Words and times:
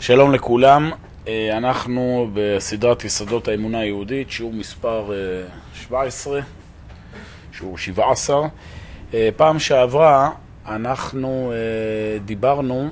שלום 0.00 0.32
לכולם, 0.32 0.90
אה, 1.28 1.56
אנחנו 1.56 2.30
בסדרת 2.34 3.04
יסודות 3.04 3.48
האמונה 3.48 3.78
היהודית, 3.78 4.30
שיעור 4.30 4.52
מספר 4.52 5.10
17, 5.74 6.36
אה, 6.36 6.42
שיעור 7.52 7.78
17. 7.78 8.48
אה, 9.14 9.28
פעם 9.36 9.58
שעברה 9.58 10.30
אנחנו 10.66 11.52
דיברנו 12.24 12.88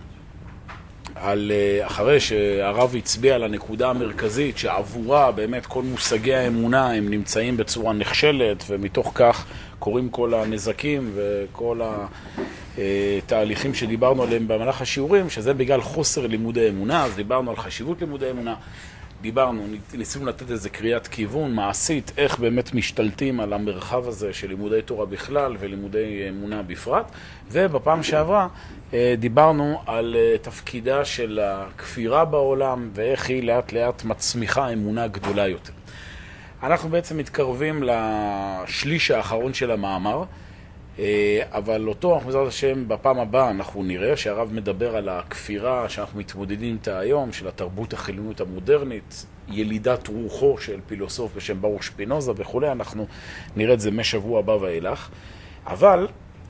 על, 1.15 1.53
אחרי 1.83 2.21
שהרב 2.21 2.95
הצביע 2.99 3.35
על 3.35 3.43
הנקודה 3.43 3.91
המרכזית 3.91 4.59
שעבורה 4.59 5.33
באמת 5.33 5.67
כל 5.67 5.83
מושגי 5.83 6.35
האמונה 6.35 6.93
הם 6.93 7.09
נמצאים 7.11 7.57
בצורה 7.57 7.93
נכשלת 7.93 8.65
ומתוך 8.69 9.13
כך 9.15 9.47
קורים 9.83 10.09
כל 10.09 10.35
הנזקים 10.35 11.11
וכל 11.15 11.81
התהליכים 12.79 13.75
שדיברנו 13.75 14.23
עליהם 14.23 14.49
במהלך 14.49 14.81
השיעורים, 14.81 15.31
שזה 15.31 15.55
בגלל 15.55 15.81
חוסר 15.81 16.27
לימודי 16.27 16.69
אמונה, 16.69 17.05
אז 17.05 17.17
דיברנו 17.17 17.51
על 17.51 17.57
חשיבות 17.57 18.01
לימודי 18.01 18.31
אמונה, 18.31 18.55
דיברנו, 19.23 19.67
ניסינו 19.95 20.27
לתת 20.27 20.51
איזה 20.51 20.69
קריאת 20.69 21.07
כיוון 21.07 21.55
מעשית, 21.55 22.13
איך 22.17 22.39
באמת 22.39 22.75
משתלטים 22.75 23.41
על 23.41 23.53
המרחב 23.53 24.09
הזה 24.09 24.33
של 24.33 24.49
לימודי 24.49 24.83
תורה 24.83 25.07
בכלל 25.07 25.57
ולימודי 25.61 26.29
אמונה 26.29 26.63
בפרט, 26.63 27.07
ובפעם 27.51 28.03
שעברה 28.03 28.49
אה, 28.95 29.15
דיברנו 29.19 29.83
על 29.87 30.17
אה, 30.19 30.39
תפקידה 30.43 31.05
של 31.05 31.41
הכפירה 31.43 32.25
בעולם 32.25 32.91
ואיך 32.95 33.29
היא 33.29 33.43
לאט 33.43 33.73
לאט 33.73 34.05
מצמיחה 34.05 34.73
אמונה 34.73 35.07
גדולה 35.09 35.49
יותר. 35.49 35.73
אנחנו 36.63 36.89
בעצם 36.89 37.19
מתקרבים 37.19 37.83
לשליש 37.83 39.11
האחרון 39.11 39.55
של 39.55 39.71
המאמר, 39.71 40.25
אה, 40.99 41.41
אבל 41.51 41.89
אותו, 41.89 42.21
בעזרת 42.21 42.49
השם, 42.49 42.89
בפעם 42.89 43.19
הבאה 43.19 43.51
אנחנו 43.51 43.83
נראה 43.83 44.17
שהרב 44.17 44.53
מדבר 44.53 44.97
על 44.97 45.09
הכפירה 45.09 45.89
שאנחנו 45.89 46.19
מתמודדים 46.19 46.75
איתה 46.75 46.99
היום, 46.99 47.33
של 47.33 47.49
התרבות 47.49 47.93
החילונית 47.93 48.41
המודרנית, 48.41 49.27
ילידת 49.49 50.09
רוחו 50.09 50.59
של 50.59 50.81
פילוסוף 50.87 51.35
בשם 51.37 51.61
ברוך 51.61 51.83
שפינוזה 51.83 52.33
וכולי, 52.37 52.73
אנחנו 52.73 53.07
נראה 53.57 53.75
את 53.75 53.81
זה 53.81 53.91
משבוע 53.91 54.39
הבא 54.39 54.53
ואילך. 54.53 55.09
אבל 55.67 56.09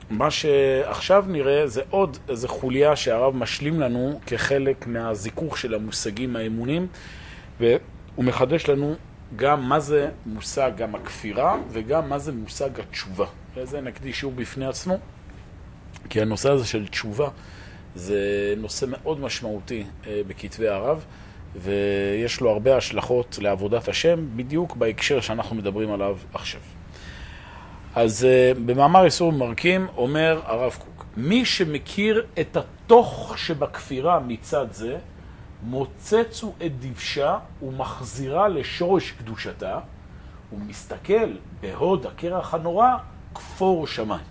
מה 0.09 0.31
שעכשיו 0.31 1.25
נראה 1.27 1.67
זה 1.67 1.81
עוד 1.89 2.17
איזו 2.29 2.47
חוליה 2.47 2.95
שהרב 2.95 3.35
משלים 3.35 3.79
לנו 3.79 4.19
כחלק 4.25 4.87
מהזיכוך 4.87 5.57
של 5.57 5.73
המושגים 5.73 6.35
האמונים, 6.35 6.87
והוא 7.59 8.25
מחדש 8.25 8.69
לנו 8.69 8.95
גם 9.35 9.69
מה 9.69 9.79
זה 9.79 10.09
מושג 10.25 10.71
גם 10.77 10.95
הכפירה 10.95 11.57
וגם 11.71 12.09
מה 12.09 12.19
זה 12.19 12.31
מושג 12.31 12.79
התשובה. 12.79 13.25
לזה 13.57 13.81
נקדיש 13.81 14.19
שיעור 14.19 14.33
בפני 14.35 14.65
עצמו, 14.65 14.97
כי 16.09 16.21
הנושא 16.21 16.49
הזה 16.49 16.65
של 16.65 16.87
תשובה 16.87 17.29
זה 17.95 18.53
נושא 18.57 18.85
מאוד 18.89 19.19
משמעותי 19.19 19.83
אה, 20.07 20.21
בכתבי 20.27 20.67
הרב, 20.67 21.05
ויש 21.55 22.41
לו 22.41 22.49
הרבה 22.49 22.77
השלכות 22.77 23.39
לעבודת 23.41 23.87
השם, 23.87 24.27
בדיוק 24.35 24.75
בהקשר 24.75 25.21
שאנחנו 25.21 25.55
מדברים 25.55 25.91
עליו 25.91 26.17
עכשיו. 26.33 26.61
אז 27.95 28.25
אה, 28.25 28.51
במאמר 28.65 29.05
איסור 29.05 29.31
מרקים 29.31 29.87
אומר 29.97 30.41
הרב 30.45 30.77
קוק, 30.79 31.05
מי 31.17 31.45
שמכיר 31.45 32.25
את 32.39 32.57
התוך 32.57 33.33
שבכפירה 33.37 34.19
מצד 34.19 34.65
זה, 34.71 34.97
מוצצו 35.63 36.53
את 36.65 36.71
דבשה 36.79 37.37
ומחזירה 37.61 38.47
לשורש 38.47 39.11
קדושתה, 39.11 39.79
ומסתכל 40.53 41.31
בהוד 41.61 42.05
הקרח 42.05 42.53
הנורא, 42.53 42.87
כפור 43.35 43.87
שמיים. 43.87 44.25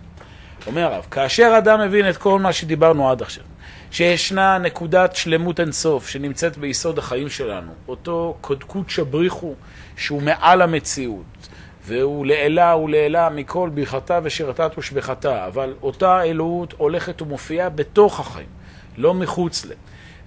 אומר 0.67 0.93
הרב, 0.93 1.05
כאשר 1.11 1.55
אדם 1.57 1.81
מבין 1.81 2.09
את 2.09 2.17
כל 2.17 2.39
מה 2.39 2.53
שדיברנו 2.53 3.11
עד 3.11 3.21
עכשיו, 3.21 3.43
שישנה 3.91 4.57
נקודת 4.57 5.15
שלמות 5.15 5.59
אינסוף 5.59 6.07
שנמצאת 6.07 6.57
ביסוד 6.57 6.97
החיים 6.97 7.29
שלנו, 7.29 7.71
אותו 7.87 8.37
קודקות 8.41 8.89
שבריחו 8.89 9.53
שהוא 9.97 10.21
מעל 10.21 10.61
המציאות, 10.61 11.47
והוא 11.85 12.25
לעילה 12.25 12.75
ולעילה 12.75 13.29
מכל 13.29 13.69
ברכתה 13.73 14.19
ושירתת 14.23 14.71
ושבחתה, 14.77 15.47
אבל 15.47 15.73
אותה 15.81 16.23
אלוהות 16.23 16.73
הולכת 16.77 17.21
ומופיעה 17.21 17.69
בתוך 17.69 18.19
החיים, 18.19 18.47
לא 18.97 19.13
מחוץ 19.13 19.65
להם. 19.65 19.77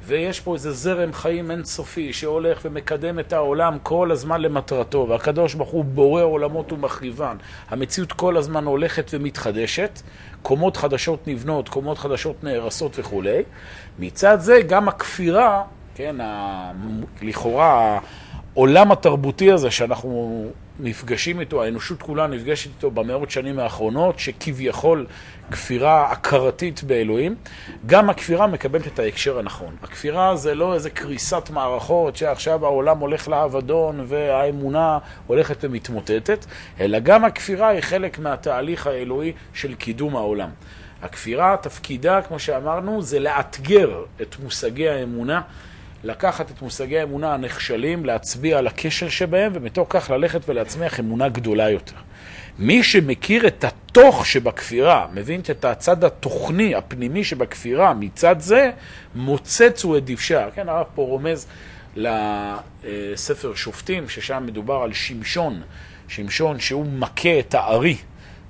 ויש 0.06 0.41
פה 0.41 0.55
איזה 0.55 0.72
זרם 0.72 1.12
חיים 1.12 1.50
אינסופי 1.50 2.12
שהולך 2.12 2.61
ומקדם 2.65 3.19
את 3.19 3.33
העולם 3.33 3.78
כל 3.83 4.11
הזמן 4.11 4.41
למטרתו, 4.41 5.06
והקדוש 5.09 5.55
ברוך 5.55 5.71
הוא 5.71 5.84
בורא 5.84 6.22
עולמות 6.22 6.72
ומחריבן. 6.72 7.37
המציאות 7.69 8.12
כל 8.12 8.37
הזמן 8.37 8.65
הולכת 8.65 9.11
ומתחדשת, 9.15 10.00
קומות 10.43 10.77
חדשות 10.77 11.28
נבנות, 11.28 11.69
קומות 11.69 11.99
חדשות 11.99 12.45
נהרסות 12.45 12.99
וכולי. 12.99 13.43
מצד 13.99 14.41
זה 14.41 14.61
גם 14.69 14.89
הכפירה, 14.89 15.62
כן, 15.95 16.21
ה... 16.21 16.72
לכאורה 17.22 17.99
העולם 18.55 18.93
התרבותי 18.93 19.53
הזה 19.53 19.71
שאנחנו 19.71 20.45
נפגשים 20.81 21.41
איתו, 21.41 21.63
האנושות 21.63 22.03
כולה 22.03 22.27
נפגשת 22.27 22.71
איתו 22.77 22.91
במאות 22.91 23.31
שנים 23.31 23.59
האחרונות, 23.59 24.19
שכביכול 24.19 25.07
כפירה 25.51 26.11
הכרתית 26.13 26.83
באלוהים, 26.83 27.35
גם 27.87 28.11
הכפירה 28.11 28.47
מקבלת 28.47 28.87
את 28.87 28.99
ההקשר 28.99 29.39
הנכון. 29.39 29.77
הכפירה 29.83 30.37
זה 30.37 30.55
לא 30.55 30.75
איזה 30.75 30.91
קריסת 30.91 31.51
מערכות 31.51 32.17
שעכשיו 32.17 32.65
העולם 32.65 32.99
הולך 32.99 33.29
לאבדון 33.29 34.05
והאמונה 34.09 34.99
הולכת 35.27 35.57
ומתמוטטת, 35.61 36.47
אלא 36.81 36.99
גם 36.99 37.25
הכפירה 37.25 37.69
היא 37.69 37.81
חלק 37.81 38.19
מהתהליך 38.19 38.87
האלוהי 38.87 39.33
של 39.55 39.75
קידום 39.75 40.17
העולם. 40.17 40.51
הכפירה, 41.03 41.57
תפקידה, 41.61 42.23
כמו 42.23 42.39
שאמרנו, 42.39 43.03
זה 43.03 43.21
לאתגר 43.21 44.05
את 44.23 44.37
מושגי 44.43 44.89
האמונה. 44.89 45.41
לקחת 46.05 46.51
את 46.51 46.62
מושגי 46.62 46.99
האמונה 46.99 47.34
הנכשלים, 47.34 48.05
להצביע 48.05 48.59
על 48.59 48.67
הכשל 48.67 49.09
שבהם, 49.09 49.53
ומתוך 49.55 49.87
כך 49.91 50.11
ללכת 50.11 50.41
ולהצמיח 50.49 51.01
אמונה 51.01 51.29
גדולה 51.29 51.71
יותר. 51.71 51.97
מי 52.59 52.83
שמכיר 52.83 53.47
את 53.47 53.65
התוך 53.65 54.27
שבכפירה, 54.27 55.07
מבין 55.15 55.41
את 55.41 55.65
הצד 55.65 56.05
התוכני, 56.05 56.75
הפנימי 56.75 57.25
שבכפירה, 57.25 57.95
מצד 57.95 58.41
זה, 58.41 58.71
מוצץ 59.15 59.84
הוא 59.84 59.97
את 59.97 60.05
דבשה. 60.05 60.49
כן, 60.55 60.69
הרב 60.69 60.87
פה 60.95 61.03
רומז 61.03 61.47
לספר 61.97 63.55
שופטים, 63.55 64.09
ששם 64.09 64.43
מדובר 64.47 64.83
על 64.83 64.93
שמשון, 64.93 65.63
שמשון 66.09 66.61
שהוא 66.61 66.87
מכה 66.87 67.39
את 67.39 67.55
הארי. 67.55 67.97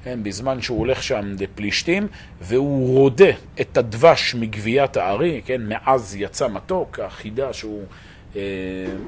כן, 0.07 0.23
בזמן 0.23 0.63
שהוא 0.63 0.79
הולך 0.79 1.03
שם 1.03 1.33
לפלישתים, 1.41 2.07
והוא 2.41 2.99
רודה 2.99 3.31
את 3.61 3.77
הדבש 3.77 4.35
מגביית 4.35 4.97
הארי, 4.97 5.41
כן, 5.45 5.63
מאז 5.69 6.17
יצא 6.19 6.49
מתוק, 6.49 7.01
החידה 7.01 7.53
שהוא 7.53 7.83
אה, 8.37 8.41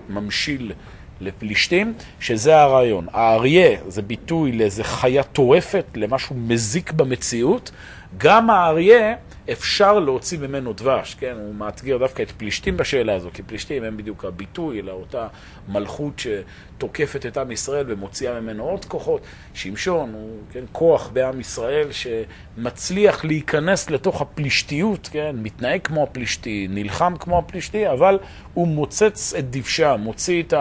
ממשיל 0.09 0.73
לפלישתים, 1.21 1.95
שזה 2.21 2.61
הרעיון. 2.61 3.07
האריה 3.13 3.79
זה 3.89 4.03
ביטוי 4.03 4.53
לאיזה 4.53 4.85
חיה 4.85 5.23
טורפת, 5.23 5.85
למשהו 5.95 6.37
מזיק 6.37 6.93
במציאות. 6.93 7.71
גם 8.17 8.51
האריה, 8.51 9.15
אפשר 9.53 9.99
להוציא 9.99 10.39
ממנו 10.39 10.73
דבש, 10.73 11.15
כן? 11.15 11.37
הוא 11.39 11.55
מאתגר 11.55 11.99
דווקא 11.99 12.23
את 12.23 12.31
פלישתים 12.31 12.77
בשאלה 12.77 13.15
הזו, 13.15 13.31
כי 13.35 13.43
פלישתים 13.43 13.85
הם 13.85 13.97
בדיוק 13.97 14.25
הביטוי 14.25 14.83
לאותה 14.83 15.29
מלכות 15.69 16.19
שתוקפת 16.19 17.27
את 17.27 17.37
עם 17.37 17.51
ישראל 17.51 17.85
ומוציאה 17.89 18.41
ממנו 18.41 18.65
עוד 18.65 18.85
כוחות. 18.85 19.21
שמשון 19.55 20.13
הוא 20.15 20.39
כן, 20.53 20.65
כוח 20.73 21.09
בעם 21.13 21.41
ישראל 21.41 21.89
שמצליח 21.93 23.25
להיכנס 23.25 23.91
לתוך 23.91 24.21
הפלישתיות, 24.21 25.09
כן? 25.13 25.37
מתנהג 25.39 25.81
כמו 25.85 26.03
הפלישתי, 26.03 26.67
נלחם 26.71 27.15
כמו 27.21 27.39
הפלישתי, 27.39 27.89
אבל 27.89 28.19
הוא 28.55 28.69
מוצץ 28.69 29.35
את 29.39 29.51
דבשה, 29.51 29.97
מוציא 29.97 30.43
את 30.43 30.55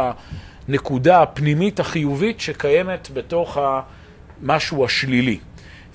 הנקודה 0.67 1.21
הפנימית 1.21 1.79
החיובית 1.79 2.39
שקיימת 2.39 3.09
בתוך 3.13 3.57
המשהו 4.41 4.85
השלילי. 4.85 5.39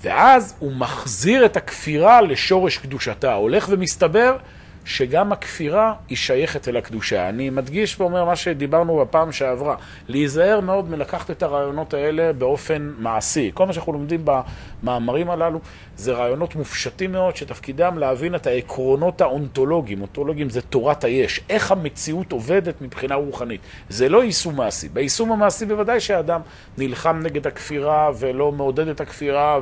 ואז 0.03 0.55
הוא 0.59 0.73
מחזיר 0.73 1.45
את 1.45 1.57
הכפירה 1.57 2.21
לשורש 2.21 2.79
קדושתה. 2.79 3.35
הולך 3.35 3.67
ומסתבר 3.71 4.37
שגם 4.85 5.33
הכפירה 5.33 5.95
היא 6.09 6.17
שייכת 6.17 6.69
אל 6.69 6.77
הקדושה. 6.77 7.29
אני 7.29 7.51
מדגיש 7.51 8.01
ואומר 8.01 8.25
מה 8.25 8.37
שדיברנו 8.37 8.99
בפעם 8.99 9.33
שעברה, 9.33 9.77
להיזהר 10.09 10.61
מאוד 10.61 10.91
מלקחת 10.91 11.31
את 11.31 11.43
הרעיונות 11.43 11.95
האלה 11.95 12.33
באופן 12.33 12.93
מעשי. 12.99 13.51
כל 13.55 13.67
מה 13.67 13.73
שאנחנו 13.73 13.93
לומדים 13.93 14.25
במאמרים 14.25 15.31
הללו 15.31 15.61
זה 15.97 16.13
רעיונות 16.13 16.57
מופשטים 16.57 17.13
מאוד, 17.13 17.37
שתפקידם 17.37 17.99
להבין 17.99 18.35
את 18.35 18.47
העקרונות 18.47 19.21
האונתולוגיים. 19.21 20.01
אונתולוגיים 20.01 20.51
זה 20.51 20.61
תורת 20.61 21.05
היש, 21.05 21.41
איך 21.49 21.73
המציאות 21.73 22.33
עובדת 22.33 22.83
מבחינה 22.83 23.15
רוחנית. 23.15 23.61
זה 23.89 24.09
לא 24.09 24.25
יישום 24.25 24.57
מעשי. 24.57 24.89
ביישום 24.89 25.33
המעשי 25.33 25.67
בוודאי 25.67 26.01
שהאדם 26.01 26.41
נלחם 26.79 27.21
נגד 27.23 27.47
הכפירה 27.47 28.11
ולא 28.19 28.53
מעודד 28.53 28.89
את 28.89 29.01
הכפירה 29.01 29.61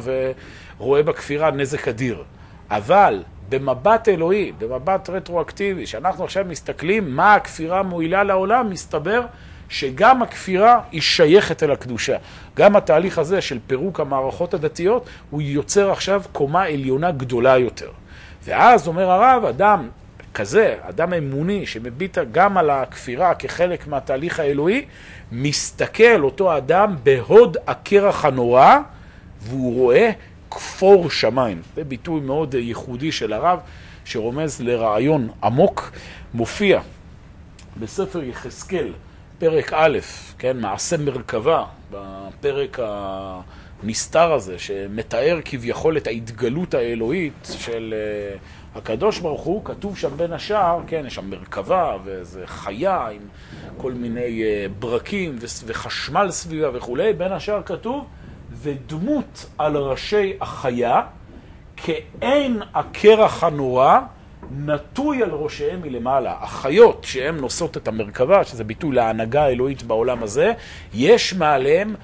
ורואה 0.78 1.02
בכפירה 1.02 1.50
נזק 1.50 1.88
אדיר. 1.88 2.24
אבל 2.70 3.22
במבט 3.50 4.08
אלוהי, 4.08 4.52
במבט 4.58 5.10
רטרואקטיבי, 5.10 5.86
שאנחנו 5.86 6.24
עכשיו 6.24 6.44
מסתכלים 6.48 7.16
מה 7.16 7.34
הכפירה 7.34 7.82
מועילה 7.82 8.24
לעולם, 8.24 8.70
מסתבר 8.70 9.22
שגם 9.68 10.22
הכפירה 10.22 10.80
היא 10.92 11.00
שייכת 11.00 11.62
אל 11.62 11.70
הקדושה. 11.70 12.16
גם 12.56 12.76
התהליך 12.76 13.18
הזה 13.18 13.40
של 13.40 13.58
פירוק 13.66 14.00
המערכות 14.00 14.54
הדתיות, 14.54 15.06
הוא 15.30 15.42
יוצר 15.42 15.90
עכשיו 15.90 16.22
קומה 16.32 16.62
עליונה 16.62 17.10
גדולה 17.10 17.58
יותר. 17.58 17.90
ואז 18.44 18.88
אומר 18.88 19.10
הרב, 19.10 19.44
אדם 19.44 19.88
כזה, 20.34 20.76
אדם 20.80 21.12
אמוני 21.12 21.66
שמביט 21.66 22.18
גם 22.32 22.58
על 22.58 22.70
הכפירה 22.70 23.34
כחלק 23.34 23.86
מהתהליך 23.86 24.40
האלוהי, 24.40 24.84
מסתכל 25.32 26.22
אותו 26.22 26.56
אדם 26.56 26.96
בהוד 27.02 27.56
הקרח 27.66 28.24
הנורא, 28.24 28.76
והוא 29.40 29.74
רואה 29.74 30.10
כפור 30.50 31.10
שמיים. 31.10 31.62
זה 31.74 31.84
ביטוי 31.84 32.20
מאוד 32.20 32.54
ייחודי 32.54 33.12
של 33.12 33.32
הרב, 33.32 33.58
שרומז 34.04 34.60
לרעיון 34.60 35.28
עמוק, 35.42 35.90
מופיע 36.34 36.80
בספר 37.80 38.22
יחזקאל, 38.22 38.92
פרק 39.38 39.72
א', 39.72 39.98
כן, 40.38 40.60
מעשה 40.60 40.96
מרכבה, 40.96 41.64
בפרק 41.90 42.78
הנסתר 43.82 44.32
הזה, 44.32 44.58
שמתאר 44.58 45.38
כביכול 45.44 45.96
את 45.96 46.06
ההתגלות 46.06 46.74
האלוהית 46.74 47.48
של 47.58 47.94
uh, 48.74 48.78
הקדוש 48.78 49.18
ברוך 49.18 49.42
הוא, 49.42 49.64
כתוב 49.64 49.98
שם 49.98 50.16
בין 50.16 50.32
השאר, 50.32 50.80
כן, 50.86 51.04
יש 51.06 51.14
שם 51.14 51.30
מרכבה 51.30 51.96
ואיזה 52.04 52.46
חיה 52.46 53.08
עם 53.08 53.22
כל 53.76 53.92
מיני 53.92 54.42
uh, 54.42 54.80
ברקים 54.80 55.38
וחשמל 55.66 56.30
סביבה 56.30 56.70
וכולי, 56.72 57.12
בין 57.12 57.32
השאר 57.32 57.62
כתוב, 57.62 58.04
ודמות 58.62 59.46
על 59.58 59.76
ראשי 59.76 60.32
החיה, 60.40 61.02
כאין 61.76 62.62
הקרח 62.74 63.44
הנורא, 63.44 64.00
נטוי 64.50 65.22
על 65.22 65.30
ראשיהם 65.30 65.82
מלמעלה. 65.82 66.36
החיות 66.40 67.04
שהן 67.04 67.36
נושאות 67.36 67.76
את 67.76 67.88
המרכבה, 67.88 68.44
שזה 68.44 68.64
ביטוי 68.64 68.94
להנהגה 68.94 69.42
האלוהית 69.44 69.82
בעולם 69.82 70.22
הזה, 70.22 70.52
יש 70.94 71.34
מעליהם 71.34 71.94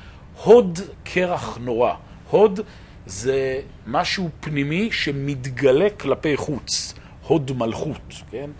הוד 0.45 0.79
קרח 1.05 1.59
נורא. 1.61 1.95
הוד 2.31 2.61
זה 3.07 3.61
משהו 3.87 4.29
פנימי 4.41 4.89
שמתגלה 4.93 5.91
כלפי 6.01 6.37
חוץ, 6.37 6.95
הוד 7.27 7.53
מלכות, 7.57 8.15
כן? 8.31 8.51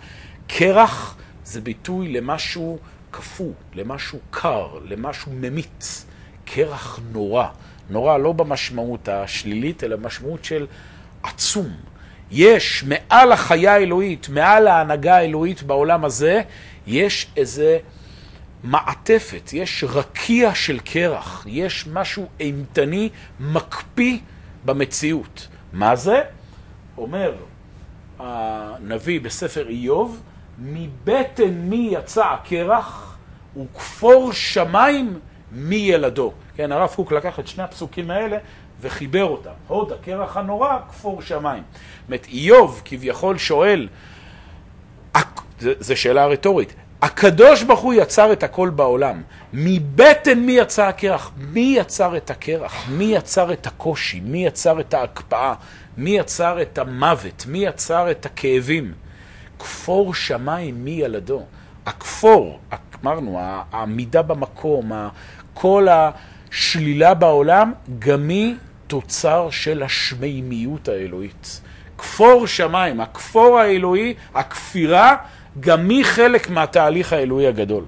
קרח 0.47 1.17
זה 1.45 1.61
ביטוי 1.61 2.09
למשהו 2.09 2.79
קפוא, 3.11 3.53
למשהו 3.75 4.19
קר, 4.31 4.69
למשהו 4.85 5.33
ממית. 5.33 6.05
קרח 6.47 7.01
נורא. 7.13 7.47
נורא 7.91 8.19
לא 8.19 8.33
במשמעות 8.33 9.09
השלילית, 9.09 9.85
אלא 9.85 9.97
במשמעות 9.97 10.45
של 10.45 10.67
עצום. 11.23 11.69
יש 12.31 12.85
מעל 12.85 13.33
החיה 13.33 13.75
האלוהית, 13.75 14.29
מעל 14.29 14.67
ההנהגה 14.69 15.17
האלוהית 15.17 15.63
בעולם 15.63 16.05
הזה, 16.05 16.43
יש 16.87 17.27
איזה 17.37 17.79
מעטפת, 18.65 19.51
יש 19.53 19.85
רקיע 19.89 20.55
של 20.55 20.79
קרח, 20.79 21.47
יש 21.49 21.87
משהו 21.93 22.27
אימתני, 22.41 23.09
מקפיא 23.41 24.19
במציאות. 24.65 25.49
מה 25.73 25.97
זה? 25.97 26.23
אומר 26.99 27.35
הנביא 28.19 29.21
בספר 29.21 29.69
איוב, 29.69 30.23
מבטן 30.59 31.51
מי 31.51 31.89
יצא 31.93 32.25
הקרח 32.25 33.17
וכפור 33.57 34.33
שמיים 34.33 35.19
מי 35.53 35.77
ילדו. 35.77 36.33
כן, 36.57 36.73
הרב 36.73 36.93
קוק 36.97 37.13
לקח 37.13 37.41
את 37.41 37.49
שני 37.49 37.65
הפסוקים 37.65 38.11
האלה 38.11 38.37
וחיבר 38.81 39.25
אותם. 39.25 39.51
הוד 39.69 39.93
הקרח 39.93 40.37
הנורא, 40.37 40.79
כפור 40.89 41.23
שמיים. 41.23 41.63
זאת 41.73 42.09
אומרת, 42.09 42.27
איוב 42.29 42.83
כביכול 42.85 43.39
שואל, 43.39 43.89
זו 45.61 45.97
שאלה 45.97 46.27
רטורית, 46.27 46.75
הקדוש 47.03 47.63
ברוך 47.63 47.81
הוא 47.81 47.95
יצר 47.95 48.33
את 48.33 48.43
הכל 48.43 48.71
בעולם. 48.71 49.23
מבטן 49.53 50.39
מי 50.39 50.53
יצר 50.53 50.83
הקרח? 50.83 51.33
מי 51.37 51.75
יצר 51.79 52.17
את 52.17 52.31
הקרח? 52.31 52.89
מי 52.89 53.05
יצר 53.05 53.53
את 53.53 53.67
הקושי? 53.67 54.21
מי 54.21 54.47
יצר 54.47 54.81
את 54.81 54.95
ההקפאה? 54.95 55.55
מי 55.97 56.11
יצר 56.11 56.63
את 56.63 56.79
המוות? 56.79 57.45
מי 57.49 57.59
יצר 57.59 58.11
את 58.11 58.27
הכאבים? 58.27 58.93
כפור 59.59 60.15
שמיים 60.15 60.85
מי 60.85 60.91
ילדו? 60.91 61.43
הכפור, 61.87 62.61
אמרנו, 63.03 63.39
העמידה 63.41 64.23
במקום, 64.23 64.93
כל 65.55 65.89
השלילה 66.53 67.15
בעולם, 67.15 67.73
גם 67.99 68.29
היא 68.29 68.55
תוצר 68.87 69.49
של 69.51 69.83
השמימיות 69.83 70.89
האלוהית. 70.89 71.61
כפור 71.99 72.47
שמיים, 72.47 73.01
הכפור 73.01 73.59
האלוהי, 73.59 74.15
הכפירה, 74.35 75.17
גם 75.61 75.89
היא 75.89 76.05
חלק 76.05 76.51
מהתהליך 76.51 77.13
האלוהי 77.13 77.47
הגדול. 77.47 77.85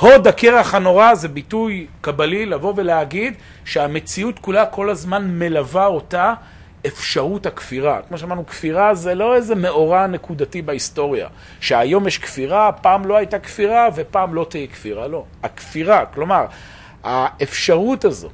הוד 0.00 0.26
הקרח 0.26 0.74
הנורא 0.74 1.14
זה 1.14 1.28
ביטוי 1.28 1.86
קבלי 2.00 2.46
לבוא 2.46 2.72
ולהגיד 2.76 3.34
שהמציאות 3.64 4.38
כולה 4.38 4.66
כל 4.66 4.90
הזמן 4.90 5.30
מלווה 5.38 5.86
אותה 5.86 6.34
אפשרות 6.86 7.46
הכפירה. 7.46 8.00
כמו 8.08 8.18
שאמרנו, 8.18 8.46
כפירה 8.46 8.94
זה 8.94 9.14
לא 9.14 9.34
איזה 9.34 9.54
מאורע 9.54 10.06
נקודתי 10.06 10.62
בהיסטוריה, 10.62 11.28
שהיום 11.60 12.06
יש 12.06 12.18
כפירה, 12.18 12.72
פעם 12.72 13.06
לא 13.06 13.16
הייתה 13.16 13.38
כפירה 13.38 13.88
ופעם 13.94 14.34
לא 14.34 14.46
תהיה 14.50 14.66
כפירה, 14.66 15.08
לא. 15.08 15.24
הכפירה, 15.42 16.06
כלומר, 16.06 16.44
האפשרות 17.04 18.04
הזו 18.04 18.28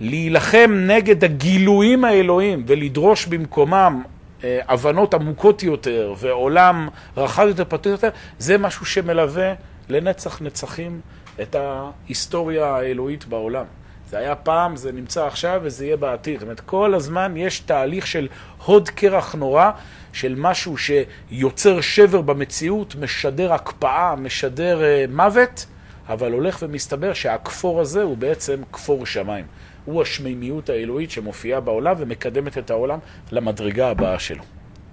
להילחם 0.00 0.70
נגד 0.86 1.24
הגילויים 1.24 2.04
האלוהים 2.04 2.64
ולדרוש 2.66 3.26
במקומם 3.26 4.02
אה, 4.44 4.60
הבנות 4.68 5.14
עמוקות 5.14 5.62
יותר 5.62 6.14
ועולם 6.18 6.88
רחב 7.16 7.46
יותר, 7.48 7.64
פתוח 7.64 7.92
יותר, 7.92 8.08
זה 8.38 8.58
משהו 8.58 8.86
שמלווה 8.86 9.54
לנצח 9.88 10.42
נצחים 10.42 11.00
את 11.42 11.54
ההיסטוריה 11.54 12.66
האלוהית 12.66 13.24
בעולם. 13.24 13.64
זה 14.10 14.18
היה 14.18 14.34
פעם, 14.34 14.76
זה 14.76 14.92
נמצא 14.92 15.26
עכשיו 15.26 15.60
וזה 15.64 15.86
יהיה 15.86 15.96
בעתיד. 15.96 16.34
זאת 16.34 16.42
אומרת, 16.42 16.60
כל 16.60 16.94
הזמן 16.94 17.36
יש 17.36 17.60
תהליך 17.60 18.06
של 18.06 18.28
הוד 18.64 18.88
קרח 18.88 19.34
נורא, 19.34 19.70
של 20.12 20.34
משהו 20.38 20.74
שיוצר 20.76 21.80
שבר 21.80 22.20
במציאות, 22.20 22.94
משדר 22.94 23.52
הקפאה, 23.52 24.14
משדר 24.16 24.80
uh, 24.80 25.10
מוות, 25.12 25.66
אבל 26.08 26.32
הולך 26.32 26.58
ומסתבר 26.62 27.12
שהכפור 27.12 27.80
הזה 27.80 28.02
הוא 28.02 28.16
בעצם 28.16 28.62
כפור 28.72 29.06
שמיים. 29.06 29.46
הוא 29.84 30.02
השמימיות 30.02 30.68
האלוהית 30.68 31.10
שמופיעה 31.10 31.60
בעולם 31.60 31.94
ומקדמת 31.98 32.58
את 32.58 32.70
העולם 32.70 32.98
למדרגה 33.32 33.90
הבאה 33.90 34.18
שלו. 34.18 34.42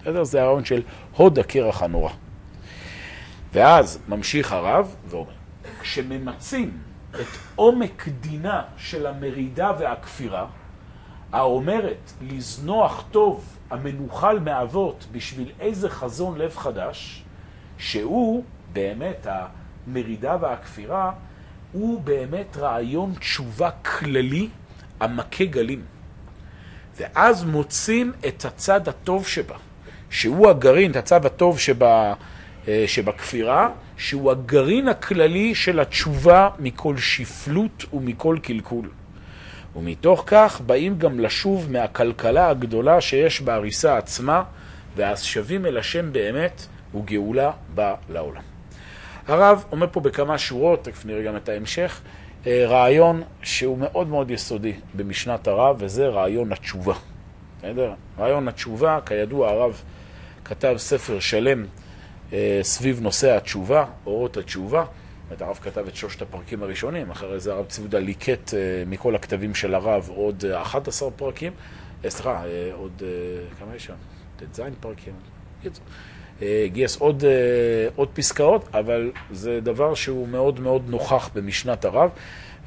בסדר? 0.02 0.24
זה 0.24 0.42
הרעיון 0.42 0.66
של 0.66 0.82
הוד 1.16 1.40
הקרח 1.40 1.84
הנורא. 1.84 2.12
ואז 3.54 4.00
ממשיך 4.08 4.52
הרב 4.52 4.96
ואומר, 5.08 5.32
כשממצים 5.82 6.78
את 7.12 7.38
עומק 7.56 8.08
דינה 8.08 8.62
של 8.78 9.08
המרידה 9.08 9.72
והכפירה, 9.80 10.48
האומרת 11.32 12.12
לזנוח 12.22 13.04
טוב 13.12 13.58
המנוחל 13.70 14.40
מאבות 14.40 15.06
בשביל 15.12 15.52
איזה 15.60 15.90
חזון 15.90 16.38
לב 16.38 16.56
חדש, 16.58 17.24
שהוא 17.78 18.44
באמת 18.74 19.28
המרידה 19.88 20.38
והכפירה, 20.42 21.12
הוא 21.72 22.02
באמת 22.02 22.58
רעיון 22.58 23.14
תשובה 23.20 23.72
כללי 23.72 24.50
המכה 25.00 25.46
גלים. 25.46 25.82
ואז 26.98 27.44
מוצאים 27.44 28.12
את 28.28 28.46
הצד 28.46 28.88
הטוב 28.88 29.28
שבה, 29.28 29.56
שהוא 30.10 30.50
הגרעין, 30.50 30.92
את 30.92 30.96
הצד 30.96 31.26
הטוב 31.26 31.60
שבה, 31.60 32.14
אה, 32.68 32.84
שבכפירה, 32.88 33.70
שהוא 33.98 34.32
הגרעין 34.32 34.88
הכללי 34.88 35.56
של 35.56 35.80
התשובה 35.80 36.50
מכל 36.60 36.98
שפלות 36.98 37.86
ומכל 37.94 38.38
קלקול. 38.42 38.90
ומתוך 39.76 40.24
כך 40.28 40.62
באים 40.66 40.98
גם 40.98 41.20
לשוב 41.20 41.72
מהכלכלה 41.72 42.50
הגדולה 42.50 43.02
שיש 43.02 43.42
בהריסה 43.42 43.98
עצמה, 43.98 44.44
ואז 44.96 45.22
שבים 45.22 45.66
אל 45.66 45.78
השם 45.78 46.14
באמת, 46.14 46.66
וגאולה 46.96 47.52
באה 47.76 47.96
לעולם. 48.10 48.49
הרב 49.30 49.66
אומר 49.72 49.88
פה 49.92 50.00
בכמה 50.00 50.38
שורות, 50.38 50.84
תכף 50.84 51.06
נראה 51.06 51.24
גם 51.24 51.36
את 51.36 51.50
ההמשך, 51.50 52.02
אה, 52.48 52.66
רעיון 52.68 53.24
שהוא 53.44 53.78
מאוד 53.78 54.08
מאוד 54.08 54.32
יסודי 54.32 54.74
במשנת 54.94 55.48
הרב, 55.48 55.76
וזה 55.80 56.08
רעיון 56.08 56.52
התשובה. 56.52 56.94
בסדר? 57.60 57.94
רעיון 58.20 58.48
התשובה, 58.48 59.00
כידוע 59.06 59.50
הרב 59.50 59.82
כתב 60.46 60.76
ספר 60.78 61.20
שלם 61.20 61.66
אה, 62.34 62.60
סביב 62.62 63.00
נושא 63.02 63.38
התשובה, 63.38 63.86
אורות 64.06 64.38
התשובה. 64.38 64.86
זאת 65.30 65.42
הרב 65.42 65.60
כתב 65.62 65.88
את 65.88 65.96
שלושת 65.96 66.22
הפרקים 66.22 66.64
הראשונים, 66.64 67.12
אחרי 67.12 67.40
זה 67.40 67.54
הרב 67.54 67.66
צבודה 67.66 68.00
ליקט 68.00 68.54
אה, 68.54 68.84
מכל 68.88 69.16
הכתבים 69.16 69.56
של 69.56 69.76
הרב 69.76 70.10
עוד 70.16 70.46
11 70.46 71.12
פרקים, 71.12 71.52
סליחה, 72.08 72.44
עוד, 72.74 73.04
כמה 73.60 73.76
יש 73.76 73.86
שם? 73.86 73.94
ט"ז 74.38 74.62
פרקים. 74.80 75.14
גייס 76.66 76.98
עוד, 76.98 77.24
עוד 77.96 78.10
פסקאות, 78.14 78.70
אבל 78.74 79.12
זה 79.32 79.60
דבר 79.64 79.94
שהוא 79.94 80.28
מאוד 80.28 80.60
מאוד 80.60 80.82
נוכח 80.88 81.30
במשנת 81.34 81.86
הרב. 81.86 82.10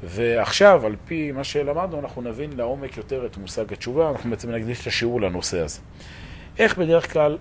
ועכשיו, 0.03 0.85
על 0.85 0.95
פי 1.05 1.31
מה 1.31 1.43
שלמדנו, 1.43 1.99
אנחנו 1.99 2.21
נבין 2.21 2.49
לעומק 2.57 2.97
יותר 2.97 3.25
את 3.25 3.37
מושג 3.37 3.73
התשובה, 3.73 4.09
אנחנו 4.09 4.29
בעצם 4.29 4.51
נקדיש 4.51 4.81
את 4.81 4.87
השיעור 4.87 5.21
לנושא 5.21 5.59
הזה. 5.59 5.79
איך 6.59 6.77
בדרך 6.77 7.13
כלל 7.13 7.37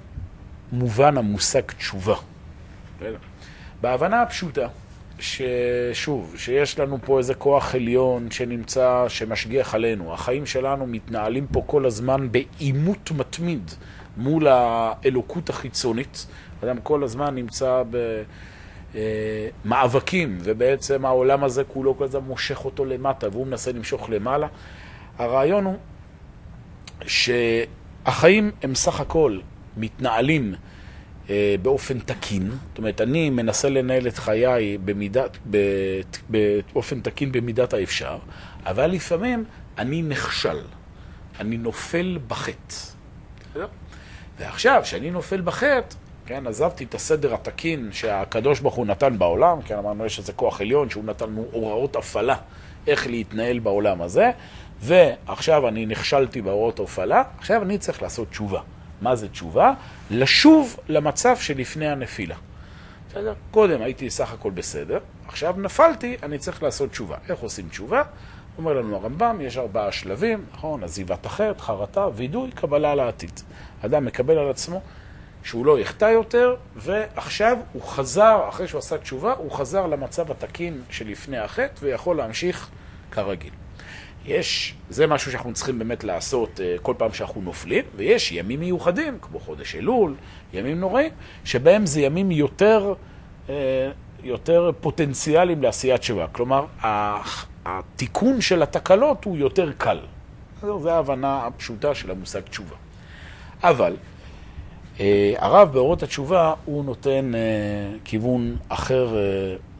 מובן 0.73 1.17
המושג 1.17 1.63
תשובה? 1.79 2.15
בהבנה 3.81 4.23
הפשוטה, 4.23 4.69
ששוב, 5.19 6.35
שיש 6.37 6.79
לנו 6.79 6.99
פה 7.05 7.19
איזה 7.19 7.35
כוח 7.35 7.75
עליון 7.75 8.31
שנמצא, 8.31 9.05
שמשגיח 9.09 9.75
עלינו. 9.75 10.13
החיים 10.15 10.47
שלנו 10.47 10.87
מתנהלים 10.87 11.47
פה 11.53 11.63
כל 11.67 11.87
הזמן 11.87 12.29
בעימות 12.31 13.11
מתמיד 13.11 13.71
מול 14.17 14.47
האלוקות 14.47 15.51
החיצונית. 15.51 16.27
אדם 16.65 16.81
כל 16.83 17.05
הזמן 17.05 17.35
נמצא 17.35 17.83
במאבקים, 19.65 20.39
ובעצם 20.43 21.05
העולם 21.05 21.45
הזה 21.45 21.65
כולו 21.65 21.97
כל 21.97 22.05
הזמן 22.05 22.21
מושך 22.21 22.65
אותו 22.65 22.85
למטה, 22.85 23.29
והוא 23.33 23.47
מנסה 23.47 23.73
למשוך 23.73 24.11
למעלה. 24.11 24.47
הרעיון 25.19 25.65
הוא 25.65 25.77
שהחיים 27.07 28.51
הם 28.63 28.75
סך 28.75 29.01
הכל 29.01 29.39
מתנהלים 29.77 30.55
אה, 31.31 31.55
באופן 31.63 31.99
תקין, 31.99 32.51
זאת 32.51 32.79
אומרת, 32.79 33.01
אני 33.01 33.31
מנסה 33.31 33.69
לנהל 33.69 34.09
את 34.09 34.19
חיי 34.19 34.79
במידת, 34.79 35.39
באופן 36.29 37.01
תקין 37.01 37.33
במידת 37.33 37.75
האפשר, 37.75 38.19
אבל 38.67 38.87
לפעמים 38.87 39.45
אני 39.79 40.03
נכשל, 40.03 40.59
אני 41.41 41.57
נופל 41.57 42.19
בחטא. 42.29 42.77
ועכשיו, 44.39 44.81
כשאני 44.83 45.11
נופל 45.11 45.41
בחטא, 45.41 45.97
כן, 46.27 46.47
עזבתי 46.47 46.85
את 46.85 46.95
הסדר 46.95 47.35
התקין 47.35 47.89
שהקדוש 47.93 48.61
ברוך 48.61 48.75
הוא 48.75 48.87
נתן 48.87 49.19
בעולם, 49.19 49.63
כן, 49.63 49.79
אמרנו, 49.79 50.07
יש 50.07 50.19
איזה 50.19 50.33
כוח 50.33 50.61
עליון 50.61 50.91
שהוא 50.91 51.05
נתן 51.05 51.25
לנו 51.25 51.45
הוראות 51.53 51.97
הפעלה 51.97 52.37
איך 52.87 53.07
להתנהל 53.07 53.59
בעולם 53.59 54.03
הזה, 54.03 54.31
ועכשיו 54.81 55.69
אני 55.69 55.87
נכשלתי 55.87 56.43
בהוראות 56.43 56.79
ההפעלה, 56.81 57.23
עכשיו 57.39 57.63
אני 57.63 57.79
צריך 57.79 58.03
לעשות 58.03 58.31
תשובה. 58.31 58.61
מה 59.01 59.17
זה 59.17 59.29
תשובה? 59.29 59.73
לשוב 60.11 60.77
למצב 60.89 61.37
שלפני 61.37 61.89
הנפילה. 61.89 62.37
בסדר? 63.11 63.35
קודם 63.51 63.83
הייתי 63.83 64.11
סך 64.11 64.33
הכל 64.33 64.51
בסדר, 64.51 64.99
עכשיו 65.29 65.55
נפלתי, 65.59 66.17
אני 66.23 66.39
צריך 66.39 66.63
לעשות 66.63 66.91
תשובה. 66.91 67.17
איך 67.29 67.41
עושים 67.41 67.69
תשובה? 67.69 68.03
אומר 68.59 68.73
לנו 68.73 68.97
הרמב"ם, 68.97 69.41
יש 69.41 69.57
ארבעה 69.57 69.93
שלבים, 69.93 70.45
נכון? 70.53 70.85
עזיבת 70.85 71.27
החטא, 71.27 71.59
חרטה, 71.59 72.09
וידוי, 72.15 72.51
קבלה 72.51 72.95
לעתיד. 72.95 73.41
אדם 73.85 74.05
מקבל 74.05 74.39
על 74.39 74.51
עצמו 74.51 74.81
שהוא 75.45 75.67
לא 75.67 75.79
יחטא 75.79 76.05
יותר, 76.05 76.57
ועכשיו 76.77 77.59
הוא 77.73 77.83
חזר, 77.83 78.41
אחרי 78.49 78.69
שהוא 78.69 78.79
עשה 78.79 78.99
תשובה, 78.99 79.33
הוא 79.33 79.53
חזר 79.53 79.87
למצב 79.87 80.31
התקין 80.31 80.83
שלפני 80.91 81.39
החטא, 81.39 81.73
ויכול 81.81 82.17
להמשיך 82.17 82.69
כרגיל. 83.11 83.51
יש, 84.27 84.75
זה 84.91 85.07
משהו 85.07 85.33
שאנחנו 85.33 85.53
צריכים 85.53 85.79
באמת 85.79 86.05
לעשות 86.05 86.61
אה, 86.61 86.77
כל 86.83 86.95
פעם 86.99 87.13
שאנחנו 87.13 87.41
נופלים, 87.41 87.85
ויש 87.97 88.33
ימים 88.33 88.61
מיוחדים, 88.61 89.19
כמו 89.23 89.41
חודש 89.41 89.75
אלול, 89.75 90.15
ימים 90.53 90.81
נוראים, 90.81 91.11
שבהם 91.45 91.87
זה 91.87 92.01
ימים 92.01 92.31
יותר, 92.31 92.95
אה, 93.49 93.91
יותר 94.23 94.71
פוטנציאליים 94.81 95.63
לעשיית 95.63 96.01
תשובה. 96.01 96.27
כלומר, 96.33 96.65
התיקון 97.65 98.41
של 98.41 98.63
התקלות 98.63 99.25
הוא 99.25 99.37
יותר 99.37 99.73
קל. 99.79 99.99
זו 100.61 100.91
ההבנה 100.91 101.47
הפשוטה 101.47 101.95
של 101.95 102.11
המושג 102.11 102.41
תשובה. 102.41 102.77
אבל 103.63 103.97
אה, 105.01 105.35
הרב 105.39 105.73
באורות 105.73 106.03
התשובה 106.03 106.55
הוא 106.65 106.85
נותן 106.85 107.33
כיוון 108.05 108.57
אחר 108.69 109.09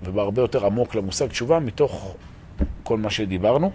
ובהרבה 0.03 0.43
יותר 0.43 0.67
עמוק 0.67 0.95
למושג 0.95 1.27
תשובה 1.27 1.59
מתוך 1.59 2.17
כל 2.83 2.99
מה 2.99 3.11
שדיברנו. 3.11 3.73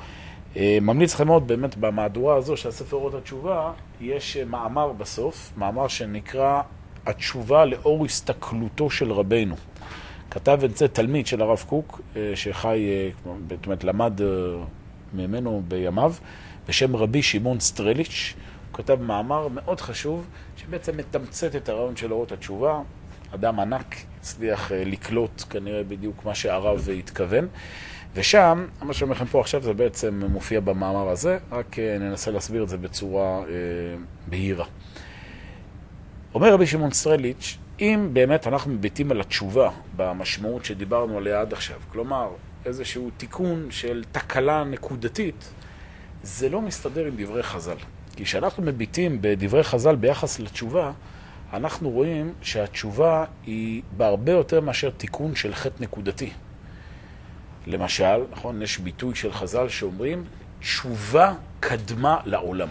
אה, 0.57 0.77
ממליץ 0.81 1.13
לכם 1.13 1.27
מאוד, 1.27 1.47
באמת, 1.47 1.77
במהדורה 1.77 2.35
הזו 2.35 2.57
של 2.57 2.69
הספר 2.69 2.95
אורות 2.95 3.13
התשובה, 3.13 3.71
יש 4.01 4.37
אה, 4.37 4.45
מאמר 4.45 4.91
בסוף, 4.91 5.51
מאמר 5.57 5.87
שנקרא 5.87 6.61
התשובה 7.05 7.65
לאור 7.65 8.05
הסתכלותו 8.05 8.89
של 8.89 9.11
רבנו. 9.11 9.55
כתב 10.31 10.59
את 10.65 10.77
זה 10.77 10.87
תלמיד 10.87 11.27
של 11.27 11.41
הרב 11.41 11.63
קוק, 11.67 12.01
אה, 12.15 12.31
שחי, 12.35 13.11
זאת 13.49 13.65
אומרת, 13.65 13.83
למד 13.83 14.21
ממנו 15.13 15.63
בימיו, 15.67 16.13
בשם 16.67 16.95
רבי 16.95 17.21
שמעון 17.21 17.59
סטרליץ'. 17.59 18.33
הוא 18.67 18.77
כתב 18.77 19.01
מאמר 19.01 19.47
מאוד 19.47 19.81
חשוב, 19.81 20.27
שבעצם 20.57 20.97
מתמצת 20.97 21.55
את 21.55 21.69
הרעיון 21.69 21.95
של 21.95 22.11
אורות 22.11 22.31
התשובה. 22.31 22.81
אדם 23.35 23.59
ענק, 23.59 23.95
הצליח 24.19 24.71
לקלוט 24.75 25.43
כנראה 25.49 25.83
בדיוק 25.83 26.25
מה 26.25 26.35
שהרב 26.35 26.89
התכוון. 26.99 27.47
ושם, 28.13 28.65
מה 28.81 28.93
שאני 28.93 29.03
אומר 29.03 29.15
לכם 29.15 29.25
פה 29.25 29.39
עכשיו 29.39 29.61
זה 29.61 29.73
בעצם 29.73 30.23
מופיע 30.29 30.59
במאמר 30.59 31.09
הזה, 31.09 31.37
רק 31.51 31.79
אה, 31.79 31.97
ננסה 31.99 32.31
להסביר 32.31 32.63
את 32.63 32.69
זה 32.69 32.77
בצורה 32.77 33.39
אה, 33.39 33.43
בהירה. 34.27 34.65
אומר 36.33 36.53
רבי 36.53 36.67
שמעון 36.67 36.91
סטרליץ', 36.91 37.57
אם 37.79 38.09
באמת 38.13 38.47
אנחנו 38.47 38.71
מביטים 38.71 39.11
על 39.11 39.21
התשובה 39.21 39.69
במשמעות 39.95 40.65
שדיברנו 40.65 41.17
עליה 41.17 41.41
עד 41.41 41.53
עכשיו, 41.53 41.77
כלומר 41.91 42.29
איזשהו 42.65 43.09
תיקון 43.17 43.67
של 43.71 44.03
תקלה 44.11 44.63
נקודתית, 44.63 45.49
זה 46.23 46.49
לא 46.49 46.61
מסתדר 46.61 47.05
עם 47.05 47.13
דברי 47.17 47.43
חז"ל. 47.43 47.77
כי 48.15 48.25
כשאנחנו 48.25 48.63
מביטים 48.63 49.17
בדברי 49.21 49.63
חז"ל 49.63 49.95
ביחס 49.95 50.39
לתשובה, 50.39 50.91
אנחנו 51.53 51.89
רואים 51.89 52.33
שהתשובה 52.41 53.25
היא 53.45 53.81
בהרבה 53.97 54.31
יותר 54.31 54.61
מאשר 54.61 54.89
תיקון 54.89 55.35
של 55.35 55.55
חטא 55.55 55.83
נקודתי. 55.83 56.29
למשל, 57.67 58.23
נכון, 58.31 58.61
יש 58.61 58.77
ביטוי 58.77 59.15
של 59.15 59.33
חז"ל 59.33 59.69
שאומרים, 59.69 60.23
תשובה 60.59 61.33
קדמה 61.59 62.19
לעולם. 62.25 62.69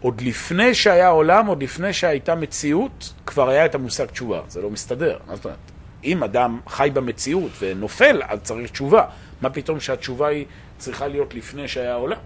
עוד 0.00 0.20
לפני 0.20 0.74
שהיה 0.74 1.08
עולם, 1.08 1.46
עוד 1.46 1.62
לפני 1.62 1.92
שהייתה 1.92 2.34
מציאות, 2.34 3.12
כבר 3.26 3.48
היה 3.48 3.64
את 3.64 3.74
המושג 3.74 4.04
תשובה. 4.04 4.40
זה 4.48 4.62
לא 4.62 4.70
מסתדר. 4.70 5.18
זאת 5.34 5.44
אומרת, 5.44 5.58
אם 6.04 6.22
אדם 6.22 6.60
חי 6.68 6.90
במציאות 6.92 7.50
ונופל, 7.60 8.22
אז 8.28 8.38
צריך 8.42 8.70
תשובה. 8.70 9.04
מה 9.40 9.50
פתאום 9.50 9.80
שהתשובה 9.80 10.28
היא 10.28 10.46
צריכה 10.78 11.08
להיות 11.08 11.34
לפני 11.34 11.68
שהיה 11.68 11.94
עולם? 11.94 12.18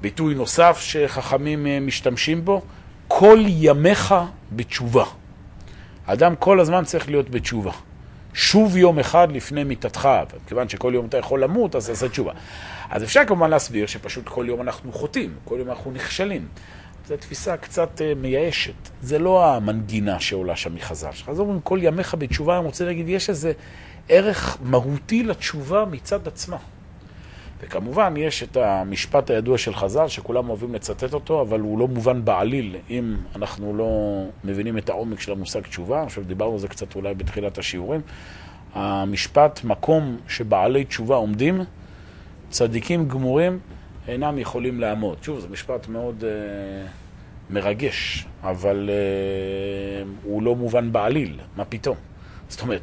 ביטוי 0.00 0.34
נוסף 0.34 0.78
שחכמים 0.80 1.66
אה, 1.66 1.80
משתמשים 1.80 2.44
בו, 2.44 2.62
כל 3.08 3.38
ימיך 3.46 4.14
בתשובה. 4.52 5.04
אדם 6.06 6.36
כל 6.36 6.60
הזמן 6.60 6.84
צריך 6.84 7.08
להיות 7.08 7.30
בתשובה. 7.30 7.72
שוב 8.36 8.76
יום 8.76 8.98
אחד 8.98 9.32
לפני 9.32 9.64
מיתתך, 9.64 10.08
כיוון 10.46 10.68
שכל 10.68 10.92
יום 10.94 11.06
אתה 11.06 11.16
יכול 11.16 11.42
למות, 11.42 11.74
אז 11.76 11.86
תעשה 11.86 12.08
תשובה. 12.08 12.32
אז 12.90 13.02
אפשר 13.02 13.20
כמובן 13.26 13.50
להסביר 13.50 13.86
שפשוט 13.86 14.28
כל 14.28 14.44
יום 14.48 14.60
אנחנו 14.60 14.92
חוטאים, 14.92 15.34
כל 15.44 15.56
יום 15.58 15.68
אנחנו 15.68 15.90
נכשלים. 15.90 16.48
זו 17.06 17.16
תפיסה 17.16 17.56
קצת 17.56 17.88
uh, 18.00 18.18
מייאשת. 18.18 18.72
זה 19.02 19.18
לא 19.18 19.46
המנגינה 19.46 20.20
שעולה 20.20 20.56
שם 20.56 20.74
מחז"ל. 20.74 21.12
חז"ל 21.12 21.40
אומרים, 21.40 21.60
כל 21.60 21.78
ימיך 21.82 22.14
בתשובה, 22.18 22.58
אני 22.58 22.66
רוצה 22.66 22.84
להגיד, 22.84 23.08
יש 23.08 23.30
איזה 23.30 23.52
ערך 24.08 24.58
מהותי 24.62 25.22
לתשובה 25.22 25.84
מצד 25.90 26.28
עצמה. 26.28 26.56
וכמובן, 27.60 28.14
יש 28.16 28.42
את 28.42 28.56
המשפט 28.56 29.30
הידוע 29.30 29.58
של 29.58 29.74
חז"ל, 29.74 30.08
שכולם 30.08 30.48
אוהבים 30.48 30.74
לצטט 30.74 31.14
אותו, 31.14 31.40
אבל 31.40 31.60
הוא 31.60 31.78
לא 31.78 31.88
מובן 31.88 32.24
בעליל 32.24 32.76
אם 32.90 33.16
אנחנו 33.36 33.76
לא 33.76 34.22
מבינים 34.44 34.78
את 34.78 34.88
העומק 34.88 35.20
של 35.20 35.32
המושג 35.32 35.60
תשובה. 35.60 36.02
עכשיו 36.02 36.24
דיברנו 36.24 36.52
על 36.52 36.58
זה 36.58 36.68
קצת 36.68 36.94
אולי 36.94 37.14
בתחילת 37.14 37.58
השיעורים. 37.58 38.00
המשפט, 38.74 39.60
מקום 39.64 40.16
שבעלי 40.28 40.84
תשובה 40.84 41.16
עומדים, 41.16 41.60
צדיקים 42.50 43.08
גמורים 43.08 43.58
אינם 44.08 44.38
יכולים 44.38 44.80
לעמוד. 44.80 45.18
שוב, 45.22 45.40
זה 45.40 45.48
משפט 45.48 45.88
מאוד 45.88 46.24
uh, 46.24 47.52
מרגש, 47.52 48.26
אבל 48.42 48.90
uh, 48.90 50.06
הוא 50.24 50.42
לא 50.42 50.56
מובן 50.56 50.92
בעליל, 50.92 51.40
מה 51.56 51.64
פתאום? 51.64 51.96
זאת 52.48 52.60
אומרת, 52.60 52.80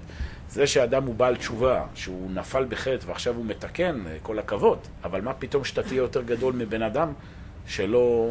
זה 0.54 0.68
שאדם 0.68 1.04
הוא 1.04 1.16
בעל 1.16 1.36
תשובה, 1.36 1.86
שהוא 1.96 2.32
נפל 2.32 2.66
בחטא 2.70 3.06
ועכשיו 3.06 3.36
הוא 3.36 3.46
מתקן, 3.46 4.04
אה, 4.08 4.18
כל 4.22 4.40
הכבוד, 4.40 4.78
אבל 5.04 5.22
מה 5.22 5.34
פתאום 5.34 5.64
שאתה 5.64 5.84
תהיה 5.84 5.98
יותר 5.98 6.22
גדול 6.22 6.54
מבן 6.56 6.82
אדם 6.82 7.14
שלא 7.68 8.28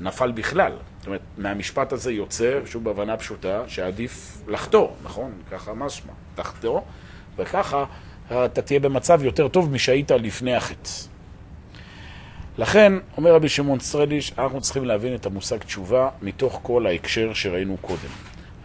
נפל 0.00 0.32
בכלל? 0.32 0.72
זאת 0.98 1.06
אומרת, 1.06 1.20
מהמשפט 1.38 1.92
הזה 1.92 2.12
יוצא, 2.12 2.60
שוב 2.66 2.84
בהבנה 2.84 3.16
פשוטה, 3.16 3.62
שעדיף 3.66 4.42
לחתור, 4.48 4.96
נכון? 5.02 5.32
ככה 5.50 5.74
משמע, 5.74 6.12
תחתור, 6.34 6.84
וככה 7.36 7.84
אתה 8.26 8.62
תהיה 8.62 8.80
במצב 8.80 9.24
יותר 9.24 9.48
טוב 9.48 9.70
משהיית 9.70 10.10
לפני 10.10 10.54
החטא. 10.54 10.90
לכן, 12.58 12.92
אומר 13.16 13.34
רבי 13.34 13.48
שמעון 13.48 13.80
סטרדיש, 13.80 14.32
אנחנו 14.38 14.60
צריכים 14.60 14.84
להבין 14.84 15.14
את 15.14 15.26
המושג 15.26 15.58
תשובה 15.58 16.08
מתוך 16.22 16.60
כל 16.62 16.86
ההקשר 16.86 17.34
שראינו 17.34 17.76
קודם. 17.80 18.10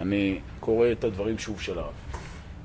אני 0.02 0.40
קורא 0.60 0.92
את 0.92 1.04
הדברים 1.04 1.40
שוב 1.40 1.62
של 1.62 1.80
הרב. 1.80 2.03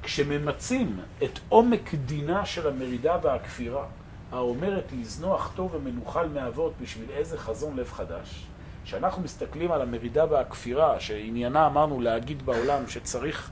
כשממצים 0.09 1.01
את 1.25 1.39
עומק 1.49 1.95
דינה 1.95 2.47
של 2.47 2.69
המרידה 2.69 3.17
והכפירה, 3.23 3.87
האומרת 4.33 4.85
לזנוח 5.01 5.53
טוב 5.57 5.75
ומנוחל 5.75 6.29
מאבות 6.29 6.73
בשביל 6.83 7.11
איזה 7.11 7.39
חזון 7.39 7.77
לב 7.77 7.93
חדש, 7.93 8.47
כשאנחנו 8.85 9.23
מסתכלים 9.23 9.73
על 9.73 9.83
המרידה 9.83 10.25
והכפירה, 10.31 11.01
שעניינה 11.01 11.67
אמרנו 11.67 12.01
להגיד 12.01 12.47
בעולם 12.47 12.89
שצריך 12.89 13.51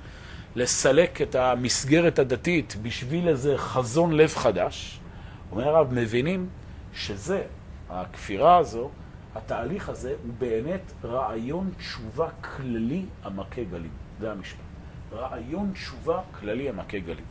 לסלק 0.54 1.22
את 1.22 1.34
המסגרת 1.34 2.18
הדתית 2.18 2.76
בשביל 2.82 3.28
איזה 3.28 3.58
חזון 3.58 4.12
לב 4.12 4.30
חדש, 4.34 5.00
אומר 5.52 5.68
הרב, 5.68 5.94
מבינים 5.94 6.48
שזה, 6.94 7.42
הכפירה 7.90 8.56
הזו, 8.56 8.90
התהליך 9.34 9.88
הזה 9.88 10.14
הוא 10.22 10.32
באמת 10.38 10.92
רעיון 11.04 11.70
תשובה 11.78 12.28
כללי 12.30 13.04
המכה 13.24 13.64
גלים. 13.64 13.92
זה 14.20 14.32
המשפט. 14.32 14.65
רעיון 15.12 15.70
תשובה 15.74 16.20
כללי 16.40 16.68
המכה 16.68 16.98
גלים. 16.98 17.24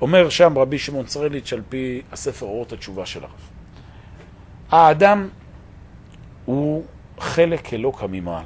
אומר 0.00 0.28
שם 0.28 0.58
רבי 0.58 0.78
שמעון 0.78 1.06
צרליץ' 1.06 1.52
על 1.52 1.62
פי 1.68 2.02
הספר 2.12 2.46
אורות 2.46 2.72
התשובה 2.72 3.06
של 3.06 3.24
הרב. 3.24 3.50
האדם 4.70 5.28
הוא 6.44 6.84
חלק 7.18 7.74
אלוקא 7.74 8.06
ממעל. 8.10 8.44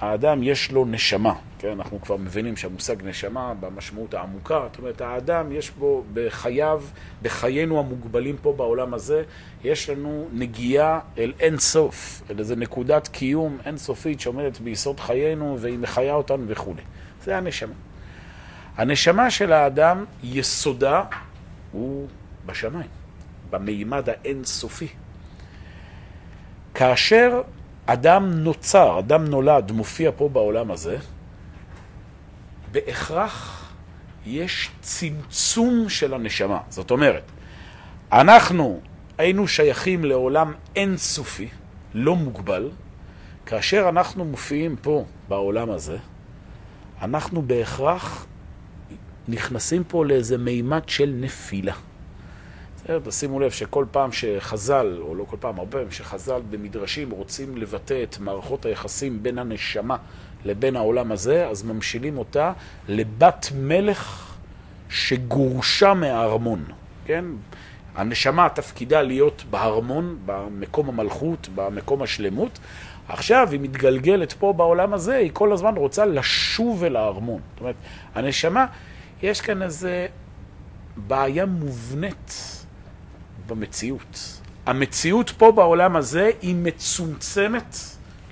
האדם 0.00 0.42
יש 0.42 0.72
לו 0.72 0.84
נשמה, 0.84 1.34
כן? 1.58 1.68
אנחנו 1.68 2.00
כבר 2.00 2.16
מבינים 2.16 2.56
שהמושג 2.56 2.96
נשמה 3.04 3.54
במשמעות 3.60 4.14
העמוקה, 4.14 4.60
זאת 4.72 4.78
אומרת, 4.78 5.00
האדם 5.00 5.52
יש 5.52 5.70
בו 5.70 6.04
בחייו, 6.14 6.82
בחיינו 7.22 7.78
המוגבלים 7.78 8.36
פה 8.42 8.52
בעולם 8.52 8.94
הזה, 8.94 9.22
יש 9.64 9.90
לנו 9.90 10.28
נגיעה 10.32 11.00
אל 11.18 11.32
אין 11.40 11.58
סוף, 11.58 12.22
אל 12.30 12.38
איזו 12.38 12.54
נקודת 12.54 13.08
קיום 13.08 13.58
אינסופית 13.66 14.20
שעומדת 14.20 14.60
ביסוד 14.60 15.00
חיינו 15.00 15.56
והיא 15.60 15.78
מחיה 15.78 16.14
אותנו 16.14 16.44
וכולי. 16.48 16.82
זה 17.28 17.36
הנשמה. 17.36 17.74
הנשמה 18.76 19.30
של 19.30 19.52
האדם, 19.52 20.04
יסודה 20.22 21.02
הוא 21.72 22.08
בשמיים, 22.46 22.88
במימד 23.50 24.08
האינסופי. 24.08 24.88
כאשר 26.74 27.42
אדם 27.86 28.30
נוצר, 28.30 28.98
אדם 28.98 29.24
נולד, 29.24 29.72
מופיע 29.72 30.10
פה 30.16 30.28
בעולם 30.28 30.70
הזה, 30.70 30.96
בהכרח 32.72 33.68
יש 34.26 34.70
צמצום 34.80 35.88
של 35.88 36.14
הנשמה. 36.14 36.60
זאת 36.68 36.90
אומרת, 36.90 37.24
אנחנו 38.12 38.80
היינו 39.18 39.48
שייכים 39.48 40.04
לעולם 40.04 40.52
אינסופי, 40.76 41.48
לא 41.94 42.16
מוגבל, 42.16 42.70
כאשר 43.46 43.88
אנחנו 43.88 44.24
מופיעים 44.24 44.76
פה 44.76 45.04
בעולם 45.28 45.70
הזה, 45.70 45.98
אנחנו 47.02 47.42
בהכרח 47.42 48.26
נכנסים 49.28 49.84
פה 49.84 50.04
לאיזה 50.04 50.38
מימד 50.38 50.82
של 50.86 51.14
נפילה. 51.20 51.74
תשימו 53.04 53.40
לב 53.40 53.50
שכל 53.50 53.84
פעם 53.90 54.12
שחז"ל, 54.12 54.98
או 55.00 55.14
לא 55.14 55.24
כל 55.24 55.36
פעם, 55.40 55.58
הרבה 55.58 55.72
פעמים 55.72 55.90
שחז"ל 55.90 56.40
במדרשים 56.50 57.10
רוצים 57.10 57.56
לבטא 57.56 58.02
את 58.02 58.18
מערכות 58.18 58.66
היחסים 58.66 59.22
בין 59.22 59.38
הנשמה 59.38 59.96
לבין 60.44 60.76
העולם 60.76 61.12
הזה, 61.12 61.48
אז 61.48 61.62
ממשילים 61.62 62.18
אותה 62.18 62.52
לבת 62.88 63.52
מלך 63.54 64.34
שגורשה 64.90 65.94
מהארמון, 65.94 66.64
כן? 67.04 67.24
הנשמה 67.94 68.48
תפקידה 68.48 69.02
להיות 69.02 69.44
בהרמון, 69.50 70.18
במקום 70.26 70.88
המלכות, 70.88 71.48
במקום 71.54 72.02
השלמות. 72.02 72.58
עכשיו 73.08 73.48
היא 73.52 73.60
מתגלגלת 73.60 74.32
פה 74.32 74.52
בעולם 74.52 74.94
הזה, 74.94 75.16
היא 75.16 75.30
כל 75.32 75.52
הזמן 75.52 75.76
רוצה 75.76 76.06
לשוב 76.06 76.84
אל 76.84 76.96
הארמון. 76.96 77.40
זאת 77.50 77.60
אומרת, 77.60 77.74
הנשמה, 78.14 78.66
יש 79.22 79.40
כאן 79.40 79.62
איזה 79.62 80.06
בעיה 80.96 81.46
מובנית. 81.46 82.58
במציאות. 83.48 84.40
המציאות 84.66 85.30
פה 85.30 85.52
בעולם 85.52 85.96
הזה 85.96 86.30
היא 86.42 86.54
מצומצמת 86.54 87.76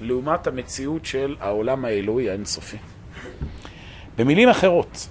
לעומת 0.00 0.46
המציאות 0.46 1.06
של 1.06 1.36
העולם 1.40 1.84
האלוהי 1.84 2.30
האינסופי. 2.30 2.76
במילים 4.18 4.48
אחרות, 4.48 5.08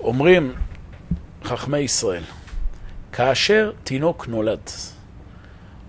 אומרים 0.00 0.52
חכמי 1.44 1.78
ישראל, 1.78 2.22
כאשר 3.12 3.72
תינוק 3.84 4.28
נולד, 4.28 4.70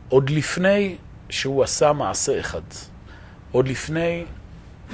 עוד 0.10 0.30
לפני 0.30 0.96
שהוא 1.30 1.64
עשה 1.64 1.94
מעשה 1.94 2.40
אחד, 2.40 2.62
עוד 3.52 3.68
לפני 3.68 4.26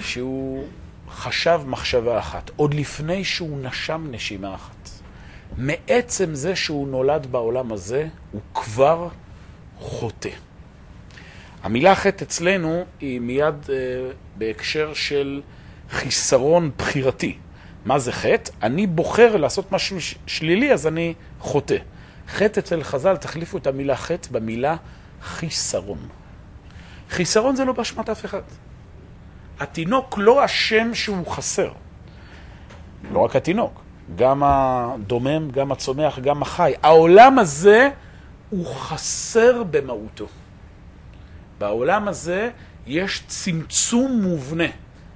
שהוא 0.01 0.67
חשב 1.09 1.61
מחשבה 1.65 2.19
אחת, 2.19 2.51
עוד 2.55 2.73
לפני 2.73 3.23
שהוא 3.23 3.57
נשם 3.61 4.07
נשימה 4.11 4.55
אחת, 4.55 4.89
מעצם 5.57 6.35
זה 6.35 6.55
שהוא 6.55 6.87
נולד 6.87 7.27
בעולם 7.31 7.71
הזה, 7.71 8.07
הוא 8.31 8.41
כבר 8.53 9.07
חוטא. 9.79 10.29
המילה 11.63 11.95
חטא 11.95 12.23
אצלנו 12.23 12.85
היא 12.99 13.19
מיד 13.19 13.55
אה, 13.69 13.75
בהקשר 14.37 14.93
של 14.93 15.41
חיסרון 15.89 16.71
בחירתי. 16.77 17.37
מה 17.85 17.99
זה 17.99 18.11
חטא? 18.11 18.51
אני 18.61 18.87
בוחר 18.87 19.37
לעשות 19.37 19.71
משהו 19.71 19.97
שלילי, 20.27 20.73
אז 20.73 20.87
אני 20.87 21.13
חוטא. 21.39 21.77
חטא 22.27 22.59
אצל 22.59 22.83
חז"ל, 22.83 23.17
תחליפו 23.17 23.57
את 23.57 23.67
המילה 23.67 23.95
חטא 23.95 24.27
במילה 24.31 24.75
חיסרון. 25.21 26.07
חיסרון 27.13 27.55
זה 27.55 27.65
לא 27.65 27.73
באשמת 27.73 28.09
אף 28.09 28.25
אחד. 28.25 28.41
התינוק 29.59 30.17
לא 30.17 30.45
אשם 30.45 30.93
שהוא 30.93 31.27
חסר. 31.27 31.71
לא 33.11 33.19
רק 33.19 33.35
התינוק. 33.35 33.81
גם 34.15 34.43
הדומם, 34.45 35.51
גם 35.51 35.71
הצומח, 35.71 36.19
גם 36.19 36.41
החי. 36.41 36.73
העולם 36.83 37.39
הזה 37.39 37.89
הוא 38.49 38.65
חסר 38.65 39.63
במהותו. 39.63 40.27
בעולם 41.59 42.07
הזה 42.07 42.49
יש 42.87 43.23
צמצום 43.27 44.21
מובנה 44.21 44.67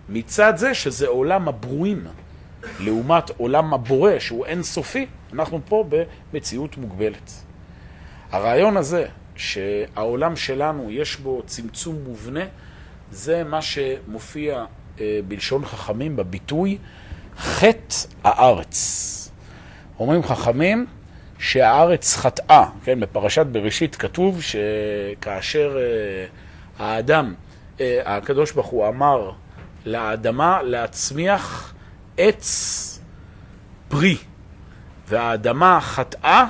מצד 0.10 0.58
זה 0.58 0.74
שזה 0.74 1.08
עולם 1.08 1.48
הברואים, 1.48 2.08
לעומת 2.80 3.30
עולם 3.38 3.74
הבורא 3.74 4.20
שהוא 4.20 4.46
אינסופי, 4.46 5.06
אנחנו 5.34 5.60
פה 5.66 5.86
במציאות 5.90 6.78
מוגבלת. 6.78 7.32
הרעיון 8.32 8.78
הזה 8.78 9.06
שהעולם 9.38 10.36
שלנו 10.36 10.92
יש 10.92 11.16
בו 11.16 11.44
צמצום 11.46 11.96
מובנה, 12.04 12.46
זה 13.12 13.44
מה 13.44 13.62
שמופיע 13.62 14.66
אה, 15.00 15.20
בלשון 15.28 15.66
חכמים 15.66 16.16
בביטוי 16.16 16.78
חטא 17.38 17.96
הארץ. 18.24 19.32
אומרים 20.00 20.24
חכמים 20.24 20.86
שהארץ 21.40 22.16
חטאה, 22.16 22.70
כן, 22.84 23.00
בפרשת 23.00 23.46
בראשית 23.46 23.96
כתוב 23.96 24.42
שכאשר 24.42 25.78
uh, 25.78 26.82
האדם, 26.82 27.34
uh, 27.78 27.82
הקדוש 28.06 28.52
ברוך 28.52 28.68
הוא 28.68 28.88
אמר 28.88 29.32
לאדמה 29.86 30.64
להצמיח 30.64 31.74
עץ 32.18 33.00
פרי, 33.88 34.18
והאדמה 35.08 35.80
חטאה 35.82 36.46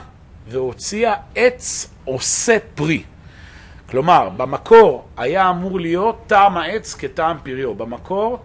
והוציאה 0.49 1.13
עץ 1.35 1.89
עושה 2.05 2.57
פרי. 2.75 3.03
כלומר, 3.89 4.29
במקור 4.37 5.05
היה 5.17 5.49
אמור 5.49 5.79
להיות 5.79 6.23
טעם 6.27 6.57
העץ 6.57 6.93
כטעם 6.93 7.37
פריו. 7.43 7.75
במקור, 7.75 8.39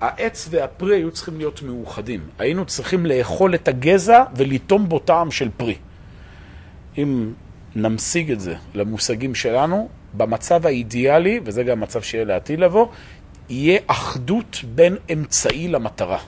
העץ 0.00 0.48
והפרי 0.50 0.96
היו 0.96 1.10
צריכים 1.10 1.38
להיות 1.38 1.62
מאוחדים. 1.62 2.20
היינו 2.38 2.64
צריכים 2.64 3.06
לאכול 3.06 3.54
את 3.54 3.68
הגזע 3.68 4.24
ולטום 4.36 4.88
בו 4.88 4.98
טעם 4.98 5.30
של 5.30 5.48
פרי. 5.56 5.76
אם 6.98 7.32
נמשיג 7.76 8.30
את 8.30 8.40
זה 8.40 8.54
למושגים 8.74 9.34
שלנו, 9.34 9.88
במצב 10.14 10.66
האידיאלי, 10.66 11.40
וזה 11.44 11.62
גם 11.62 11.80
מצב 11.80 12.02
שיהיה 12.02 12.24
לעתיד 12.24 12.60
לבוא, 12.60 12.86
יהיה 13.48 13.80
אחדות 13.86 14.60
בין 14.74 14.96
אמצעי 15.12 15.68
למטרה. 15.68 16.18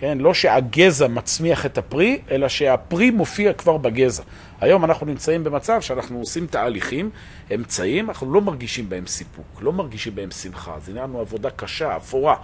כן? 0.00 0.18
לא 0.18 0.34
שהגזע 0.34 1.06
מצמיח 1.06 1.66
את 1.66 1.78
הפרי, 1.78 2.20
אלא 2.30 2.48
שהפרי 2.48 3.10
מופיע 3.10 3.52
כבר 3.52 3.76
בגזע. 3.76 4.22
היום 4.60 4.84
אנחנו 4.84 5.06
נמצאים 5.06 5.44
במצב 5.44 5.80
שאנחנו 5.80 6.18
עושים 6.18 6.46
תהליכים, 6.46 7.10
אמצעים, 7.54 8.08
אנחנו 8.08 8.32
לא 8.32 8.40
מרגישים 8.40 8.88
בהם 8.88 9.06
סיפוק, 9.06 9.46
לא 9.60 9.72
מרגישים 9.72 10.14
בהם 10.14 10.30
שמחה. 10.30 10.74
זה 10.84 10.92
נראה 10.92 11.04
לנו 11.04 11.20
עבודה 11.20 11.50
קשה, 11.50 11.96
אפורה. 11.96 12.36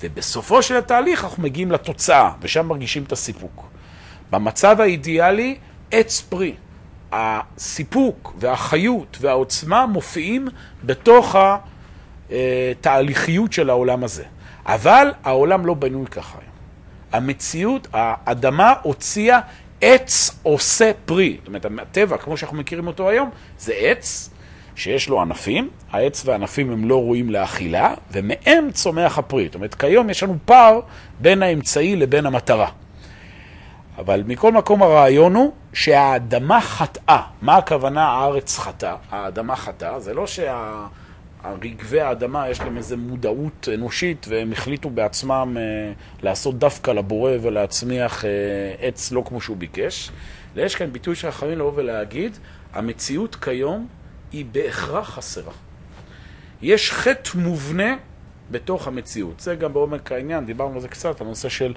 ובסופו 0.00 0.62
של 0.62 0.76
התהליך 0.76 1.24
אנחנו 1.24 1.42
מגיעים 1.42 1.72
לתוצאה, 1.72 2.30
ושם 2.40 2.66
מרגישים 2.66 3.02
את 3.02 3.12
הסיפוק. 3.12 3.66
במצב 4.30 4.80
האידיאלי, 4.80 5.56
עץ 5.90 6.20
פרי. 6.20 6.54
הסיפוק 7.12 8.34
והחיות 8.38 9.16
והעוצמה 9.20 9.86
מופיעים 9.86 10.48
בתוך 10.84 11.36
התהליכיות 12.30 13.52
של 13.52 13.70
העולם 13.70 14.04
הזה. 14.04 14.24
אבל 14.66 15.12
העולם 15.24 15.66
לא 15.66 15.74
בנוי 15.74 16.06
ככה. 16.06 16.38
המציאות, 17.14 17.88
האדמה 17.92 18.74
הוציאה 18.82 19.40
עץ 19.80 20.30
עושה 20.42 20.90
פרי. 21.04 21.36
זאת 21.38 21.46
אומרת, 21.46 21.66
הטבע, 21.82 22.16
כמו 22.16 22.36
שאנחנו 22.36 22.56
מכירים 22.56 22.86
אותו 22.86 23.08
היום, 23.08 23.30
זה 23.58 23.72
עץ 23.76 24.30
שיש 24.76 25.08
לו 25.08 25.20
ענפים, 25.20 25.70
העץ 25.90 26.22
והענפים 26.26 26.72
הם 26.72 26.88
לא 26.88 26.96
ראויים 26.96 27.30
לאכילה, 27.30 27.94
ומהם 28.12 28.70
צומח 28.72 29.18
הפרי. 29.18 29.44
זאת 29.46 29.54
אומרת, 29.54 29.74
כיום 29.74 30.10
יש 30.10 30.22
לנו 30.22 30.36
פער 30.44 30.80
בין 31.20 31.42
האמצעי 31.42 31.96
לבין 31.96 32.26
המטרה. 32.26 32.68
אבל 33.98 34.22
מכל 34.26 34.52
מקום 34.52 34.82
הרעיון 34.82 35.34
הוא 35.34 35.52
שהאדמה 35.72 36.60
חטאה. 36.60 37.22
מה 37.42 37.56
הכוונה 37.56 38.04
הארץ 38.04 38.58
חטאה? 38.58 38.96
האדמה 39.10 39.56
חטאה, 39.56 40.00
זה 40.00 40.14
לא 40.14 40.26
שה... 40.26 40.86
רגבי 41.62 42.00
האדמה 42.00 42.48
יש 42.48 42.60
להם 42.60 42.76
איזו 42.76 42.96
מודעות 42.96 43.68
אנושית 43.74 44.26
והם 44.28 44.52
החליטו 44.52 44.90
בעצמם 44.90 45.56
אה, 45.60 45.92
לעשות 46.22 46.58
דווקא 46.58 46.90
לבורא 46.90 47.32
ולהצמיח 47.42 48.24
אה, 48.24 48.30
עץ 48.78 49.12
לא 49.12 49.22
כמו 49.26 49.40
שהוא 49.40 49.56
ביקש. 49.56 50.10
ויש 50.54 50.74
כאן 50.74 50.92
ביטוי 50.92 51.14
של 51.14 51.28
החכמים 51.28 51.58
לבוא 51.58 51.72
ולהגיד, 51.74 52.38
המציאות 52.72 53.34
כיום 53.34 53.86
היא 54.32 54.44
בהכרח 54.52 55.10
חסרה. 55.10 55.52
יש 56.62 56.92
חטא 56.92 57.30
מובנה 57.34 57.96
בתוך 58.50 58.88
המציאות. 58.88 59.40
זה 59.40 59.54
גם 59.54 59.72
בעומק 59.72 60.12
העניין, 60.12 60.46
דיברנו 60.46 60.74
על 60.74 60.80
זה 60.80 60.88
קצת, 60.88 61.20
הנושא 61.20 61.48
של 61.48 61.74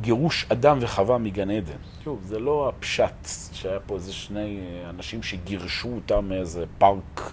גירוש 0.00 0.46
אדם 0.48 0.78
וחווה 0.80 1.18
מגן 1.18 1.50
עדן. 1.50 1.76
שוב, 2.04 2.22
זה 2.24 2.38
לא 2.38 2.68
הפשט 2.68 3.28
שהיה 3.52 3.80
פה 3.80 3.94
איזה 3.94 4.12
שני 4.12 4.60
אנשים 4.90 5.22
שגירשו 5.22 5.88
אותם 5.88 6.28
מאיזה 6.28 6.64
פארק 6.78 7.32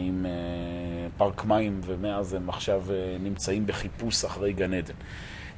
עם 0.00 0.26
פארק 1.16 1.44
מים, 1.44 1.80
ומאז 1.84 2.34
הם 2.34 2.48
עכשיו 2.48 2.82
נמצאים 3.20 3.66
בחיפוש 3.66 4.24
אחרי 4.24 4.52
גן 4.52 4.74
עדן. 4.74 4.94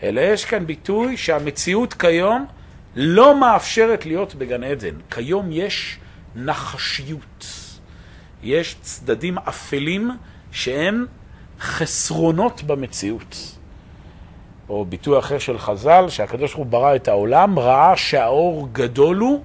אלא 0.02 0.20
יש 0.20 0.44
כאן 0.44 0.66
ביטוי 0.66 1.16
שהמציאות 1.16 1.94
כיום 1.94 2.46
לא 2.96 3.40
מאפשרת 3.40 4.06
להיות 4.06 4.34
בגן 4.34 4.64
עדן. 4.64 4.94
כיום 5.10 5.48
יש 5.52 5.98
נחשיות. 6.36 7.46
יש 8.42 8.76
צדדים 8.80 9.38
אפלים 9.38 10.10
שהם 10.52 11.06
חסרונות 11.60 12.62
במציאות. 12.62 13.58
או 14.68 14.84
ביטוי 14.84 15.18
אחר 15.18 15.38
של 15.38 15.58
חז"ל, 15.58 16.04
שהקדוש 16.08 16.54
ברוך 16.54 16.64
הוא 16.64 16.66
ברא 16.66 16.96
את 16.96 17.08
העולם, 17.08 17.58
ראה 17.58 17.96
שהאור 17.96 18.68
גדול 18.72 19.16
הוא, 19.16 19.44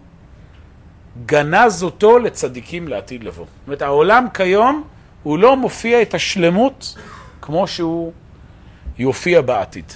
גנז 1.25 1.83
אותו 1.83 2.19
לצדיקים 2.19 2.87
לעתיד 2.87 3.23
לבוא. 3.23 3.45
זאת 3.45 3.67
אומרת, 3.67 3.81
העולם 3.81 4.27
כיום, 4.33 4.83
הוא 5.23 5.39
לא 5.39 5.57
מופיע 5.57 6.01
את 6.01 6.13
השלמות 6.13 6.95
כמו 7.41 7.67
שהוא 7.67 8.11
יופיע 8.97 9.41
בעתיד. 9.41 9.93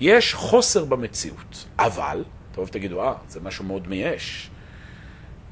יש 0.00 0.34
חוסר 0.34 0.84
במציאות, 0.84 1.64
אבל, 1.78 2.24
טוב 2.54 2.68
תגידו, 2.68 3.02
אה, 3.02 3.12
זה 3.28 3.40
משהו 3.40 3.64
מאוד 3.64 3.88
מייאש. 3.88 4.50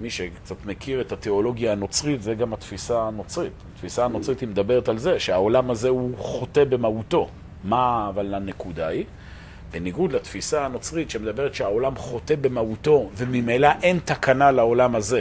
מי 0.01 0.11
שקצת 0.11 0.66
מכיר 0.66 1.01
את 1.01 1.12
התיאולוגיה 1.12 1.72
הנוצרית, 1.72 2.22
זה 2.22 2.35
גם 2.35 2.53
התפיסה 2.53 3.03
הנוצרית. 3.03 3.53
התפיסה 3.75 4.05
הנוצרית 4.05 4.40
היא 4.40 4.48
מדברת 4.48 4.88
על 4.88 4.98
זה, 4.98 5.20
שהעולם 5.20 5.70
הזה 5.70 5.88
הוא 5.88 6.18
חוטא 6.18 6.64
במהותו. 6.64 7.29
מה 7.64 8.07
אבל 8.09 8.35
הנקודה 8.35 8.87
היא? 8.87 9.05
בניגוד 9.73 10.13
לתפיסה 10.13 10.65
הנוצרית 10.65 11.11
שמדברת 11.11 11.55
שהעולם 11.55 11.97
חוטא 11.97 12.35
במהותו 12.41 13.11
וממילא 13.17 13.69
אין 13.83 13.99
תקנה 14.05 14.51
לעולם 14.51 14.95
הזה 14.95 15.21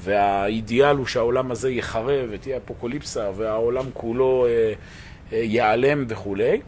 והאידיאל 0.00 0.96
הוא 0.96 1.06
שהעולם 1.06 1.50
הזה 1.50 1.70
יחרב 1.70 2.28
ותהיה 2.30 2.56
אפוקוליפסה 2.56 3.30
והעולם 3.36 3.84
כולו 3.94 4.46
אה, 4.46 4.72
אה, 5.32 5.38
ייעלם 5.38 6.04
וכולי, 6.08 6.60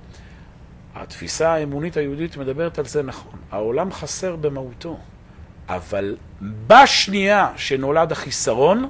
התפיסה 0.94 1.55
האמונית 1.55 1.97
היהודית 1.97 2.37
מדברת 2.37 2.79
על 2.79 2.85
זה 2.85 3.03
נכון. 3.03 3.33
העולם 3.51 3.92
חסר 3.92 4.37
במהותו, 4.37 4.99
אבל 5.68 6.16
בשנייה 6.66 7.53
שנולד 7.57 8.12
החיסרון, 8.12 8.88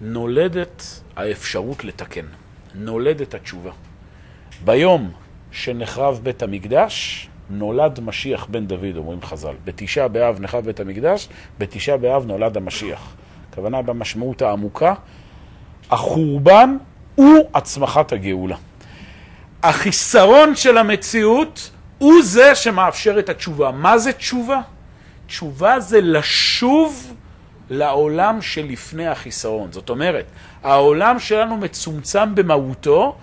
נולדת 0.00 1.00
האפשרות 1.16 1.84
לתקן, 1.84 2.26
נולדת 2.74 3.34
התשובה. 3.34 3.70
ביום 4.64 5.12
שנחרב 5.52 6.20
בית 6.22 6.42
המקדש, 6.42 7.28
נולד 7.50 8.00
משיח 8.00 8.46
בן 8.50 8.66
דוד, 8.66 8.96
אומרים 8.96 9.22
חז"ל. 9.22 9.54
בתשעה 9.64 10.08
באב 10.08 10.40
נחרב 10.40 10.64
בית 10.64 10.80
המקדש, 10.80 11.28
בתשעה 11.58 11.96
באב 11.96 12.26
נולד 12.26 12.56
המשיח. 12.56 13.14
הכוונה 13.50 13.82
במשמעות 13.82 14.42
העמוקה, 14.42 14.94
החורבן 15.90 16.76
הוא 17.14 17.38
הצמחת 17.54 18.12
הגאולה. 18.12 18.56
החיסרון 19.62 20.56
של 20.56 20.78
המציאות 20.78 21.70
הוא 21.98 22.22
זה 22.22 22.54
שמאפשר 22.54 23.18
את 23.18 23.28
התשובה. 23.28 23.70
מה 23.70 23.98
זה 23.98 24.12
תשובה? 24.12 24.60
תשובה 25.26 25.80
זה 25.80 26.00
לשוב 26.00 27.14
לעולם 27.70 28.42
שלפני 28.42 29.06
החיסרון. 29.06 29.72
זאת 29.72 29.90
אומרת, 29.90 30.24
העולם 30.62 31.18
שלנו 31.18 31.56
מצומצם 31.56 32.34
במהותו, 32.34 33.16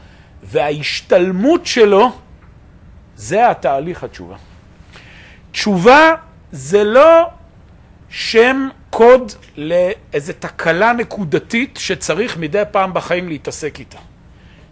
וההשתלמות 0.45 1.65
שלו 1.65 2.11
זה 3.15 3.49
התהליך 3.49 4.03
התשובה. 4.03 4.35
תשובה 5.51 6.15
זה 6.51 6.83
לא 6.83 7.29
שם 8.09 8.67
קוד 8.89 9.31
לאיזה 9.57 10.33
תקלה 10.33 10.93
נקודתית 10.93 11.77
שצריך 11.81 12.37
מדי 12.37 12.63
פעם 12.71 12.93
בחיים 12.93 13.27
להתעסק 13.27 13.79
איתה. 13.79 13.97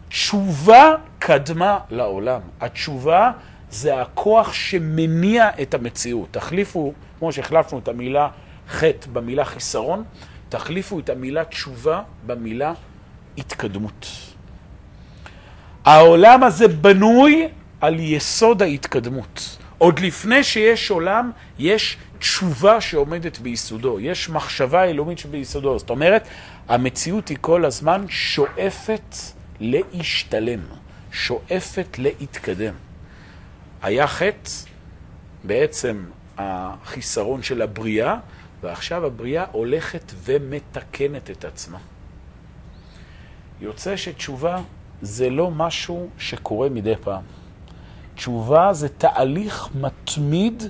תשובה 0.09 0.95
קדמה 1.19 1.79
לעולם. 1.89 2.41
התשובה 2.61 3.31
זה 3.69 4.01
הכוח 4.01 4.53
שמניע 4.53 5.49
את 5.61 5.73
המציאות. 5.73 6.27
תחליפו, 6.31 6.93
כמו 7.19 7.31
שהחלפנו 7.31 7.79
את 7.79 7.87
המילה 7.87 8.29
חטא 8.69 9.07
במילה 9.13 9.45
חיסרון, 9.45 10.03
תחליפו 10.49 10.99
את 10.99 11.09
המילה 11.09 11.45
תשובה 11.45 12.01
במילה 12.25 12.73
התקדמות. 13.37 14.32
העולם 15.85 16.43
הזה 16.43 16.67
בנוי 16.67 17.47
על 17.81 17.99
יסוד 17.99 18.61
ההתקדמות. 18.61 19.57
עוד 19.77 19.99
לפני 19.99 20.43
שיש 20.43 20.91
עולם, 20.91 21.31
יש 21.59 21.97
תשובה 22.19 22.81
שעומדת 22.81 23.39
ביסודו, 23.39 23.99
יש 23.99 24.29
מחשבה 24.29 24.83
אלוהית 24.83 25.17
שביסודו. 25.17 25.79
זאת 25.79 25.89
אומרת, 25.89 26.27
המציאות 26.69 27.27
היא 27.27 27.37
כל 27.41 27.65
הזמן 27.65 28.05
שואפת 28.09 29.15
להשתלם, 29.59 30.59
שואפת 31.11 31.97
להתקדם. 31.97 32.73
היה 33.81 34.07
חטא, 34.07 34.49
בעצם 35.43 36.03
החיסרון 36.37 37.43
של 37.43 37.61
הבריאה, 37.61 38.15
ועכשיו 38.61 39.05
הבריאה 39.05 39.45
הולכת 39.51 40.11
ומתקנת 40.23 41.29
את 41.31 41.45
עצמה. 41.45 41.77
יוצא 43.61 43.95
שתשובה 43.95 44.61
זה 45.03 45.29
לא 45.29 45.51
משהו 45.51 46.09
שקורה 46.17 46.69
מדי 46.69 46.95
פעם. 47.01 47.21
תשובה 48.15 48.73
זה 48.73 48.89
תהליך 48.89 49.69
מתמיד 49.75 50.63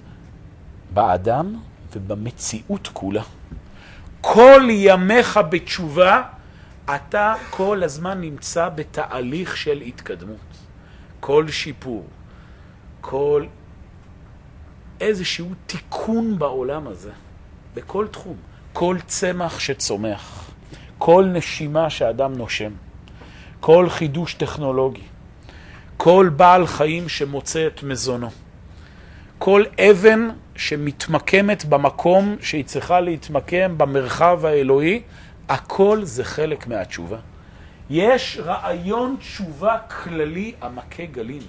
באדם 0.94 1.60
ובמציאות 1.94 2.90
כולה. 2.94 3.24
כל 4.22 4.62
ימיך 4.70 5.40
בתשובה, 5.50 6.24
אתה 6.96 7.36
כל 7.50 7.84
הזמן 7.84 8.22
נמצא 8.22 8.70
בתהליך 8.70 9.58
של 9.58 9.82
התקדמות. 9.82 10.58
כל 11.20 11.48
שיפור, 11.48 12.06
כל 13.02 13.46
איזשהו 15.02 15.50
תיקון 15.68 16.40
בעולם 16.40 16.88
הזה, 16.88 17.12
בכל 17.74 18.08
תחום. 18.08 18.38
כל 18.74 18.98
צמח 19.08 19.60
שצומח, 19.60 20.52
כל 20.98 21.26
נשימה 21.34 21.90
שאדם 21.90 22.34
נושם. 22.34 22.72
כל 23.66 23.90
חידוש 23.90 24.34
טכנולוגי, 24.34 25.02
כל 25.98 26.30
בעל 26.36 26.68
חיים 26.68 27.10
שמוצא 27.10 27.68
את 27.68 27.84
מזונו, 27.84 28.30
כל 29.40 29.64
אבן 29.80 30.30
שמתמקמת 30.56 31.66
במקום 31.66 32.36
שהיא 32.42 32.66
צריכה 32.66 33.00
להתמקם 33.00 33.78
במרחב 33.78 34.46
האלוהי, 34.46 35.02
הכל 35.50 36.00
זה 36.04 36.24
חלק 36.24 36.68
מהתשובה. 36.68 37.18
יש 37.90 38.40
רעיון 38.44 39.16
תשובה 39.20 39.78
כללי 40.04 40.54
המכה 40.62 41.06
גלים. 41.06 41.44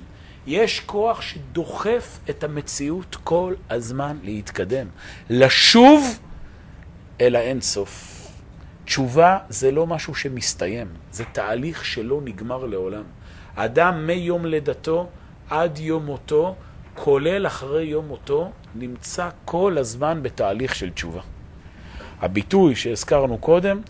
יש 0.47 0.81
כוח 0.81 1.21
שדוחף 1.21 2.19
את 2.31 2.45
המציאות 2.45 3.17
כל 3.25 3.55
הזמן 3.71 4.17
להתקדם, 4.23 4.87
לשוב 5.31 6.19
אל 7.21 7.37
האין 7.37 7.61
סוף. 7.61 8.24
תשובה 8.85 9.39
זה 9.49 9.71
לא 9.71 9.87
משהו 9.87 10.15
שמסתיים, 10.15 10.87
זה 11.13 11.25
תהליך 11.33 11.85
שלא 11.85 12.21
נגמר 12.25 12.67
לעולם. 12.67 13.03
אדם 13.55 14.07
מיום 14.07 14.47
לידתו 14.47 15.07
עד 15.51 15.79
יום 15.79 16.07
מותו, 16.07 16.55
כולל 16.95 17.47
אחרי 17.47 17.85
יום 17.85 18.09
מותו, 18.09 18.51
נמצא 18.75 19.29
כל 19.45 19.79
הזמן 19.79 20.23
בתהליך 20.23 20.75
של 20.75 20.91
תשובה. 20.91 21.21
הביטוי 22.21 22.77
שהזכרנו 22.77 23.39
קודם, 23.39 23.81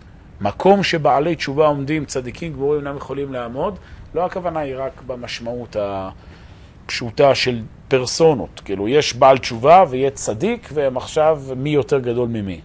מקום 0.40 0.82
שבעלי 0.82 1.36
תשובה 1.36 1.66
עומדים, 1.66 2.04
צדיקים 2.04 2.52
גמורים 2.52 2.80
אינם 2.80 2.96
יכולים 2.96 3.32
לעמוד, 3.32 3.78
לא 4.14 4.24
הכוונה 4.24 4.60
היא 4.60 4.74
רק 4.76 5.02
במשמעות 5.06 5.76
הפשוטה 5.80 7.34
של 7.34 7.62
פרסונות. 7.88 8.60
כאילו, 8.64 8.88
יש 8.88 9.14
בעל 9.14 9.38
תשובה 9.38 9.84
ויש 9.90 10.12
צדיק, 10.12 10.68
והם 10.72 10.96
עכשיו 10.96 11.42
מי 11.56 11.70
יותר 11.70 11.98
גדול 11.98 12.28
ממי. 12.28 12.60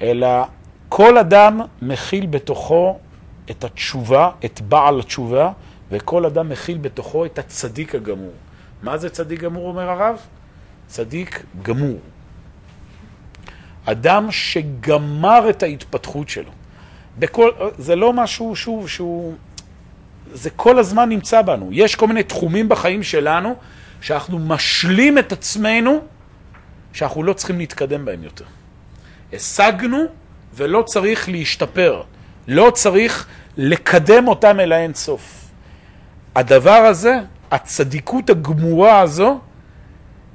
אלא 0.00 0.28
כל 0.94 1.18
אדם 1.18 1.60
מכיל 1.82 2.26
בתוכו 2.26 2.98
את 3.50 3.64
התשובה, 3.64 4.30
את 4.44 4.60
בעל 4.60 5.00
התשובה, 5.00 5.52
וכל 5.90 6.26
אדם 6.26 6.48
מכיל 6.48 6.78
בתוכו 6.78 7.24
את 7.24 7.38
הצדיק 7.38 7.94
הגמור. 7.94 8.32
מה 8.82 8.98
זה 8.98 9.10
צדיק 9.10 9.40
גמור, 9.40 9.68
אומר 9.68 9.90
הרב? 9.90 10.16
צדיק 10.86 11.42
גמור. 11.62 11.98
אדם 13.84 14.30
שגמר 14.30 15.50
את 15.50 15.62
ההתפתחות 15.62 16.28
שלו. 16.28 16.50
בכל, 17.18 17.50
זה 17.78 17.96
לא 17.96 18.12
משהו, 18.12 18.56
שוב, 18.56 18.88
שהוא... 18.88 19.34
זה 20.32 20.50
כל 20.50 20.78
הזמן 20.78 21.08
נמצא 21.08 21.42
בנו. 21.42 21.68
יש 21.72 21.94
כל 21.94 22.06
מיני 22.06 22.22
תחומים 22.22 22.68
בחיים 22.68 23.02
שלנו 23.02 23.54
שאנחנו 24.00 24.38
משלים 24.38 25.18
את 25.18 25.32
עצמנו 25.32 26.00
שאנחנו 26.92 27.22
לא 27.22 27.32
צריכים 27.32 27.58
להתקדם 27.58 28.04
בהם 28.04 28.22
יותר. 28.24 28.44
השגנו 29.32 30.21
ולא 30.54 30.82
צריך 30.82 31.28
להשתפר, 31.28 32.02
לא 32.48 32.70
צריך 32.74 33.26
לקדם 33.56 34.28
אותם 34.28 34.60
אל 34.60 34.72
האין 34.72 34.94
סוף. 34.94 35.44
הדבר 36.34 36.70
הזה, 36.70 37.20
הצדיקות 37.50 38.30
הגמורה 38.30 39.00
הזו, 39.00 39.40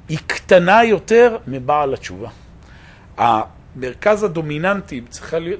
היא 0.08 0.18
קטנה 0.26 0.84
יותר 0.84 1.36
מבעל 1.46 1.94
התשובה. 1.94 2.28
המרכז 3.16 4.22
הדומיננטי 4.22 5.02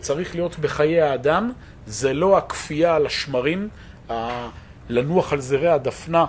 צריך 0.01 0.35
להיות 0.35 0.59
בחיי 0.59 1.01
האדם 1.01 1.53
זה 1.87 2.12
לא 2.12 2.38
הכפייה 2.38 2.94
על 2.97 3.07
השמרים, 3.07 3.68
לנוח 4.88 5.33
על 5.33 5.40
זרי 5.40 5.68
הדפנה 5.68 6.25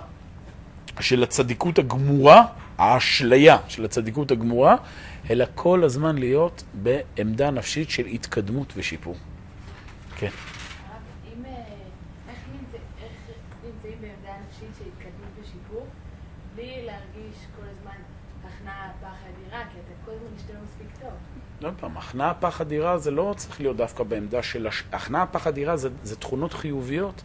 של 1.00 1.22
הצדיקות 1.22 1.78
הגמורה, 1.78 2.42
האשליה 2.78 3.56
של 3.68 3.84
הצדיקות 3.84 4.30
הגמורה, 4.30 4.76
אלא 5.30 5.44
כל 5.54 5.84
הזמן 5.84 6.18
להיות 6.18 6.62
בעמדה 6.74 7.50
נפשית 7.50 7.90
של 7.90 8.06
התקדמות 8.06 8.72
ושיפור. 8.76 9.16
כן. 10.16 10.30
עוד 21.64 21.74
פעם, 21.80 21.96
הכנעה 21.96 22.34
פח 22.34 22.60
אדירה 22.60 22.98
זה 22.98 23.10
לא 23.10 23.34
צריך 23.36 23.60
להיות 23.60 23.76
דווקא 23.76 24.04
בעמדה 24.04 24.42
של... 24.42 24.66
הש... 24.66 24.84
הכנעה 24.92 25.26
פח 25.26 25.46
אדירה 25.46 25.76
זה, 25.76 25.88
זה 26.02 26.16
תכונות 26.16 26.52
חיוביות. 26.52 27.22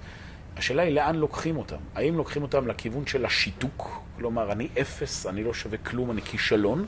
השאלה 0.58 0.82
היא 0.82 0.94
לאן 0.94 1.16
לוקחים 1.16 1.58
אותם. 1.58 1.78
האם 1.96 2.16
לוקחים 2.18 2.42
אותם 2.42 2.68
לכיוון 2.68 3.08
של 3.08 3.26
השיתוק, 3.26 4.02
כלומר, 4.18 4.52
אני 4.52 4.68
אפס, 4.82 5.26
אני 5.26 5.44
לא 5.44 5.54
שווה 5.54 5.78
כלום, 5.78 6.12
אני 6.12 6.22
כישלון, 6.22 6.86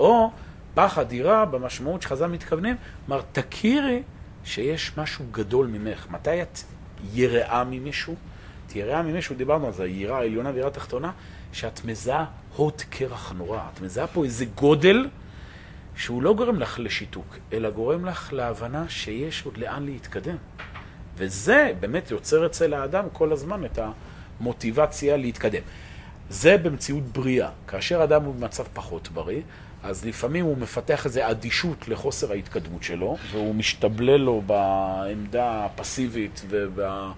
או 0.00 0.30
פח 0.74 0.98
אדירה 0.98 1.44
במשמעות 1.44 2.02
שחז"ל 2.02 2.26
מתכוונים, 2.26 2.76
כלומר, 3.06 3.22
תכירי 3.32 4.02
שיש 4.44 4.92
משהו 4.98 5.24
גדול 5.30 5.66
ממך. 5.66 6.06
מתי 6.10 6.42
את 6.42 6.58
יראה 7.12 7.64
ממישהו? 7.64 8.14
את 8.66 8.76
יראה 8.76 9.02
ממישהו, 9.02 9.36
דיברנו 9.36 9.66
על 9.66 9.72
זה, 9.72 9.86
יראה 9.86 10.18
עליונה 10.18 10.50
ויראה 10.54 10.70
תחתונה, 10.70 11.12
שאת 11.52 11.84
מזהה 11.84 12.24
הוד 12.56 12.82
קרח 12.90 13.32
נורא. 13.36 13.60
את 13.74 13.80
מזהה 13.80 14.06
פה 14.06 14.24
איזה 14.24 14.44
גודל 14.44 15.08
שהוא 15.96 16.22
לא 16.22 16.34
גורם 16.34 16.60
לך 16.60 16.78
לשיתוק, 16.78 17.36
אלא 17.52 17.70
גורם 17.70 18.04
לך 18.04 18.32
להבנה 18.32 18.88
שיש 18.88 19.42
עוד 19.44 19.56
לאן 19.56 19.84
להתקדם. 19.84 20.36
וזה 21.16 21.72
באמת 21.80 22.10
יוצר 22.10 22.46
אצל 22.46 22.74
האדם 22.74 23.04
כל 23.12 23.32
הזמן 23.32 23.64
את 23.64 23.78
המוטיבציה 24.40 25.16
להתקדם. 25.16 25.62
זה 26.30 26.56
במציאות 26.58 27.04
בריאה. 27.04 27.50
כאשר 27.68 28.04
אדם 28.04 28.24
הוא 28.24 28.34
במצב 28.34 28.64
פחות 28.74 29.08
בריא, 29.08 29.42
אז 29.82 30.04
לפעמים 30.04 30.44
הוא 30.44 30.58
מפתח 30.58 31.06
איזו 31.06 31.20
אדישות 31.30 31.88
לחוסר 31.88 32.32
ההתקדמות 32.32 32.82
שלו, 32.82 33.16
והוא 33.32 33.54
משתבלל 33.54 34.16
לו 34.16 34.42
בעמדה 34.46 35.64
הפסיבית 35.64 36.42
ובא, 36.48 37.10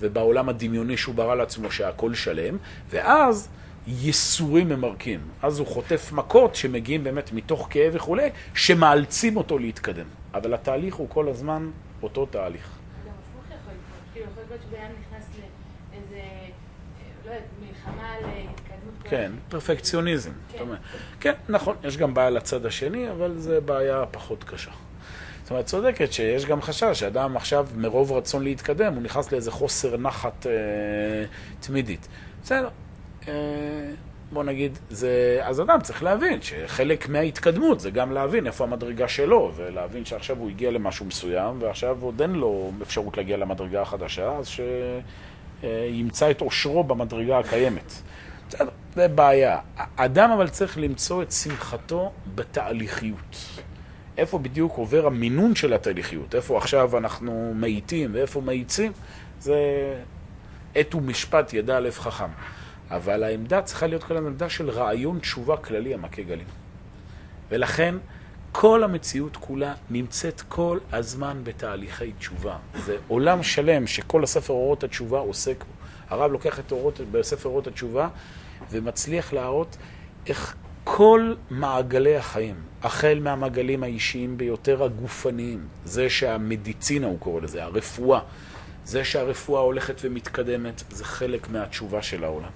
ובעולם 0.00 0.48
הדמיוני 0.48 0.96
שהוא 0.96 1.14
ברא 1.14 1.34
לעצמו 1.34 1.70
שהכל 1.70 2.14
שלם, 2.14 2.56
ואז 2.90 3.48
ייסורים 3.86 4.68
ממרקים. 4.68 5.20
אז 5.42 5.58
הוא 5.58 5.66
חוטף 5.66 6.12
מכות 6.12 6.54
שמגיעים 6.54 7.04
באמת 7.04 7.32
מתוך 7.32 7.66
כאב 7.70 7.92
וכולי, 7.96 8.30
שמאלצים 8.54 9.36
אותו 9.36 9.58
להתקדם. 9.58 10.06
אבל 10.34 10.54
התהליך 10.54 10.94
הוא 10.94 11.08
כל 11.10 11.28
הזמן 11.28 11.70
אותו 12.02 12.26
תהליך. 12.26 12.68
גם 13.06 13.12
הפוך 13.12 13.44
יכול 13.46 13.56
לקרות. 13.56 14.02
כאילו, 14.12 14.26
יכול 14.30 14.42
להיות 14.48 14.62
שבן 14.62 14.90
נכנס 15.00 15.28
לאיזה, 15.92 16.22
לא 17.26 17.30
יודעת, 17.30 17.48
מלחמה 17.60 18.14
להתקדמות. 18.20 18.53
כן, 19.04 19.32
פרפקציוניזם. 19.48 20.30
כן. 20.52 20.64
כן, 21.20 21.32
נכון, 21.48 21.76
יש 21.84 21.96
גם 21.96 22.14
בעיה 22.14 22.30
לצד 22.30 22.66
השני, 22.66 23.10
אבל 23.10 23.34
זו 23.38 23.52
בעיה 23.64 24.04
פחות 24.10 24.44
קשה. 24.44 24.70
זאת 25.42 25.50
אומרת, 25.50 25.66
צודקת 25.66 26.12
שיש 26.12 26.46
גם 26.46 26.62
חשש 26.62 27.00
שאדם 27.00 27.36
עכשיו, 27.36 27.66
מרוב 27.76 28.12
רצון 28.12 28.42
להתקדם, 28.44 28.94
הוא 28.94 29.02
נכנס 29.02 29.32
לאיזה 29.32 29.50
חוסר 29.50 29.96
נחת 29.96 30.46
אה, 30.46 30.52
תמידית. 31.60 32.08
בסדר, 32.42 32.68
אה, 33.28 33.32
בוא 34.32 34.44
נגיד, 34.44 34.78
זה, 34.90 35.40
אז 35.42 35.60
אדם 35.60 35.80
צריך 35.82 36.02
להבין 36.02 36.42
שחלק 36.42 37.08
מההתקדמות 37.08 37.80
זה 37.80 37.90
גם 37.90 38.12
להבין 38.12 38.46
איפה 38.46 38.64
המדרגה 38.64 39.08
שלו, 39.08 39.52
ולהבין 39.56 40.04
שעכשיו 40.04 40.38
הוא 40.38 40.50
הגיע 40.50 40.70
למשהו 40.70 41.06
מסוים, 41.06 41.56
ועכשיו 41.62 41.98
עוד 42.00 42.20
אין 42.20 42.30
לו 42.30 42.72
אפשרות 42.82 43.16
להגיע 43.16 43.36
למדרגה 43.36 43.82
החדשה, 43.82 44.36
אז 44.36 44.48
שימצא 45.62 46.30
את 46.30 46.40
עושרו 46.40 46.84
במדרגה 46.84 47.38
הקיימת. 47.38 47.92
בסדר, 48.48 48.70
זה 48.94 49.08
בעיה. 49.08 49.58
אדם 49.96 50.30
אבל 50.30 50.48
צריך 50.48 50.78
למצוא 50.78 51.22
את 51.22 51.32
שמחתו 51.32 52.12
בתהליכיות. 52.34 53.36
איפה 54.18 54.38
בדיוק 54.38 54.76
עובר 54.76 55.06
המינון 55.06 55.54
של 55.54 55.72
התהליכיות? 55.72 56.34
איפה 56.34 56.58
עכשיו 56.58 56.98
אנחנו 56.98 57.52
מאיטים 57.54 58.14
ואיפה 58.14 58.40
מאיצים? 58.40 58.92
זה 59.40 59.56
עת 60.74 60.94
ומשפט 60.94 61.52
ידע 61.52 61.80
לב 61.80 61.98
חכם. 61.98 62.30
אבל 62.90 63.22
העמדה 63.22 63.62
צריכה 63.62 63.86
להיות 63.86 64.04
כל 64.04 64.16
עמדה 64.16 64.48
של 64.48 64.70
רעיון 64.70 65.18
תשובה 65.18 65.56
כללי 65.56 65.94
המכה 65.94 66.22
גלים. 66.22 66.46
ולכן 67.48 67.94
כל 68.52 68.84
המציאות 68.84 69.36
כולה 69.36 69.74
נמצאת 69.90 70.40
כל 70.40 70.78
הזמן 70.92 71.40
בתהליכי 71.44 72.12
תשובה. 72.12 72.56
זה 72.84 72.96
עולם 73.08 73.42
שלם 73.42 73.86
שכל 73.86 74.24
הספר 74.24 74.52
אורות 74.52 74.84
התשובה 74.84 75.18
עוסק 75.18 75.64
בו. 75.64 75.72
הרב 76.08 76.32
לוקח 76.32 76.58
את 76.58 76.72
אורות, 76.72 77.00
בספר 77.10 77.48
אורות 77.48 77.66
התשובה 77.66 78.08
ומצליח 78.70 79.32
להראות 79.32 79.76
איך 80.26 80.56
כל 80.84 81.34
מעגלי 81.50 82.16
החיים, 82.16 82.54
החל 82.82 83.18
מהמעגלים 83.22 83.82
האישיים 83.82 84.36
ביותר 84.36 84.82
הגופניים, 84.84 85.66
זה 85.84 86.10
שהמדיצינה 86.10 87.06
הוא 87.06 87.18
קורא 87.18 87.40
לזה, 87.40 87.64
הרפואה, 87.64 88.20
זה 88.84 89.04
שהרפואה 89.04 89.60
הולכת 89.60 90.00
ומתקדמת, 90.04 90.82
זה 90.90 91.04
חלק 91.04 91.48
מהתשובה 91.48 92.02
של 92.02 92.24
העולם. 92.24 92.50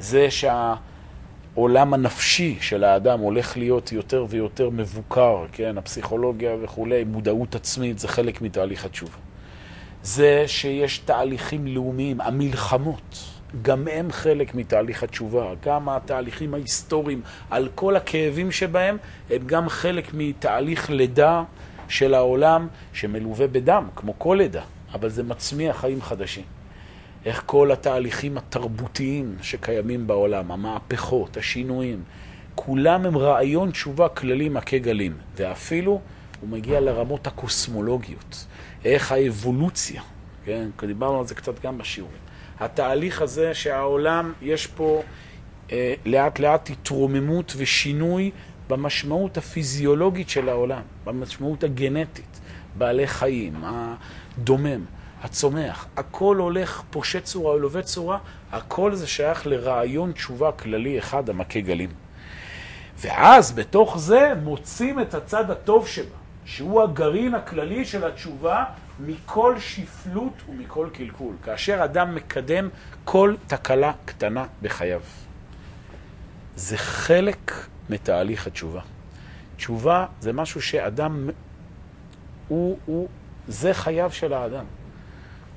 זה 0.00 0.28
שהעולם 0.30 1.94
הנפשי 1.94 2.58
של 2.60 2.84
האדם 2.84 3.20
הולך 3.20 3.56
להיות 3.56 3.92
יותר 3.92 4.26
ויותר 4.28 4.70
מבוקר, 4.70 5.46
כן, 5.52 5.78
הפסיכולוגיה 5.78 6.56
וכולי, 6.62 7.04
מודעות 7.04 7.54
עצמית, 7.54 7.98
זה 7.98 8.08
חלק 8.08 8.40
מתהליך 8.42 8.84
התשובה. 8.84 9.16
זה 10.02 10.44
שיש 10.46 10.98
תהליכים 10.98 11.66
לאומיים, 11.66 12.20
המלחמות, 12.20 13.18
גם 13.62 13.88
הם 13.92 14.12
חלק 14.12 14.54
מתהליך 14.54 15.02
התשובה. 15.02 15.52
גם 15.62 15.88
התהליכים 15.88 16.54
ההיסטוריים, 16.54 17.22
על 17.50 17.68
כל 17.74 17.96
הכאבים 17.96 18.52
שבהם, 18.52 18.96
הם 19.30 19.42
גם 19.46 19.68
חלק 19.68 20.10
מתהליך 20.14 20.90
לידה 20.90 21.42
של 21.88 22.14
העולם 22.14 22.68
שמלווה 22.92 23.46
בדם, 23.46 23.88
כמו 23.96 24.14
כל 24.18 24.36
לידה, 24.38 24.62
אבל 24.94 25.08
זה 25.08 25.22
מצמיח 25.22 25.80
חיים 25.80 26.02
חדשים. 26.02 26.44
איך 27.24 27.42
כל 27.46 27.72
התהליכים 27.72 28.38
התרבותיים 28.38 29.36
שקיימים 29.42 30.06
בעולם, 30.06 30.52
המהפכות, 30.52 31.36
השינויים, 31.36 32.02
כולם 32.54 33.06
הם 33.06 33.18
רעיון 33.18 33.70
תשובה 33.70 34.08
כללי 34.08 34.48
מכה 34.48 34.78
גלים, 34.78 35.16
ואפילו 35.36 36.00
הוא 36.40 36.48
מגיע 36.48 36.80
לרמות 36.80 37.26
הקוסמולוגיות, 37.26 38.46
איך 38.84 39.12
האבולוציה, 39.12 40.02
כן, 40.44 40.68
דיברנו 40.86 41.18
על 41.18 41.26
זה 41.26 41.34
קצת 41.34 41.62
גם 41.62 41.78
בשיעורים. 41.78 42.27
התהליך 42.60 43.22
הזה 43.22 43.54
שהעולם, 43.54 44.32
יש 44.42 44.66
פה 44.66 45.02
אה, 45.72 45.94
לאט 46.04 46.38
לאט 46.38 46.70
התרוממות 46.70 47.52
ושינוי 47.56 48.30
במשמעות 48.68 49.36
הפיזיולוגית 49.36 50.28
של 50.28 50.48
העולם, 50.48 50.82
במשמעות 51.04 51.64
הגנטית, 51.64 52.40
בעלי 52.78 53.06
חיים, 53.06 53.54
הדומם. 53.64 54.84
הצומח, 55.22 55.86
הכל 55.96 56.36
הולך 56.36 56.82
פושט 56.90 57.24
צורה 57.24 57.52
או 57.52 57.58
לובד 57.58 57.80
צורה, 57.80 58.18
הכל 58.52 58.94
זה 58.94 59.06
שייך 59.06 59.46
לרעיון 59.46 60.12
תשובה 60.12 60.52
כללי 60.52 60.98
אחד 60.98 61.28
המכה 61.28 61.60
גלים. 61.60 61.90
ואז 63.00 63.52
בתוך 63.52 63.98
זה 63.98 64.32
מוצאים 64.42 65.00
את 65.00 65.14
הצד 65.14 65.50
הטוב 65.50 65.86
שבה, 65.86 66.16
שהוא 66.44 66.82
הגרעין 66.82 67.34
הכללי 67.34 67.84
של 67.84 68.04
התשובה 68.04 68.64
מכל 69.06 69.54
שפלות 69.58 70.32
ומכל 70.48 70.88
קלקול, 70.92 71.34
כאשר 71.42 71.84
אדם 71.84 72.14
מקדם 72.14 72.68
כל 73.04 73.34
תקלה 73.46 73.92
קטנה 74.04 74.46
בחייו. 74.62 75.00
זה 76.56 76.76
חלק 76.76 77.66
מתהליך 77.90 78.46
התשובה. 78.46 78.80
תשובה 79.56 80.06
זה 80.20 80.32
משהו 80.32 80.62
שאדם, 80.62 81.30
הוא, 82.48 82.78
הוא, 82.86 83.08
זה 83.48 83.74
חייו 83.74 84.10
של 84.12 84.32
האדם. 84.32 84.64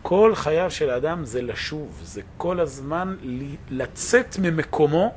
כל 0.02 0.36
חייו 0.36 0.72
של 0.72 0.90
האדם 0.90 1.26
זה 1.26 1.42
לשוב, 1.42 2.02
זה 2.04 2.22
כל 2.38 2.60
הזמן 2.60 3.16
לצאת 3.70 4.40
ממקומו, 4.40 5.14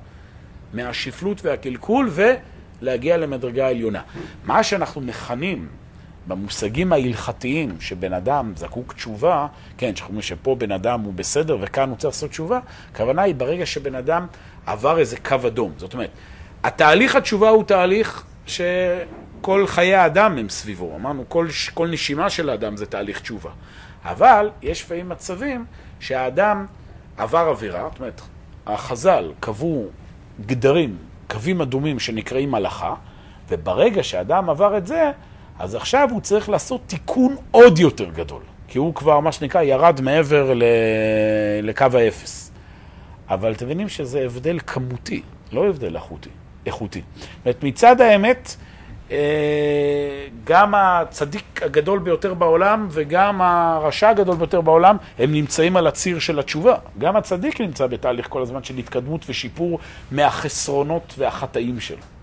מהשפלות 0.74 1.44
והקלקול, 1.44 2.10
ולהגיע 2.80 3.16
למדרגה 3.16 3.66
העליונה. 3.66 4.02
מה 4.44 4.62
שאנחנו 4.62 5.00
מכנים 5.00 5.68
במושגים 6.26 6.92
ההלכתיים, 6.92 7.80
שבן 7.80 8.12
אדם 8.12 8.52
זקוק 8.56 8.92
תשובה, 8.92 9.46
כן, 9.78 9.96
שאנחנו 9.96 10.12
אומרים 10.12 10.22
שפה 10.22 10.54
בן 10.54 10.72
אדם 10.72 11.00
הוא 11.00 11.14
בסדר 11.14 11.58
וכאן 11.60 11.88
הוא 11.88 11.96
צריך 11.96 12.14
לעשות 12.14 12.30
תשובה, 12.30 12.58
הכוונה 12.92 13.22
היא 13.22 13.34
ברגע 13.34 13.66
שבן 13.66 13.94
אדם 13.94 14.26
עבר 14.66 14.98
איזה 14.98 15.16
קו 15.16 15.36
אדום. 15.46 15.72
זאת 15.76 15.94
אומרת, 15.94 16.10
התהליך 16.64 17.16
התשובה 17.16 17.48
הוא 17.48 17.64
תהליך 17.64 18.24
שכל 18.46 19.66
חיי 19.66 19.94
האדם 19.94 20.38
הם 20.38 20.48
סביבו. 20.48 20.96
אמרנו, 20.96 21.24
כל, 21.28 21.48
כל 21.74 21.88
נשימה 21.88 22.30
של 22.30 22.48
האדם 22.48 22.76
זה 22.76 22.86
תהליך 22.86 23.20
תשובה. 23.20 23.50
אבל 24.04 24.50
יש 24.62 24.82
לפעמים 24.82 25.08
מצבים 25.08 25.64
שהאדם 26.00 26.66
עבר 27.16 27.38
עבירה, 27.50 27.88
זאת 27.92 28.00
אומרת, 28.00 28.20
החז"ל 28.66 29.32
קבעו 29.40 29.86
גדרים, 30.46 30.96
קווים 31.30 31.60
אדומים 31.60 31.98
שנקראים 31.98 32.54
הלכה, 32.54 32.94
וברגע 33.48 34.02
שאדם 34.02 34.50
עבר 34.50 34.76
את 34.78 34.86
זה, 34.86 35.12
אז 35.58 35.74
עכשיו 35.74 36.08
הוא 36.12 36.20
צריך 36.20 36.48
לעשות 36.48 36.80
תיקון 36.86 37.36
עוד 37.50 37.78
יותר 37.78 38.10
גדול. 38.10 38.42
כי 38.68 38.78
הוא 38.78 38.94
כבר, 38.94 39.20
מה 39.20 39.32
שנקרא, 39.32 39.62
ירד 39.62 40.00
מעבר 40.00 40.54
ל... 40.54 40.62
לקו 41.62 41.86
האפס. 41.92 42.52
אבל 43.28 43.52
אתם 43.52 43.64
מבינים 43.64 43.88
שזה 43.88 44.20
הבדל 44.20 44.58
כמותי, 44.66 45.22
לא 45.52 45.68
הבדל 45.68 45.96
איכותי. 45.96 46.30
איכותי. 46.66 47.02
זאת 47.16 47.28
אומרת, 47.44 47.62
מצד 47.62 48.00
האמת, 48.00 48.56
אה, 49.10 50.26
גם 50.44 50.74
הצדיק 50.74 51.62
הגדול 51.62 51.98
ביותר 51.98 52.34
בעולם 52.34 52.88
וגם 52.90 53.40
הרשע 53.42 54.08
הגדול 54.08 54.36
ביותר 54.36 54.60
בעולם, 54.60 54.96
הם 55.18 55.32
נמצאים 55.32 55.76
על 55.76 55.86
הציר 55.86 56.18
של 56.18 56.38
התשובה. 56.38 56.76
גם 56.98 57.16
הצדיק 57.16 57.60
נמצא 57.60 57.86
בתהליך 57.86 58.28
כל 58.28 58.42
הזמן 58.42 58.64
של 58.64 58.76
התקדמות 58.78 59.24
ושיפור 59.28 59.78
מהחסרונות 60.10 61.14
והחטאים 61.18 61.80
שלו. 61.80 62.13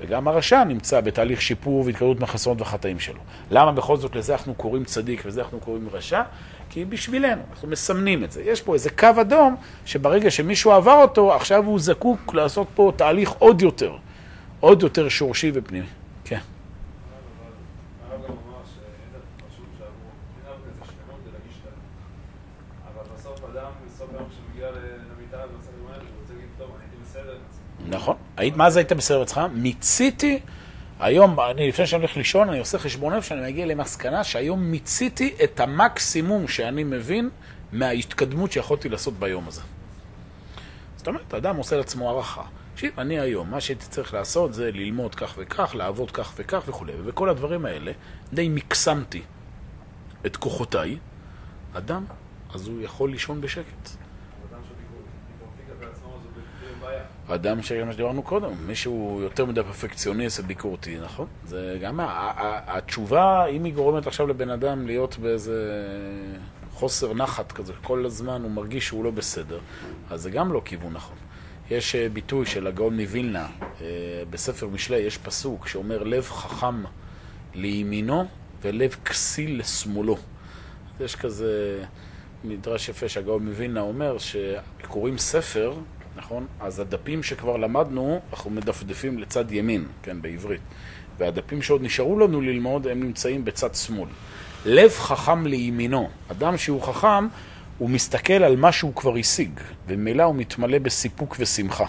וגם 0.00 0.28
הרשע 0.28 0.64
נמצא 0.64 1.00
בתהליך 1.00 1.42
שיפור 1.42 1.84
והתקדמות 1.86 2.20
מהחסרונות 2.20 2.60
והחטאים 2.60 3.00
שלו. 3.00 3.20
למה 3.50 3.72
בכל 3.72 3.96
זאת 3.96 4.16
לזה 4.16 4.32
אנחנו 4.32 4.54
קוראים 4.54 4.84
צדיק 4.84 5.22
ולזה 5.24 5.42
אנחנו 5.42 5.60
קוראים 5.60 5.88
רשע? 5.92 6.22
כי 6.70 6.84
בשבילנו, 6.84 7.42
אנחנו 7.50 7.68
מסמנים 7.68 8.24
את 8.24 8.32
זה. 8.32 8.42
יש 8.42 8.62
פה 8.62 8.74
איזה 8.74 8.90
קו 8.90 9.08
אדום 9.20 9.56
שברגע 9.84 10.30
שמישהו 10.30 10.72
עבר 10.72 11.02
אותו, 11.02 11.34
עכשיו 11.34 11.64
הוא 11.64 11.80
זקוק 11.80 12.34
לעשות 12.34 12.66
פה 12.74 12.92
תהליך 12.96 13.30
עוד 13.38 13.62
יותר, 13.62 13.96
עוד 14.60 14.82
יותר 14.82 15.08
שורשי 15.08 15.50
ופנימי. 15.54 15.86
נכון. 27.90 28.16
היית, 28.36 28.56
מה 28.56 28.70
זה 28.70 28.78
היית 28.80 28.92
בסדר 28.92 29.22
אצלך? 29.22 29.40
מיציתי, 29.52 30.40
היום, 31.00 31.40
אני, 31.40 31.68
לפני 31.68 31.86
שאני 31.86 32.02
הולך 32.02 32.16
לישון, 32.16 32.48
אני 32.48 32.58
עושה 32.58 32.78
חשבון 32.78 33.14
נפש, 33.14 33.28
שאני 33.28 33.40
מגיע 33.40 33.66
למסקנה 33.66 34.24
שהיום 34.24 34.64
מיציתי 34.64 35.34
את 35.44 35.60
המקסימום 35.60 36.48
שאני 36.48 36.84
מבין 36.84 37.30
מההתקדמות 37.72 38.52
שיכולתי 38.52 38.88
לעשות 38.88 39.14
ביום 39.14 39.48
הזה. 39.48 39.60
זאת 40.96 41.08
אומרת, 41.08 41.34
האדם 41.34 41.56
עושה 41.56 41.76
לעצמו 41.76 42.10
הערכה. 42.10 42.42
תקשיב, 42.74 43.00
אני 43.00 43.20
היום, 43.20 43.50
מה 43.50 43.60
שהייתי 43.60 43.86
צריך 43.86 44.14
לעשות 44.14 44.54
זה 44.54 44.70
ללמוד 44.72 45.14
כך 45.14 45.34
וכך, 45.38 45.74
לעבוד 45.74 46.10
כך 46.10 46.32
וכך 46.36 46.62
וכולי. 46.66 46.92
ובכל 47.00 47.28
הדברים 47.28 47.64
האלה 47.64 47.92
די 48.32 48.48
מקסמתי 48.48 49.22
את 50.26 50.36
כוחותיי. 50.36 50.98
אדם, 51.72 52.04
אז 52.54 52.68
הוא 52.68 52.82
יכול 52.82 53.10
לישון 53.10 53.40
בשקט. 53.40 53.88
אדם 57.28 57.62
שמה 57.62 57.92
שדיברנו 57.92 58.22
קודם, 58.22 58.50
מישהו 58.66 59.20
יותר 59.22 59.44
מדי 59.44 59.62
פרפקציוניסט 59.62 60.40
וביקורתי, 60.40 60.98
נכון? 61.04 61.26
זה 61.44 61.78
גם 61.82 62.00
התשובה, 62.66 63.46
אם 63.46 63.64
היא 63.64 63.74
גורמת 63.74 64.06
עכשיו 64.06 64.26
לבן 64.26 64.50
אדם 64.50 64.86
להיות 64.86 65.18
באיזה 65.18 65.86
חוסר 66.72 67.14
נחת 67.14 67.52
כזה, 67.52 67.72
כל 67.82 68.06
הזמן 68.06 68.42
הוא 68.42 68.50
מרגיש 68.50 68.86
שהוא 68.86 69.04
לא 69.04 69.10
בסדר, 69.10 69.58
אז 70.10 70.22
זה 70.22 70.30
גם 70.30 70.52
לא 70.52 70.62
כיוון 70.64 70.92
נכון. 70.92 71.16
יש 71.70 71.94
אה, 71.94 72.08
ביטוי 72.08 72.46
של 72.46 72.66
הגאון 72.66 73.00
מווילנה, 73.00 73.46
אה, 73.80 73.86
בספר 74.30 74.66
משלי 74.66 74.96
יש 74.96 75.18
פסוק 75.18 75.66
שאומר 75.66 76.02
לב 76.02 76.22
חכם 76.22 76.82
לימינו 77.54 78.24
ולב 78.62 78.96
כסיל 79.04 79.58
לשמאלו. 79.58 80.16
יש 81.00 81.16
כזה 81.16 81.84
מדרש 82.44 82.88
יפה 82.88 83.08
שהגאון 83.08 83.44
מווילנה 83.44 83.80
אומר 83.80 84.16
שקוראים 84.18 85.18
ספר, 85.18 85.74
נכון? 86.18 86.46
אז 86.60 86.80
הדפים 86.80 87.22
שכבר 87.22 87.56
למדנו, 87.56 88.20
אנחנו 88.30 88.50
מדפדפים 88.50 89.18
לצד 89.18 89.52
ימין, 89.52 89.84
כן, 90.02 90.22
בעברית. 90.22 90.60
והדפים 91.18 91.62
שעוד 91.62 91.82
נשארו 91.82 92.18
לנו 92.18 92.40
ללמוד, 92.40 92.86
הם 92.86 93.02
נמצאים 93.02 93.44
בצד 93.44 93.74
שמאל. 93.74 94.08
לב 94.66 94.90
חכם 94.90 95.46
לימינו. 95.46 96.08
אדם 96.30 96.56
שהוא 96.56 96.82
חכם, 96.82 97.28
הוא 97.78 97.90
מסתכל 97.90 98.32
על 98.32 98.56
מה 98.56 98.72
שהוא 98.72 98.94
כבר 98.94 99.16
השיג, 99.16 99.60
וממילא 99.86 100.22
הוא 100.22 100.34
מתמלא 100.34 100.78
בסיפוק 100.78 101.36
ושמחה. 101.38 101.86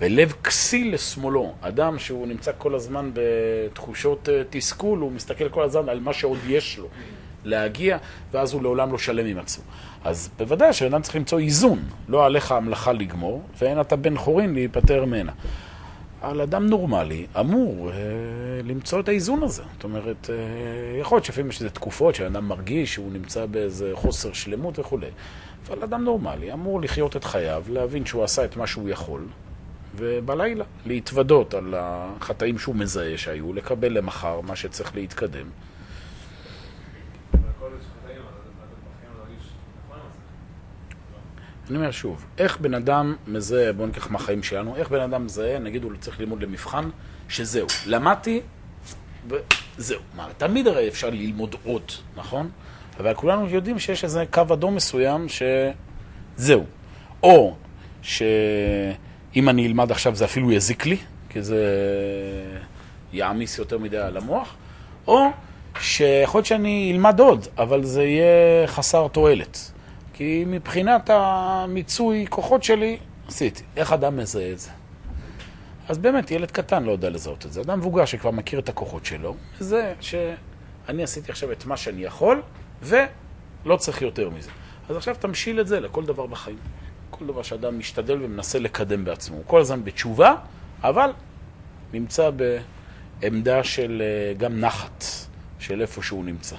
ולב 0.00 0.32
כסיל 0.44 0.94
לשמאלו, 0.94 1.54
אדם 1.60 1.98
שהוא 1.98 2.26
נמצא 2.26 2.52
כל 2.58 2.74
הזמן 2.74 3.10
בתחושות 3.14 4.28
אה, 4.28 4.42
תסכול, 4.50 4.98
הוא 4.98 5.12
מסתכל 5.12 5.48
כל 5.48 5.62
הזמן 5.62 5.88
על 5.88 6.00
מה 6.00 6.12
שעוד 6.12 6.38
יש 6.46 6.78
לו 6.78 6.88
להגיע, 7.44 7.98
ואז 8.32 8.52
הוא 8.52 8.62
לעולם 8.62 8.92
לא 8.92 8.98
שלם 8.98 9.26
עם 9.26 9.38
עצמו. 9.38 9.64
אז 10.04 10.30
בוודאי 10.38 10.72
שאדם 10.72 11.02
צריך 11.02 11.16
למצוא 11.16 11.38
איזון, 11.38 11.78
לא 12.08 12.26
עליך 12.26 12.52
המלאכה 12.52 12.92
לגמור, 12.92 13.42
ואין 13.58 13.80
אתה 13.80 13.96
בן 13.96 14.16
חורין 14.16 14.54
להיפטר 14.54 15.04
ממנה. 15.04 15.32
אבל 16.22 16.40
אדם 16.40 16.66
נורמלי 16.66 17.26
אמור 17.40 17.90
אה, 17.90 17.96
למצוא 18.64 19.00
את 19.00 19.08
האיזון 19.08 19.42
הזה. 19.42 19.62
זאת 19.74 19.84
אומרת, 19.84 20.30
אה, 20.30 20.98
יכול 21.00 21.16
להיות 21.16 21.24
שלפעמים 21.24 21.50
יש 21.50 21.60
איזה 21.60 21.70
תקופות 21.70 22.14
שאדם 22.14 22.48
מרגיש 22.48 22.94
שהוא 22.94 23.12
נמצא 23.12 23.46
באיזה 23.46 23.90
חוסר 23.94 24.32
שלמות 24.32 24.78
וכולי. 24.78 25.06
אבל 25.68 25.82
אדם 25.82 26.04
נורמלי 26.04 26.52
אמור 26.52 26.80
לחיות 26.80 27.16
את 27.16 27.24
חייו, 27.24 27.64
להבין 27.68 28.06
שהוא 28.06 28.24
עשה 28.24 28.44
את 28.44 28.56
מה 28.56 28.66
שהוא 28.66 28.88
יכול, 28.88 29.20
ובלילה 29.96 30.64
להתוודות 30.86 31.54
על 31.54 31.74
החטאים 31.76 32.58
שהוא 32.58 32.76
מזהה 32.76 33.18
שהיו, 33.18 33.52
לקבל 33.52 33.92
למחר 33.92 34.40
מה 34.40 34.56
שצריך 34.56 34.94
להתקדם. 34.94 35.46
אני 41.70 41.78
אומר 41.78 41.90
שוב, 41.90 42.24
איך 42.38 42.60
בן 42.60 42.74
אדם 42.74 43.16
מזהה, 43.26 43.72
בואו 43.72 43.86
ניקח 43.86 44.10
מהחיים 44.10 44.42
שלנו, 44.42 44.76
איך 44.76 44.90
בן 44.90 45.00
אדם 45.00 45.24
מזהה, 45.24 45.58
נגיד 45.58 45.82
הוא 45.84 45.92
צריך 46.00 46.20
ללמוד 46.20 46.42
למבחן, 46.42 46.88
שזהו, 47.28 47.66
למדתי 47.86 48.40
וזהו. 49.28 50.00
מה, 50.16 50.28
תמיד 50.36 50.66
הרי 50.66 50.88
אפשר 50.88 51.10
ללמוד 51.10 51.54
עוד, 51.64 51.82
נכון? 52.16 52.50
אבל 53.00 53.14
כולנו 53.14 53.48
יודעים 53.48 53.78
שיש 53.78 54.04
איזה 54.04 54.24
קו 54.30 54.42
אדום 54.52 54.74
מסוים 54.74 55.26
שזהו. 55.28 56.64
או 57.22 57.54
שאם 58.02 59.48
אני 59.48 59.66
אלמד 59.66 59.90
עכשיו 59.90 60.14
זה 60.14 60.24
אפילו 60.24 60.52
יזיק 60.52 60.86
לי, 60.86 60.96
כי 61.28 61.42
זה 61.42 61.64
יעמיס 63.12 63.58
יותר 63.58 63.78
מדי 63.78 63.98
על 63.98 64.16
המוח, 64.16 64.54
או 65.06 65.26
שיכול 65.80 66.38
להיות 66.38 66.46
שאני 66.46 66.92
אלמד 66.94 67.20
עוד, 67.20 67.46
אבל 67.58 67.84
זה 67.84 68.04
יהיה 68.04 68.66
חסר 68.66 69.08
תועלת. 69.08 69.72
כי 70.18 70.44
מבחינת 70.46 71.10
המיצוי 71.12 72.26
כוחות 72.28 72.62
שלי, 72.62 72.98
עשיתי. 73.28 73.62
איך 73.76 73.92
אדם 73.92 74.16
מזהה 74.16 74.52
את 74.52 74.58
זה? 74.58 74.70
אז 75.88 75.98
באמת, 75.98 76.30
ילד 76.30 76.50
קטן 76.50 76.84
לא 76.84 76.92
יודע 76.92 77.10
לזהות 77.10 77.46
את 77.46 77.52
זה. 77.52 77.60
אדם 77.60 77.78
מבוגר 77.78 78.04
שכבר 78.04 78.30
מכיר 78.30 78.58
את 78.58 78.68
הכוחות 78.68 79.04
שלו, 79.04 79.34
זה 79.60 79.94
שאני 80.00 81.02
עשיתי 81.02 81.30
עכשיו 81.32 81.52
את 81.52 81.66
מה 81.66 81.76
שאני 81.76 82.04
יכול, 82.04 82.42
ולא 82.82 83.76
צריך 83.76 84.02
יותר 84.02 84.30
מזה. 84.30 84.50
אז 84.88 84.96
עכשיו 84.96 85.16
תמשיל 85.18 85.60
את 85.60 85.66
זה 85.68 85.80
לכל 85.80 86.06
דבר 86.06 86.26
בחיים. 86.26 86.58
כל 87.10 87.26
דבר 87.26 87.42
שאדם 87.42 87.78
משתדל 87.78 88.22
ומנסה 88.22 88.58
לקדם 88.58 89.04
בעצמו. 89.04 89.36
הוא 89.36 89.44
כל 89.46 89.60
הזמן 89.60 89.84
בתשובה, 89.84 90.34
אבל 90.82 91.10
נמצא 91.92 92.30
בעמדה 93.20 93.64
של 93.64 94.02
אה, 94.04 94.34
גם 94.34 94.60
נחת, 94.60 95.04
של 95.58 95.80
איפה 95.80 96.02
שהוא 96.02 96.24
נמצא. 96.24 96.56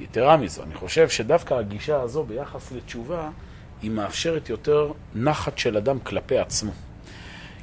יתרה 0.00 0.36
מזו, 0.36 0.62
אני 0.62 0.74
חושב 0.74 1.08
שדווקא 1.08 1.54
הגישה 1.54 2.00
הזו 2.00 2.24
ביחס 2.24 2.72
לתשובה, 2.72 3.28
היא 3.82 3.90
מאפשרת 3.90 4.48
יותר 4.48 4.92
נחת 5.14 5.58
של 5.58 5.76
אדם 5.76 6.00
כלפי 6.00 6.38
עצמו. 6.38 6.72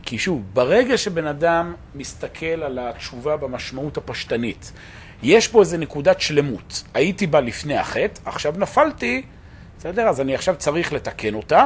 כי 0.04 0.17
שוב, 0.17 0.43
ברגע 0.54 0.97
שבן 0.97 1.28
אדם 1.28 1.76
מסתכל 1.95 2.45
על 2.45 2.80
התשובה 2.80 3.38
במשמעות 3.38 3.97
הפשטנית, 3.97 4.71
יש 5.23 5.47
פה 5.47 5.60
איזו 5.60 5.78
נקודת 5.78 6.21
שלמות. 6.21 6.84
הייתי 6.93 7.28
בה 7.28 7.41
לפני 7.41 7.78
החטא, 7.78 8.21
עכשיו 8.26 8.54
נפלתי, 8.58 9.21
בסדר? 9.80 10.08
אז 10.08 10.21
אני 10.21 10.36
עכשיו 10.36 10.56
צריך 10.58 10.93
לתקן 10.93 11.34
אותה. 11.34 11.65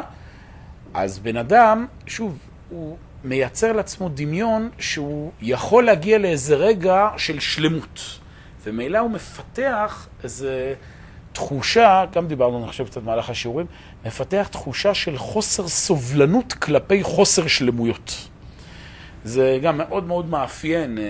אז 0.94 1.20
בן 1.20 1.38
אדם, 1.38 1.86
שוב, 2.08 2.38
הוא 2.70 2.98
מייצר 3.24 3.72
לעצמו 3.72 4.10
דמיון 4.10 4.70
שהוא 4.80 5.32
יכול 5.42 5.84
להגיע 5.84 6.18
לאיזה 6.18 6.56
רגע 6.56 7.10
של 7.18 7.40
שלמות. 7.40 8.20
ומילא 8.64 9.00
הוא 9.00 9.12
מפתח 9.12 10.08
איזה 10.24 10.74
תחושה, 11.34 12.06
גם 12.12 12.28
דיברנו, 12.28 12.58
אני 12.58 12.68
חושב, 12.68 12.86
קצת 12.86 13.02
במהלך 13.02 13.30
השיעורים, 13.30 13.66
מפתח 14.06 14.48
תחושה 14.52 14.94
של 14.94 15.18
חוסר 15.18 15.68
סובלנות 15.68 16.54
כלפי 16.54 17.04
חוסר 17.04 17.48
שלמויות. 17.48 18.28
זה 19.24 19.60
גם 19.62 19.78
מאוד 19.78 20.04
מאוד 20.04 20.30
מאפיין 20.30 20.98
אה, 20.98 21.04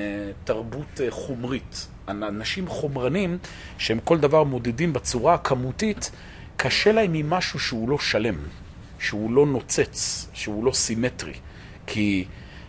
תרבות 0.44 1.02
אה, 1.04 1.12
חומרית. 1.12 1.88
אנשים 2.08 2.68
חומרנים, 2.68 3.38
שהם 3.78 4.00
כל 4.04 4.18
דבר 4.18 4.44
מודדים 4.44 4.94
בצורה 4.94 5.34
הכמותית, 5.34 6.12
קשה 6.58 6.92
להם 6.92 7.14
ממשהו 7.14 7.60
שהוא 7.60 7.90
לא 7.90 8.00
שלם, 8.00 8.36
שהוא 9.00 9.32
לא 9.32 9.46
נוצץ, 9.46 10.28
שהוא 10.34 10.66
לא 10.66 10.72
סימטרי. 10.72 11.34
כי... 11.88 12.26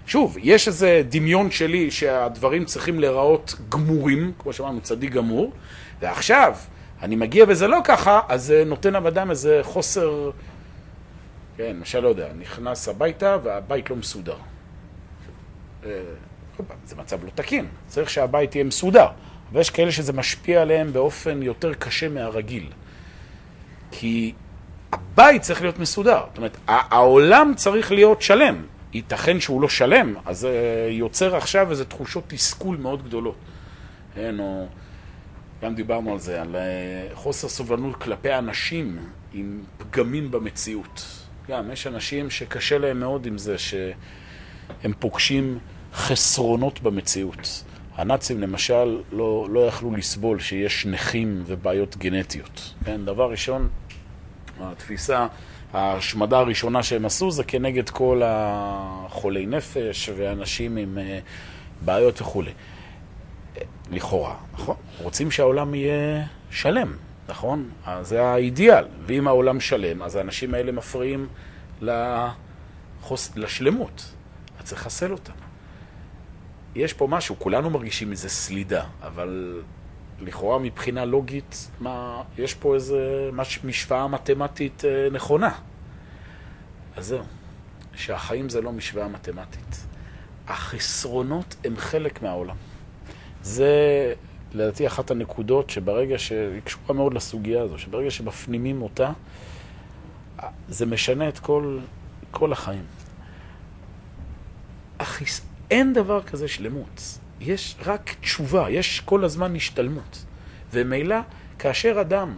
שוב, 0.07 0.37
יש 0.41 0.69
איזה 0.69 1.03
דמיון 1.09 1.51
שלי 1.51 1.91
שהדברים 1.91 2.65
צריכים 2.65 3.01
להיראות 3.01 3.55
גמורים, 3.69 4.33
כמו 4.39 4.53
שאמרנו, 4.53 4.81
צדיק 4.81 5.13
גמור, 5.13 5.53
ועכשיו 6.01 6.55
אני 7.03 7.17
מגיע 7.17 7.45
וזה 7.49 7.69
לא 7.69 7.79
ככה, 7.85 8.21
אז 8.29 8.45
זה 8.45 8.63
נותן 8.67 8.93
לבן 8.93 9.31
איזה 9.31 9.61
חוסר, 9.63 10.31
כן, 11.57 11.77
למשל, 11.77 12.01
לא 12.01 12.09
יודע, 12.09 12.29
נכנס 12.41 12.89
הביתה 12.89 13.37
והבית 13.43 13.91
לא 13.91 13.97
מסודר. 13.97 14.37
אה, 15.85 15.91
זה 16.87 16.97
מצב 16.97 17.25
לא 17.25 17.31
תקין, 17.35 17.67
צריך 17.89 18.11
שהבית 18.11 18.55
יהיה 18.55 18.65
מסודר. 18.65 19.07
ויש 19.53 19.71
כאלה 19.71 19.93
שזה 19.93 20.13
משפיע 20.13 20.63
עליהם 20.63 20.93
באופן 20.93 21.43
יותר 21.43 21.75
קשה 21.75 22.09
מהרגיל. 22.09 22.67
כי 23.91 24.33
הבית 24.93 25.43
צריך 25.43 25.63
להיות 25.63 25.79
מסודר. 25.79 26.21
זאת 26.29 26.37
אומרת, 26.37 26.57
העולם 26.67 27.53
צריך 27.57 27.93
להיות 27.93 28.23
שלם. 28.23 28.63
ייתכן 28.93 29.41
שהוא 29.41 29.63
לא 29.63 29.69
שלם, 29.69 30.15
אז 30.25 30.39
זה 30.39 30.89
יוצר 30.91 31.37
עכשיו 31.37 31.71
איזה 31.71 31.85
תחושות 31.85 32.25
תסכול 32.27 32.77
מאוד 32.77 33.05
גדולות. 33.05 33.37
כן, 34.15 34.41
או... 34.41 34.67
גם 35.63 35.75
דיברנו 35.75 36.13
על 36.13 36.19
זה, 36.19 36.43
על 36.43 36.57
אה, 36.57 37.09
חוסר 37.15 37.49
סובלנות 37.49 37.97
כלפי 37.97 38.35
אנשים 38.35 38.99
עם 39.33 39.63
פגמים 39.79 40.31
במציאות. 40.31 41.07
גם, 41.49 41.71
יש 41.71 41.87
אנשים 41.87 42.31
שקשה 42.31 42.79
להם 42.79 43.01
מאוד 43.01 43.27
עם 43.27 43.39
זה 43.39 43.59
שהם 43.59 44.93
פוגשים 44.99 45.59
חסרונות 45.95 46.83
במציאות. 46.83 47.65
הנאצים 47.95 48.41
למשל 48.41 49.03
לא, 49.13 49.47
לא 49.51 49.61
יכלו 49.61 49.97
לסבול 49.97 50.41
שיש 50.41 50.87
נכים 50.87 51.43
ובעיות 51.47 51.97
גנטיות. 51.97 52.75
כן, 52.85 53.05
דבר 53.05 53.31
ראשון, 53.31 53.69
התפיסה, 54.61 55.27
ההשמדה 55.73 56.39
הראשונה 56.39 56.83
שהם 56.83 57.05
עשו 57.05 57.31
זה 57.31 57.45
כנגד 57.45 57.91
כל 57.91 58.23
החולי 58.25 59.47
נפש 59.47 60.11
ואנשים 60.17 60.77
עם 60.77 60.99
אה, 60.99 61.19
בעיות 61.85 62.21
וכולי. 62.21 62.53
לכאורה, 63.91 64.35
נכון? 64.53 64.77
רוצים 65.03 65.31
שהעולם 65.31 65.75
יהיה 65.75 66.25
שלם, 66.51 66.93
נכון? 67.29 67.71
אז 67.87 68.09
זה 68.09 68.25
האידיאל. 68.25 68.85
ואם 69.07 69.29
העולם 69.29 69.61
שלם, 69.61 70.03
אז 70.03 70.17
האנשים 70.17 70.55
האלה 70.55 70.73
מפריעים 70.73 71.27
לחוס... 71.81 73.33
לשלמות. 73.37 74.13
אז 74.59 74.65
צריך 74.65 74.81
לחסל 74.81 75.13
אותם. 75.13 75.33
יש 76.75 76.93
פה 76.93 77.07
משהו, 77.07 77.37
כולנו 77.39 77.71
מרגישים 77.71 78.11
איזה 78.11 78.29
סלידה, 78.29 78.85
אבל 79.03 79.63
לכאורה 80.23 80.59
מבחינה 80.59 81.05
לוגית, 81.05 81.71
מה, 81.81 82.23
יש 82.39 82.55
פה 82.55 82.75
איזה 82.75 83.31
מש, 83.33 83.65
משוואה 83.65 84.09
מתמטית 84.09 84.85
אה, 84.85 85.09
נכונה. 85.13 85.51
אז 86.97 87.07
זהו, 87.07 87.25
שהחיים 87.95 88.49
זה 88.49 88.61
לא 88.61 88.73
משוואה 88.73 89.09
מתמטית. 89.09 89.87
החסרונות 90.49 91.57
הם 91.65 91.77
חלק 91.77 92.23
מהעולם. 92.23 92.57
זה 93.43 94.15
לדעתי 94.53 94.87
אחת 94.87 95.11
הנקודות 95.11 95.71
שברגע 95.71 96.19
שהיא 96.19 96.61
קשורה 96.65 96.95
מאוד 96.95 97.15
לסוגיה 97.15 97.63
הזו, 97.63 97.79
שברגע 97.79 98.11
שמפנימים 98.11 98.83
אותה, 98.83 99.13
זה 100.69 100.87
משנה 100.87 101.29
את 101.29 101.39
כל, 101.39 101.79
כל 102.31 102.53
החיים. 102.53 102.85
החיס... 105.01 105.41
אין 105.71 105.93
דבר 105.93 106.23
כזה 106.23 106.49
שלמות. 106.49 107.19
יש 107.45 107.77
רק 107.87 108.15
תשובה, 108.21 108.71
יש 108.71 109.01
כל 109.01 109.25
הזמן 109.25 109.57
השתלמות. 109.57 110.25
ומילא, 110.73 111.17
כאשר 111.59 112.01
אדם 112.01 112.37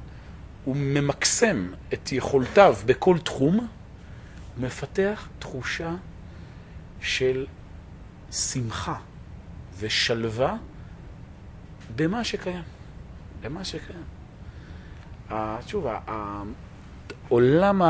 הוא 0.65 0.77
ממקסם 0.77 1.73
את 1.95 2.13
יכולתיו 2.13 2.77
בכל 2.87 3.19
תחום, 3.19 3.57
הוא 3.57 3.67
מפתח 4.67 5.29
תחושה 5.39 5.95
של 7.01 7.47
שמחה 8.31 8.97
ושלווה 9.79 10.57
במה 11.97 12.25
שקיים. 12.25 12.63
במה 13.41 13.65
שקיים. 13.65 14.05
שוב, 15.67 15.87
העולם 17.29 17.83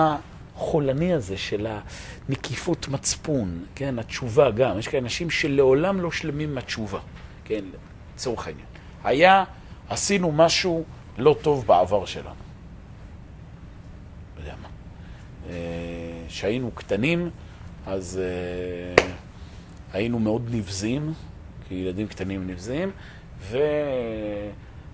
החולני 0.56 1.12
הזה 1.12 1.36
של 1.36 1.66
הנקיפות 2.28 2.88
מצפון, 2.88 3.64
כן, 3.74 3.98
התשובה 3.98 4.50
גם, 4.50 4.78
יש 4.78 4.88
כאלה 4.88 5.02
אנשים 5.02 5.30
שלעולם 5.30 6.00
לא 6.00 6.10
שלמים 6.10 6.54
מהתשובה, 6.54 7.00
כן, 7.44 7.64
לצורך 8.14 8.46
העניין. 8.46 8.66
היה, 9.04 9.44
עשינו 9.88 10.32
משהו 10.32 10.84
לא 11.18 11.36
טוב 11.42 11.66
בעבר 11.66 12.04
שלנו. 12.04 12.28
לא 14.36 14.40
יודע 14.40 14.54
מה. 14.62 14.68
כשהיינו 16.28 16.70
קטנים, 16.70 17.30
אז 17.86 18.20
uh, 18.98 19.02
היינו 19.92 20.18
מאוד 20.18 20.48
נבזים, 20.50 21.12
כי 21.68 21.74
ילדים 21.74 22.06
קטנים 22.06 22.46
נבזים, 22.46 22.90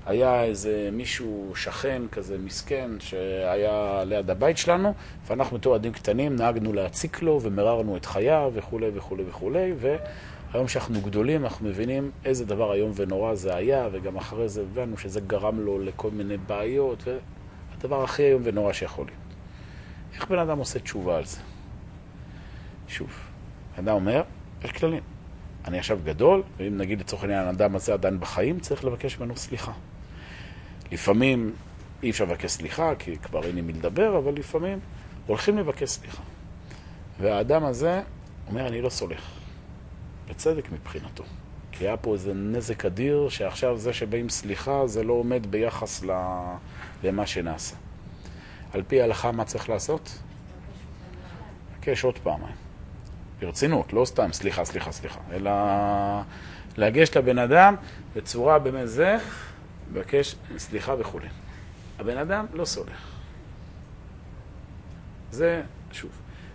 והיה 0.07 0.44
איזה 0.44 0.88
מישהו, 0.92 1.53
שכן 1.55 2.03
כזה 2.12 2.38
מסכן, 2.38 2.90
שהיה 2.98 4.05
ליד 4.05 4.30
הבית 4.30 4.59
שלנו, 4.59 4.94
ואנחנו 5.26 5.59
בתור 5.59 5.74
ילדים 5.74 5.92
קטנים 5.92 6.36
נהגנו 6.36 6.72
להציק 6.72 7.22
לו 7.22 7.40
ומררנו 7.42 7.96
את 7.96 8.07
חייו 8.07 8.51
וכולי 8.55 8.90
וכולי 8.94 9.24
וכולי, 9.28 9.72
והיום 9.80 10.68
שאנחנו 10.68 11.01
גדולים 11.01 11.44
אנחנו 11.44 11.68
מבינים 11.68 12.11
איזה 12.24 12.46
דבר 12.46 12.74
איום 12.74 12.92
ונורא 12.94 13.34
זה 13.34 13.55
היה, 13.57 13.88
וגם 13.92 14.16
אחרי 14.16 14.48
זה 14.48 14.62
הבנו 14.62 14.98
שזה 14.98 15.20
גרם 15.20 15.61
לו 15.61 15.78
לכל 15.78 16.11
מיני 16.11 16.36
בעיות, 16.36 17.05
והדבר 17.72 18.05
הכי 18.05 18.22
איום 18.22 18.42
ונורא 18.44 18.72
שיכול 18.72 19.07
להיות. 19.07 19.20
איך 20.14 20.28
בן 20.28 20.38
אדם 20.38 20.59
עושה 20.59 20.78
תשובה 20.78 21.16
על 21.16 21.24
זה? 21.24 21.38
שוב, 22.88 23.11
אדם 23.78 23.94
אומר, 23.94 24.22
יש 24.64 24.72
כללים. 24.72 25.03
אני 25.64 25.78
עכשיו 25.78 25.98
גדול, 26.05 26.42
ואם 26.57 26.76
נגיד 26.76 27.01
לצורך 27.01 27.22
העניין 27.22 27.46
האדם 27.46 27.76
הזה 27.76 27.92
עדיין 27.92 28.20
בחיים, 28.20 28.61
צריך 28.61 28.84
לבקש 28.84 29.18
ממנו 29.18 29.36
סליחה. 29.36 29.72
לפעמים 30.93 31.53
אי 32.03 32.11
אפשר 32.11 32.24
לבקש 32.24 32.51
סליחה, 32.51 32.95
כי 32.99 33.18
כבר 33.18 33.45
אין 33.45 33.55
לי 33.55 33.61
מי 33.61 33.72
לדבר, 33.72 34.18
אבל 34.18 34.32
לפעמים 34.32 34.78
הולכים 35.26 35.59
לבקש 35.59 35.88
סליחה. 35.88 36.22
והאדם 37.20 37.64
הזה 37.64 38.03
אומר, 38.49 38.66
אני 38.66 38.82
לא 38.82 38.88
סולח. 38.88 39.30
בצדק 40.28 40.72
מבחינתו. 40.72 41.24
כי 41.72 41.84
היה 41.84 41.97
פה 41.97 42.14
איזה 42.14 42.34
נזק 42.34 42.84
אדיר, 42.84 43.28
שעכשיו 43.28 43.78
זה 43.78 43.93
שבאים 43.93 44.28
סליחה, 44.28 44.86
זה 44.86 45.03
לא 45.03 45.12
עומד 45.12 45.47
ביחס 45.47 46.03
למה 47.03 47.26
שנעשה. 47.26 47.76
על 48.72 48.82
פי 48.88 49.01
ההלכה, 49.01 49.32
מה 49.32 49.45
צריך 49.45 49.68
לעשות? 49.68 50.18
לבקש 51.74 52.05
עוד 52.05 52.18
פעמיים. 52.18 52.55
ברצינות, 53.41 53.93
לא 53.93 54.05
סתם 54.05 54.32
סליחה, 54.32 54.64
סליחה, 54.64 54.93
סליחה, 54.93 55.20
אלא 55.32 55.51
לגשת 56.76 57.16
לבן 57.16 57.38
אדם 57.38 57.74
בצורה 58.16 58.59
באמת 58.59 58.88
זה, 58.88 59.16
לבקש 59.93 60.36
סליחה 60.59 60.95
וכולי. 60.99 61.28
הבן 61.99 62.16
אדם 62.16 62.47
לא 62.53 62.64
סולח. 62.64 63.11
זה, 65.30 65.62
שוב, 65.93 66.11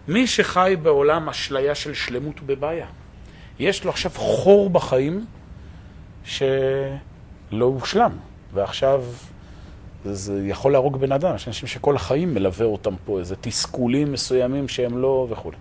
מי 0.08 0.28
שחי 0.28 0.76
בעולם 0.84 1.30
אשליה 1.30 1.76
של 1.76 1.94
שלמות 1.94 2.40
הוא 2.40 2.48
בבעיה. 2.48 2.88
יש 3.60 3.84
לו 3.84 3.90
עכשיו 3.90 4.12
חור 4.16 4.70
בחיים 4.70 5.26
שלא 6.24 6.56
הושלם, 7.52 8.12
ועכשיו 8.54 9.04
זה 10.06 10.48
יכול 10.48 10.72
להרוג 10.72 10.98
בן 10.98 11.12
אדם. 11.12 11.36
יש 11.36 11.48
אנשים 11.48 11.68
שכל 11.68 11.96
החיים 11.96 12.34
מלווה 12.34 12.66
אותם 12.66 12.94
פה, 13.06 13.20
איזה 13.20 13.36
תסכולים 13.36 14.12
מסוימים 14.12 14.68
שהם 14.68 14.98
לא 14.98 15.28
וכולי. 15.30 15.58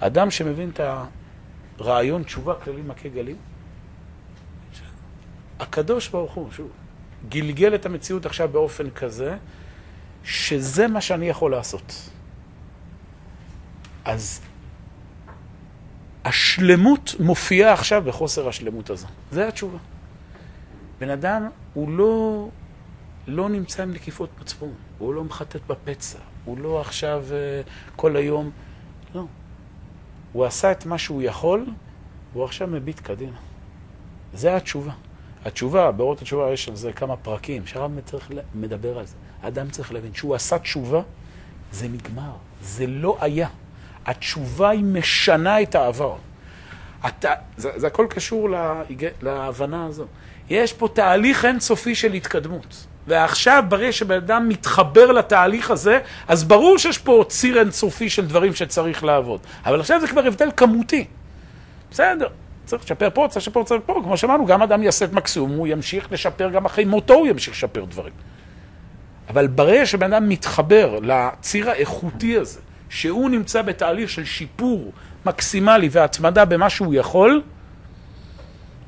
אדם 0.00 0.30
שמבין 0.30 0.70
את 0.70 0.80
הרעיון 1.78 2.22
תשובה 2.22 2.54
כללי 2.54 2.82
מכה 2.82 3.08
גלים, 3.08 3.36
הקדוש 5.64 6.08
ברוך 6.08 6.32
הוא, 6.32 6.52
שוב, 6.52 6.70
גלגל 7.28 7.74
את 7.74 7.86
המציאות 7.86 8.26
עכשיו 8.26 8.48
באופן 8.48 8.90
כזה, 8.90 9.36
שזה 10.24 10.88
מה 10.88 11.00
שאני 11.00 11.28
יכול 11.28 11.50
לעשות. 11.50 12.10
אז 14.04 14.40
השלמות 16.24 17.14
מופיעה 17.20 17.72
עכשיו 17.72 18.02
בחוסר 18.02 18.48
השלמות 18.48 18.90
הזו. 18.90 19.06
זה 19.30 19.48
התשובה. 19.48 19.78
בן 20.98 21.10
אדם 21.10 21.48
הוא 21.74 21.90
לא, 21.90 22.48
לא 23.26 23.48
נמצא 23.48 23.82
עם 23.82 23.90
נקיפות 23.90 24.30
מצפון, 24.40 24.72
הוא 24.98 25.14
לא 25.14 25.24
מחטט 25.24 25.60
בפצע, 25.66 26.18
הוא 26.44 26.58
לא 26.58 26.80
עכשיו 26.80 27.24
אה, 27.32 27.60
כל 27.96 28.16
היום, 28.16 28.50
לא. 29.14 29.24
הוא 30.32 30.44
עשה 30.44 30.72
את 30.72 30.86
מה 30.86 30.98
שהוא 30.98 31.22
יכול, 31.22 31.66
והוא 32.32 32.44
עכשיו 32.44 32.68
מביט 32.68 33.00
קדימה. 33.00 33.36
זה 34.34 34.56
התשובה. 34.56 34.92
התשובה, 35.44 35.90
באורות 35.90 36.22
התשובה 36.22 36.52
יש 36.52 36.68
על 36.68 36.76
זה 36.76 36.92
כמה 36.92 37.16
פרקים, 37.16 37.66
שהרב 37.66 38.00
צריך 38.04 38.30
מדבר 38.54 38.98
על 38.98 39.06
זה. 39.06 39.14
האדם 39.42 39.70
צריך 39.70 39.92
להבין, 39.92 40.14
שהוא 40.14 40.34
עשה 40.34 40.58
תשובה, 40.58 41.00
זה 41.72 41.88
נגמר, 41.88 42.32
זה 42.62 42.86
לא 42.86 43.16
היה. 43.20 43.48
התשובה 44.06 44.70
היא 44.70 44.84
משנה 44.84 45.62
את 45.62 45.74
העבר. 45.74 46.16
אתה, 47.08 47.32
זה, 47.56 47.70
זה 47.76 47.86
הכל 47.86 48.06
קשור 48.10 48.50
להג... 48.50 49.06
להבנה 49.22 49.86
הזו. 49.86 50.04
יש 50.50 50.72
פה 50.72 50.88
תהליך 50.88 51.44
אינסופי 51.44 51.94
של 51.94 52.12
התקדמות. 52.12 52.86
ועכשיו, 53.06 53.64
ברגע 53.68 53.92
שבן 53.92 54.16
אדם 54.16 54.48
מתחבר 54.48 55.12
לתהליך 55.12 55.70
הזה, 55.70 56.00
אז 56.28 56.44
ברור 56.44 56.78
שיש 56.78 56.98
פה 56.98 57.24
ציר 57.28 57.58
אינסופי 57.60 58.10
של 58.10 58.26
דברים 58.26 58.54
שצריך 58.54 59.04
לעבוד. 59.04 59.40
אבל 59.66 59.80
עכשיו 59.80 60.00
זה 60.00 60.08
כבר 60.08 60.26
הבדל 60.26 60.48
כמותי. 60.56 61.04
בסדר, 61.90 62.28
צריך 62.64 62.84
לשפר 62.84 63.08
פה, 63.14 63.26
צריך 63.30 63.46
לשפר 63.46 63.62
צריך 63.62 63.82
פה. 63.86 64.00
כמו 64.04 64.16
שאמרנו, 64.16 64.46
גם 64.46 64.62
אדם 64.62 64.82
יעשה 64.82 65.04
את 65.04 65.12
מקסימום, 65.12 65.50
הוא 65.50 65.66
ימשיך 65.66 66.12
לשפר, 66.12 66.50
גם 66.50 66.64
אחרי 66.64 66.84
מותו 66.84 67.14
הוא 67.14 67.26
ימשיך 67.26 67.54
לשפר 67.54 67.84
דברים. 67.84 68.12
אבל 69.28 69.46
ברגע 69.46 69.86
שבן 69.86 70.12
אדם 70.12 70.28
מתחבר 70.28 70.98
לציר 71.02 71.70
האיכותי 71.70 72.36
הזה, 72.36 72.60
שהוא 72.88 73.30
נמצא 73.30 73.62
בתהליך 73.62 74.10
של 74.10 74.24
שיפור 74.24 74.92
מקסימלי 75.26 75.88
והתמדה 75.92 76.44
במה 76.44 76.70
שהוא 76.70 76.94
יכול, 76.94 77.42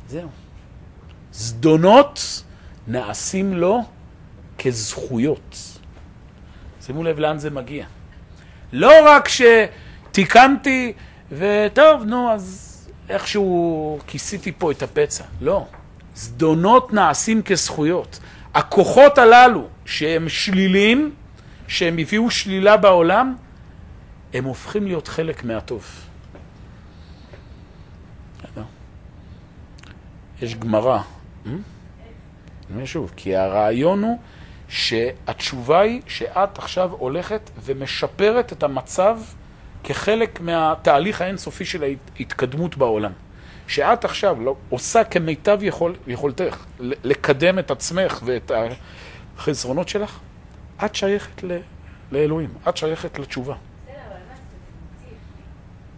זהו. 0.08 0.28
זדונות 1.32 2.42
נעשים 2.86 3.54
לו 3.54 3.82
כזכויות. 4.58 5.56
שימו 6.80 7.04
לב 7.04 7.18
לאן 7.18 7.38
זה 7.38 7.50
מגיע. 7.50 7.86
לא 8.72 8.92
רק 9.04 9.28
שתיקנתי 9.28 10.92
וטוב, 11.32 12.04
נו, 12.04 12.30
אז 12.32 12.65
איכשהו 13.08 13.98
כיסיתי 14.06 14.52
פה 14.52 14.70
את 14.70 14.82
הפצע. 14.82 15.24
לא. 15.40 15.66
זדונות 16.14 16.92
נעשים 16.92 17.42
כזכויות. 17.42 18.18
הכוחות 18.54 19.18
הללו, 19.18 19.68
שהם 19.84 20.28
שליליים, 20.28 21.14
שהם 21.68 21.98
הביאו 21.98 22.30
שלילה 22.30 22.76
בעולם, 22.76 23.36
הם 24.34 24.44
הופכים 24.44 24.86
להיות 24.86 25.08
חלק 25.08 25.44
מהטוב. 25.44 26.06
יש 30.42 30.54
גמרא. 30.54 30.98
אני 32.74 32.86
שוב, 32.86 33.12
כי 33.16 33.36
הרעיון 33.36 34.02
הוא 34.02 34.18
שהתשובה 34.68 35.80
היא 35.80 36.02
שאת 36.06 36.58
עכשיו 36.58 36.90
הולכת 36.92 37.50
ומשפרת 37.64 38.52
את 38.52 38.62
המצב 38.62 39.18
כחלק 39.86 40.40
מהתהליך 40.40 41.20
האינסופי 41.20 41.64
של 41.64 41.82
ההתקדמות 42.18 42.76
בעולם. 42.76 43.12
שאת 43.68 44.04
עכשיו 44.04 44.40
לא, 44.40 44.56
עושה 44.68 45.04
כמיטב 45.04 45.58
יכול, 45.62 45.94
יכולתך 46.06 46.64
לקדם 46.80 47.58
את 47.58 47.70
עצמך 47.70 48.20
ואת 48.24 48.52
החסרונות 49.36 49.88
שלך, 49.88 50.18
את 50.84 50.94
שייכת 50.94 51.42
ל, 51.42 51.58
לאלוהים, 52.12 52.50
את 52.68 52.76
שייכת 52.76 53.18
לתשובה. 53.18 53.54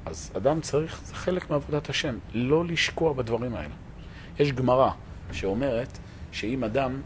אז 0.07 0.31
אדם 0.37 0.61
צריך, 0.61 1.01
זה 1.05 1.15
חלק 1.15 1.51
מעבודת 1.51 1.91
השם, 1.91 2.19
לא 2.35 2.65
לשקוע 2.65 3.13
בדברים 3.13 3.55
האלה. 3.55 3.75
יש 4.39 4.53
גמרא 4.53 4.91
שאומרת 5.33 5.99
שאם 6.33 6.65
אדם 6.65 7.01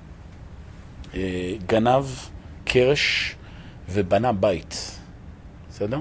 אה, 1.14 1.54
גנב 1.66 2.04
קרש 2.64 3.36
ובנה 3.88 4.32
בית, 4.32 4.98
בסדר? 5.70 6.00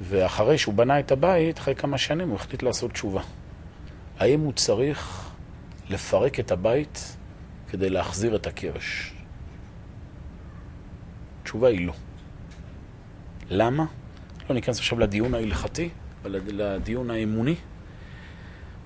ואחרי 0.00 0.58
שהוא 0.58 0.74
בנה 0.74 1.00
את 1.00 1.12
הבית, 1.12 1.58
אחרי 1.58 1.74
כמה 1.74 1.98
שנים 1.98 2.28
הוא 2.28 2.36
החליט 2.36 2.62
לעשות 2.62 2.92
תשובה. 2.92 3.22
האם 4.18 4.40
הוא 4.40 4.52
צריך 4.52 5.30
לפרק 5.90 6.40
את 6.40 6.50
הבית 6.50 7.16
כדי 7.68 7.90
להחזיר 7.90 8.36
את 8.36 8.46
הקרש? 8.46 9.14
התשובה 11.42 11.68
היא 11.68 11.86
לא. 11.86 11.92
למה? 13.50 13.84
לא 14.48 14.54
ניכנס 14.54 14.78
עכשיו 14.78 14.98
לדיון 14.98 15.34
ההלכתי, 15.34 15.88
אבל 16.22 16.40
לדיון 16.46 17.10
האמוני. 17.10 17.54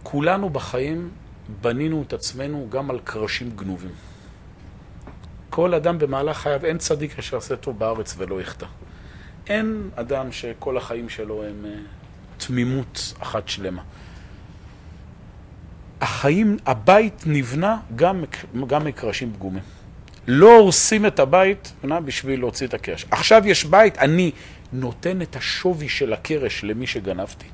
כולנו 0.03 0.51
בחיים 0.51 1.11
בנינו 1.61 2.03
את 2.03 2.13
עצמנו 2.13 2.67
גם 2.71 2.91
על 2.91 3.01
קרשים 3.05 3.51
גנובים. 3.51 3.93
כל 5.51 5.75
אדם 5.75 5.99
במהלך 5.99 6.37
חייו, 6.37 6.65
אין 6.65 6.79
צדיק 6.79 7.19
אשר 7.19 7.37
עשה 7.37 7.57
טוב 7.57 7.79
בארץ 7.79 8.15
ולא 8.19 8.41
יחטא. 8.41 8.67
אין 9.49 9.91
אדם 9.95 10.33
שכל 10.33 10.77
החיים 10.77 11.09
שלו 11.09 11.45
הם 11.45 11.65
uh, 11.65 12.45
תמימות 12.47 13.15
אחת 13.19 13.49
שלמה. 13.49 13.83
החיים, 16.01 16.57
הבית 16.67 17.23
נבנה 17.27 17.77
גם, 17.97 18.25
גם 18.67 18.85
מקרשים 18.85 19.33
פגומים. 19.33 19.63
לא 20.27 20.57
הורסים 20.59 21.07
את 21.07 21.21
הבית 21.21 21.73
בשביל 22.05 22.41
להוציא 22.41 22.67
את 22.67 22.75
הקרש. 22.75 23.07
עכשיו 23.11 23.43
יש 23.47 23.65
בית, 23.65 23.99
אני 23.99 24.33
נותן 24.73 25.23
את 25.23 25.37
השווי 25.37 25.89
של 25.89 26.13
הקרש 26.13 26.65
למי 26.65 26.87
שגנבתי. 26.87 27.47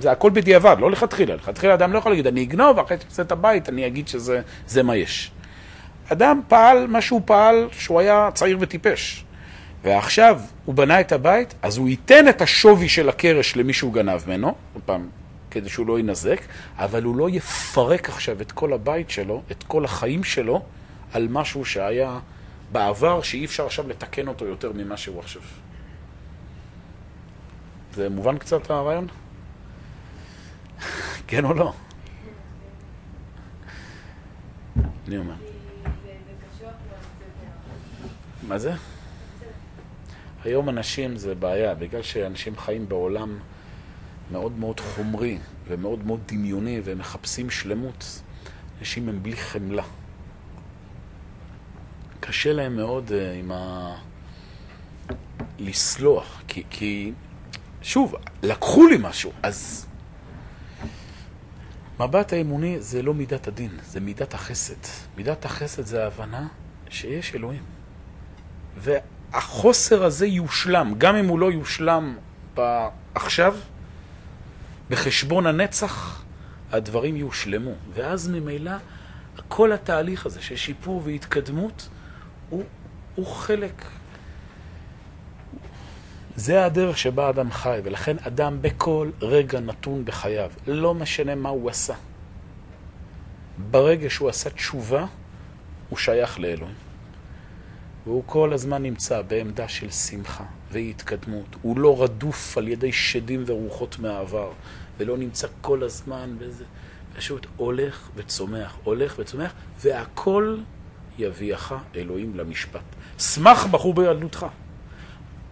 זה 0.00 0.12
הכל 0.12 0.30
בדיעבד, 0.30 0.76
לא 0.80 0.90
לכתחילה. 0.90 1.34
לכתחילה 1.34 1.74
אדם 1.74 1.92
לא 1.92 1.98
יכול 1.98 2.12
להגיד, 2.12 2.26
אני 2.26 2.42
אגנוב, 2.42 2.78
אחרי 2.78 2.96
שאני 3.14 3.26
את 3.26 3.32
הבית, 3.32 3.68
אני 3.68 3.86
אגיד 3.86 4.08
שזה 4.08 4.82
מה 4.82 4.96
יש. 4.96 5.30
אדם 6.08 6.40
פעל 6.48 6.86
מה 6.86 7.00
שהוא 7.00 7.22
פעל 7.24 7.68
שהוא 7.72 8.00
היה 8.00 8.28
צעיר 8.34 8.58
וטיפש. 8.60 9.23
ועכשיו 9.84 10.40
הוא 10.64 10.74
בנה 10.74 11.00
את 11.00 11.12
הבית, 11.12 11.54
אז 11.62 11.76
הוא 11.76 11.88
ייתן 11.88 12.28
את 12.28 12.42
השווי 12.42 12.88
של 12.88 13.08
הקרש 13.08 13.56
למי 13.56 13.72
שהוא 13.72 13.92
גנב 13.92 14.20
ממנו, 14.26 14.54
עוד 14.74 14.82
פעם, 14.86 15.08
כדי 15.50 15.68
שהוא 15.68 15.86
לא 15.86 15.98
ינזק, 15.98 16.40
אבל 16.76 17.02
הוא 17.02 17.16
לא 17.16 17.30
יפרק 17.30 18.08
עכשיו 18.08 18.40
את 18.40 18.52
כל 18.52 18.72
הבית 18.72 19.10
שלו, 19.10 19.42
את 19.50 19.62
כל 19.62 19.84
החיים 19.84 20.24
שלו, 20.24 20.62
על 21.12 21.28
משהו 21.30 21.64
שהיה 21.64 22.18
בעבר, 22.72 23.22
שאי 23.22 23.44
אפשר 23.44 23.66
עכשיו 23.66 23.88
לתקן 23.88 24.28
אותו 24.28 24.44
יותר 24.44 24.72
ממה 24.72 24.96
שהוא 24.96 25.18
עכשיו. 25.18 25.42
זה 27.94 28.08
מובן 28.08 28.38
קצת 28.38 28.70
הרעיון? 28.70 29.06
כן 31.26 31.44
או 31.44 31.54
לא? 31.54 31.72
אני 35.08 35.16
אומר. 35.16 35.34
מה 38.48 38.58
זה? 38.58 38.72
היום 40.44 40.68
אנשים 40.68 41.16
זה 41.16 41.34
בעיה, 41.34 41.74
בגלל 41.74 42.02
שאנשים 42.02 42.56
חיים 42.56 42.88
בעולם 42.88 43.38
מאוד 44.32 44.58
מאוד 44.58 44.80
חומרי 44.80 45.38
ומאוד 45.68 46.06
מאוד 46.06 46.20
דמיוני 46.26 46.80
והם 46.84 46.98
מחפשים 46.98 47.50
שלמות, 47.50 48.22
אנשים 48.78 49.08
הם 49.08 49.22
בלי 49.22 49.36
חמלה. 49.36 49.82
קשה 52.20 52.52
להם 52.52 52.76
מאוד 52.76 53.08
uh, 53.08 53.38
עם 53.38 53.52
ה... 53.52 53.94
לסלוח, 55.58 56.42
כי, 56.48 56.62
כי 56.70 57.12
שוב, 57.82 58.14
לקחו 58.42 58.86
לי 58.86 58.96
משהו, 59.00 59.32
אז 59.42 59.86
מבט 62.00 62.32
האמוני 62.32 62.80
זה 62.80 63.02
לא 63.02 63.14
מידת 63.14 63.48
הדין, 63.48 63.70
זה 63.82 64.00
מידת 64.00 64.34
החסד. 64.34 64.88
מידת 65.16 65.44
החסד 65.44 65.86
זה 65.86 66.04
ההבנה 66.04 66.48
שיש 66.88 67.34
אלוהים. 67.34 67.62
והחוסר 69.34 70.04
הזה 70.04 70.26
יושלם, 70.26 70.94
גם 70.98 71.16
אם 71.16 71.26
הוא 71.26 71.38
לא 71.38 71.52
יושלם 71.52 72.16
עכשיו, 73.14 73.56
בחשבון 74.90 75.46
הנצח, 75.46 76.22
הדברים 76.72 77.16
יושלמו. 77.16 77.70
ואז 77.94 78.28
ממילא 78.28 78.72
כל 79.48 79.72
התהליך 79.72 80.26
הזה 80.26 80.42
של 80.42 80.56
שיפור 80.56 81.02
והתקדמות 81.04 81.88
הוא, 82.50 82.62
הוא 83.14 83.26
חלק. 83.26 83.84
זה 86.36 86.64
הדרך 86.64 86.98
שבה 86.98 87.30
אדם 87.30 87.50
חי, 87.50 87.80
ולכן 87.84 88.16
אדם 88.26 88.62
בכל 88.62 89.10
רגע 89.20 89.60
נתון 89.60 90.04
בחייו, 90.04 90.50
לא 90.66 90.94
משנה 90.94 91.34
מה 91.34 91.48
הוא 91.48 91.70
עשה. 91.70 91.94
ברגע 93.70 94.10
שהוא 94.10 94.28
עשה 94.28 94.50
תשובה, 94.50 95.06
הוא 95.88 95.98
שייך 95.98 96.40
לאלוהים. 96.40 96.83
והוא 98.06 98.22
כל 98.26 98.52
הזמן 98.52 98.82
נמצא 98.82 99.22
בעמדה 99.22 99.68
של 99.68 99.90
שמחה 99.90 100.44
והתקדמות. 100.70 101.56
הוא 101.62 101.78
לא 101.78 102.02
רדוף 102.02 102.58
על 102.58 102.68
ידי 102.68 102.92
שדים 102.92 103.44
ורוחות 103.46 103.98
מהעבר, 103.98 104.50
ולא 104.98 105.16
נמצא 105.16 105.46
כל 105.60 105.82
הזמן 105.82 106.36
בזה. 106.38 106.64
פשוט 107.16 107.46
הולך 107.56 108.08
וצומח, 108.16 108.76
הולך 108.84 109.14
וצומח, 109.18 109.52
והכל 109.80 110.56
יביאך 111.18 111.74
אלוהים 111.96 112.36
למשפט. 112.36 112.82
שמח 113.18 113.66
בחור 113.66 113.94
בילדותך. 113.94 114.46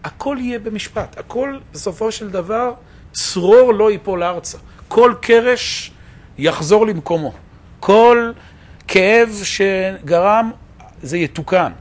הכל 0.03 0.37
יהיה 0.39 0.59
במשפט, 0.59 1.17
הכל 1.17 1.59
בסופו 1.71 2.11
של 2.11 2.29
דבר 2.29 2.73
צרור 3.11 3.73
לא 3.73 3.91
ייפול 3.91 4.23
ארצה. 4.23 4.57
כל 4.87 5.13
קרש 5.21 5.91
יחזור 6.37 6.87
למקומו. 6.87 7.33
כל 7.79 8.31
כאב 8.87 9.29
שגרם, 9.43 10.51
זה 11.01 11.17
יתוקן. 11.17 11.71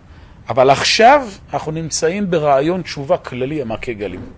אבל 0.48 0.70
עכשיו 0.70 1.28
אנחנו 1.52 1.72
נמצאים 1.72 2.30
ברעיון 2.30 2.82
תשובה 2.82 3.16
כללי 3.16 3.62
המכה 3.62 3.92
גלים. 3.92 4.32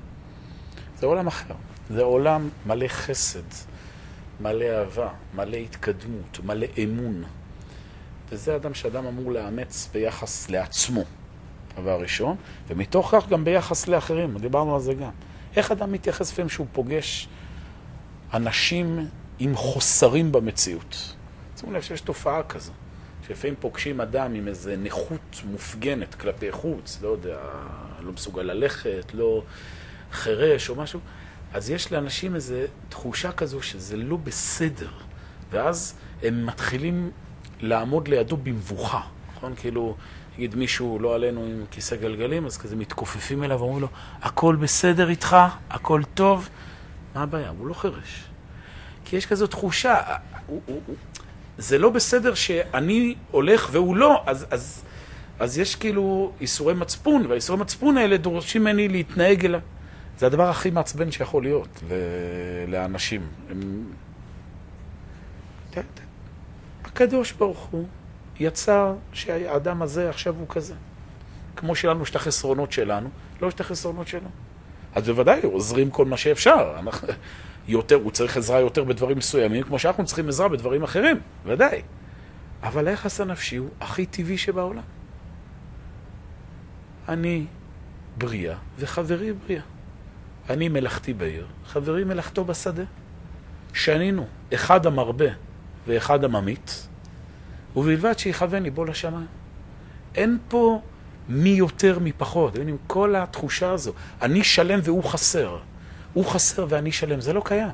זה 0.99 1.07
עולם 1.07 1.27
אחר. 1.27 1.55
זה 1.91 2.03
עולם 2.03 2.49
מלא 2.67 2.89
חסד, 2.89 3.49
מלא 4.41 4.65
אהבה, 4.65 5.09
מלא 5.35 5.57
התקדמות, 5.57 6.41
מלא 6.45 6.67
אמון. 6.85 7.25
וזה 8.29 8.57
אדם 8.57 8.75
שאדם 8.75 9.07
אמור 9.07 9.33
לאמץ 9.33 9.89
ביחס 9.93 10.51
לעצמו, 10.51 11.05
דבר 11.77 12.01
ראשון, 12.01 12.37
ומתוך 12.69 13.09
כך 13.13 13.29
גם 13.29 13.45
ביחס 13.45 13.89
לאחרים, 13.89 14.39
דיברנו 14.39 14.75
על 14.75 14.81
זה 14.81 14.95
גם. 14.95 15.11
איך 15.57 15.73
אדם 15.73 15.93
מתייחס 15.93 16.33
לפעמים 16.33 16.49
שהוא 16.49 16.67
פוגש 16.73 17.29
אנשים 18.35 19.09
עם 19.39 19.57
חוסרים 19.57 20.33
במציאות? 20.33 21.15
שימו 21.57 21.73
לב 21.73 21.83
שיש 21.83 22.01
תופעה 22.01 22.43
כזו. 22.43 22.73
שלפעמים 23.27 23.57
פוגשים 23.61 24.01
אדם 24.01 24.35
עם 24.35 24.49
איזה 24.49 24.77
נכות 24.77 25.43
מופגנת 25.45 26.15
כלפי 26.15 26.53
חוץ, 26.53 26.99
לא 27.03 27.09
יודע, 27.09 27.39
לא 28.01 28.13
מסוגל 28.13 28.43
ללכת, 28.43 29.15
לא 29.15 29.43
חירש 30.13 30.71
או 30.71 30.75
משהו, 30.75 31.01
אז 31.55 31.71
יש 31.71 31.93
לאנשים 31.93 32.35
איזו 32.35 32.55
תחושה 32.89 33.33
כזו 33.33 33.63
שזה 33.63 33.97
לא 33.97 34.17
בסדר, 34.17 34.91
ואז 35.51 35.95
הם 36.23 36.47
מתחילים 36.47 37.11
לעמוד 37.61 38.09
לידו 38.09 38.37
במבוכה, 38.37 39.01
נכון? 39.37 39.55
כאילו, 39.57 39.97
נגיד 40.35 40.55
מישהו, 40.55 40.99
לא 40.99 41.15
עלינו 41.15 41.45
עם 41.45 41.65
כיסא 41.71 41.97
גלגלים, 41.97 42.47
אז 42.47 42.57
כזה 42.57 42.77
מתכופפים 42.77 43.45
אליו 43.45 43.59
ואומרים 43.59 43.83
לו, 43.83 43.89
הכל 44.23 44.57
בסדר 44.57 45.09
איתך, 45.09 45.37
הכל 45.71 46.03
טוב. 46.15 46.49
מה 47.15 47.23
הבעיה? 47.23 47.49
הוא 47.59 47.67
לא 47.67 47.75
חירש. 47.75 48.25
כי 49.05 49.17
יש 49.17 49.27
כזו 49.27 49.47
תחושה, 49.47 50.01
הוא, 50.47 50.61
הוא, 50.67 50.81
הוא, 50.87 50.97
זה 51.59 51.79
לא 51.79 51.91
בסדר 51.91 52.35
שאני 52.35 53.15
הולך 53.31 53.69
והוא 53.73 53.97
לא, 53.97 54.23
אז, 54.27 54.47
אז, 54.51 54.83
אז 55.39 55.59
יש 55.59 55.77
כאילו 55.77 56.33
איסורי 56.41 56.75
מצפון, 56.75 57.27
והאיסורי 57.27 57.61
מצפון 57.61 57.97
האלה 57.97 58.17
דורשים 58.17 58.63
ממני 58.63 58.89
להתנהג 58.89 59.45
אליו. 59.45 59.61
זה 60.19 60.27
הדבר 60.27 60.51
הכי 60.51 60.71
מעצבן 60.71 61.11
שיכול 61.11 61.43
להיות 61.43 61.83
לאנשים. 62.69 63.27
הם... 63.51 63.85
הקדוש 66.85 67.33
ברוך 67.33 67.69
הוא 67.71 67.87
יצר 68.41 68.95
שהאדם 69.13 69.83
הזה 69.83 70.11
עכשיו 70.11 70.35
הוא 70.39 70.47
כזה. 70.49 70.75
כמו 71.57 71.77
שלנו 71.77 72.03
יש 72.03 72.11
את 72.11 72.17
החסרונות 72.17 72.73
שלנו, 72.73 73.09
לא 73.41 73.47
יש 73.47 73.55
את 73.55 73.61
החסרונות 73.61 74.09
שלו. 74.09 74.29
אז 74.95 75.09
בוודאי 75.09 75.41
עוזרים 75.43 75.91
כל 75.91 76.05
מה 76.05 76.17
שאפשר. 76.17 76.77
יותר, 77.69 77.95
הוא 77.95 78.11
צריך 78.11 78.37
עזרה 78.37 78.61
יותר 78.61 78.85
בדברים 78.85 79.19
מסוימים, 79.19 79.63
כמו 79.63 79.79
שאנחנו 79.79 80.05
צריכים 80.05 80.29
עזרה 80.29 80.49
בדברים 80.49 80.83
אחרים, 80.83 81.21
ודאי. 81.45 81.83
אבל 82.63 82.89
היחס 82.89 83.21
הנפשי 83.21 83.57
הוא 83.57 83.69
הכי 83.81 84.07
טבעי 84.07 84.39
שבעולם. 84.39 84.83
אני 87.09 87.45
בריאה 88.19 88.57
וחברי 88.79 89.33
בריאה. 89.33 89.63
אני 90.51 90.69
מלאכתי 90.69 91.13
בעיר, 91.13 91.47
חברי 91.67 92.05
מלאכתו 92.05 92.45
בשדה. 92.45 92.83
שנינו, 93.73 94.27
אחד 94.55 94.87
המרבה 94.87 95.31
ואחד 95.87 96.25
הממית, 96.25 96.89
ובלבד 97.77 98.19
שיכוון 98.19 98.63
ליבו 98.63 98.85
לשמיים. 98.85 99.27
אין 100.15 100.39
פה 100.49 100.81
מי 101.29 101.49
יותר 101.49 101.99
מי 101.99 102.13
פחות, 102.13 102.57
עם 102.57 102.77
כל 102.87 103.17
התחושה 103.17 103.71
הזו. 103.71 103.93
אני 104.23 104.45
שלם 104.45 104.81
והוא 104.83 105.05
חסר. 105.05 105.59
הוא 106.15 106.25
חסר 106.25 106.67
ואני 106.69 106.93
שלם, 106.93 107.21
זה 107.21 107.33
לא 107.33 107.43
קיים. 107.45 107.71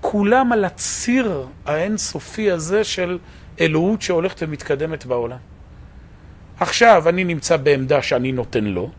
כולם 0.00 0.52
על 0.52 0.64
הציר 0.64 1.46
האינסופי 1.66 2.50
הזה 2.50 2.84
של 2.84 3.18
אלוהות 3.60 4.02
שהולכת 4.02 4.42
ומתקדמת 4.42 5.06
בעולם. 5.06 5.38
עכשיו 6.60 7.08
אני 7.08 7.24
נמצא 7.24 7.56
בעמדה 7.56 8.02
שאני 8.02 8.32
נותן 8.32 8.64
לו, 8.64 8.90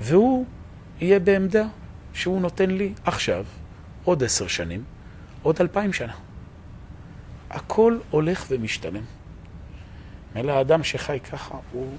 והוא 0.00 0.46
יהיה 1.00 1.18
בעמדה 1.18 1.64
שהוא 2.14 2.40
נותן 2.40 2.70
לי 2.70 2.92
עכשיו, 3.04 3.44
עוד 4.04 4.24
עשר 4.24 4.46
שנים, 4.46 4.84
עוד 5.42 5.56
אלפיים 5.60 5.92
שנה. 5.92 6.14
הכל 7.50 7.98
הולך 8.10 8.46
ומשתלם. 8.48 9.02
מילא 10.34 10.52
האדם 10.52 10.84
שחי 10.84 11.18
ככה, 11.20 11.54
הוא 11.72 11.94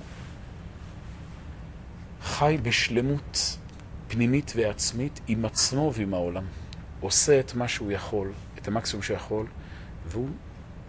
חי 2.23 2.57
בשלמות 2.63 3.57
פנימית 4.11 4.53
ועצמית 4.55 5.19
עם 5.27 5.45
עצמו 5.45 5.91
ועם 5.95 6.13
העולם. 6.13 6.43
עושה 6.99 7.39
את 7.39 7.55
מה 7.55 7.67
שהוא 7.67 7.91
יכול, 7.91 8.31
את 8.57 8.67
המקסימום 8.67 9.03
שיכול, 9.03 9.45
והוא 10.07 10.29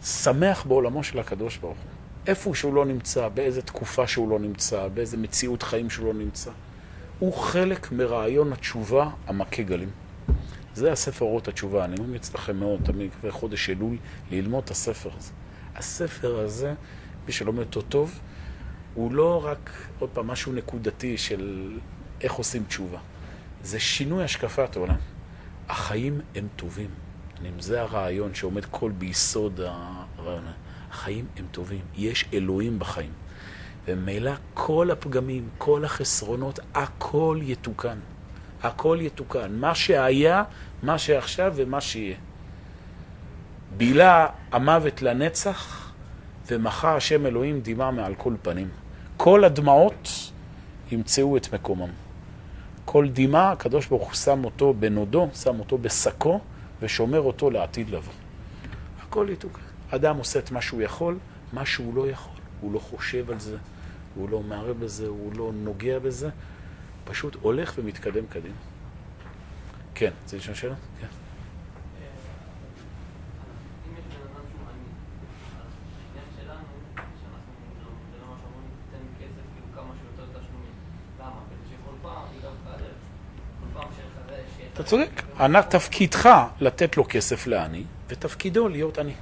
שמח 0.05 0.65
בעולמו 0.67 1.05
של 1.05 1.19
הקדוש 1.19 1.57
ברוך 1.57 1.79
הוא. 1.79 1.91
איפה 2.27 2.55
שהוא 2.55 2.75
לא 2.75 2.85
נמצא, 2.87 3.29
באיזה 3.29 3.63
תקופה 3.63 4.07
שהוא 4.07 4.31
לא 4.31 4.39
נמצא, 4.39 4.89
באיזה 4.89 5.17
מציאות 5.17 5.63
חיים 5.63 5.91
שהוא 5.91 6.07
לא 6.07 6.15
נמצא. 6.15 6.51
הוא 7.19 7.33
חלק 7.33 7.93
מרעיון 7.93 8.53
התשובה 8.53 9.11
המכה 9.27 9.63
גלים. 9.63 9.91
זה 10.75 10.93
הספר 10.93 11.25
אורות 11.25 11.49
התשובה, 11.49 11.85
אני 11.85 12.01
ממליץ 12.01 12.35
לכם 12.35 12.57
מאוד, 12.57 12.81
תמיד 12.85 13.11
בחודש 13.25 13.71
אלול, 13.71 13.97
ללמוד 14.31 14.65
את 14.65 14.71
הספר 14.71 15.11
הזה. 15.19 15.33
הספר 15.77 16.39
הזה, 16.39 16.75
מי 17.27 17.33
שלומד 17.33 17.61
אותו 17.61 17.83
טוב, 17.83 18.21
הוא 18.95 19.13
לא 19.13 19.45
רק, 19.45 19.71
עוד 19.99 20.11
פעם, 20.11 20.27
משהו 20.27 20.53
נקודתי 20.53 21.19
של 21.19 21.73
איך 22.21 22.33
עושים 22.33 22.65
תשובה. 22.65 22.99
זה 23.63 23.81
שינוי 23.81 24.25
השקפת 24.25 24.77
העולם. 24.77 24.97
החיים 25.69 26.21
הם 26.35 26.49
טובים. 26.57 26.91
זה 27.59 27.81
הרעיון 27.81 28.35
שעומד 28.35 28.65
כל 28.65 28.91
ביסוד 28.91 29.61
הרעיון. 29.61 30.45
החיים 30.91 31.27
הם 31.37 31.47
טובים. 31.51 31.81
יש 31.97 32.25
אלוהים 32.33 32.79
בחיים. 32.79 33.13
וממילא 33.85 34.33
כל 34.55 34.91
הפגמים, 34.91 35.49
כל 35.59 35.85
החסרונות, 35.85 36.61
הכל 36.75 37.39
יתוקן. 37.43 37.99
הכל 38.63 38.99
יתוקן. 39.01 39.53
מה 39.53 39.75
שהיה, 39.75 40.45
מה 40.83 40.99
שעכשיו 40.99 41.53
ומה 41.57 41.81
שיהיה. 41.81 42.17
בילה 43.77 44.27
המוות 44.53 45.03
לנצח, 45.03 45.93
ומחה 46.47 46.97
השם 46.97 47.27
אלוהים 47.27 47.61
דמעה 47.61 47.91
מעל 47.91 48.15
כל 48.15 48.35
פנים. 48.43 48.69
כל 49.17 49.45
הדמעות 49.45 50.09
ימצאו 50.91 51.37
את 51.37 51.55
מקומם. 51.55 51.91
כל 52.93 53.09
דמעה, 53.13 53.53
הקדוש 53.53 53.87
ברוך 53.87 54.07
הוא 54.07 54.15
שם 54.15 54.45
אותו 54.45 54.75
בנודו, 54.75 55.29
שם 55.35 55.61
אותו 55.61 55.79
בשקו, 55.79 56.41
ושומר 56.83 57.21
אותו 57.21 57.51
לעתיד 57.51 57.91
לבוא. 57.91 58.13
הכל 59.03 59.27
יתוקן. 59.33 59.61
אדם 59.91 60.17
עושה 60.17 60.39
את 60.39 60.51
מה 60.51 60.63
שהוא 60.63 60.83
יכול, 60.83 61.19
מה 61.53 61.67
שהוא 61.67 61.95
לא 61.95 62.11
יכול. 62.11 62.35
הוא 62.61 62.73
לא 62.73 62.79
חושב 62.79 63.31
על 63.31 63.41
זה, 63.41 63.57
הוא 64.15 64.31
לא 64.31 64.43
מערב 64.43 64.81
בזה, 64.81 65.07
הוא 65.07 65.33
לא 65.37 65.51
נוגע 65.55 65.99
בזה, 65.99 66.31
פשוט 67.05 67.37
הולך 67.43 67.75
ומתקדם 67.77 68.27
קדימה. 68.27 68.55
כן, 69.95 70.11
רוצה 70.23 70.37
לשאול 70.37 70.55
שאלה? 70.55 70.75
כן. 71.01 71.07
אתה 84.83 84.91
צודק. 84.91 85.23
תפקידך 85.63 86.29
לתת 86.61 86.97
לו 86.97 87.05
כסף 87.09 87.47
לעני, 87.47 87.85
ותפקידו 88.09 88.69
להיות 88.69 88.99
עני. 88.99 89.13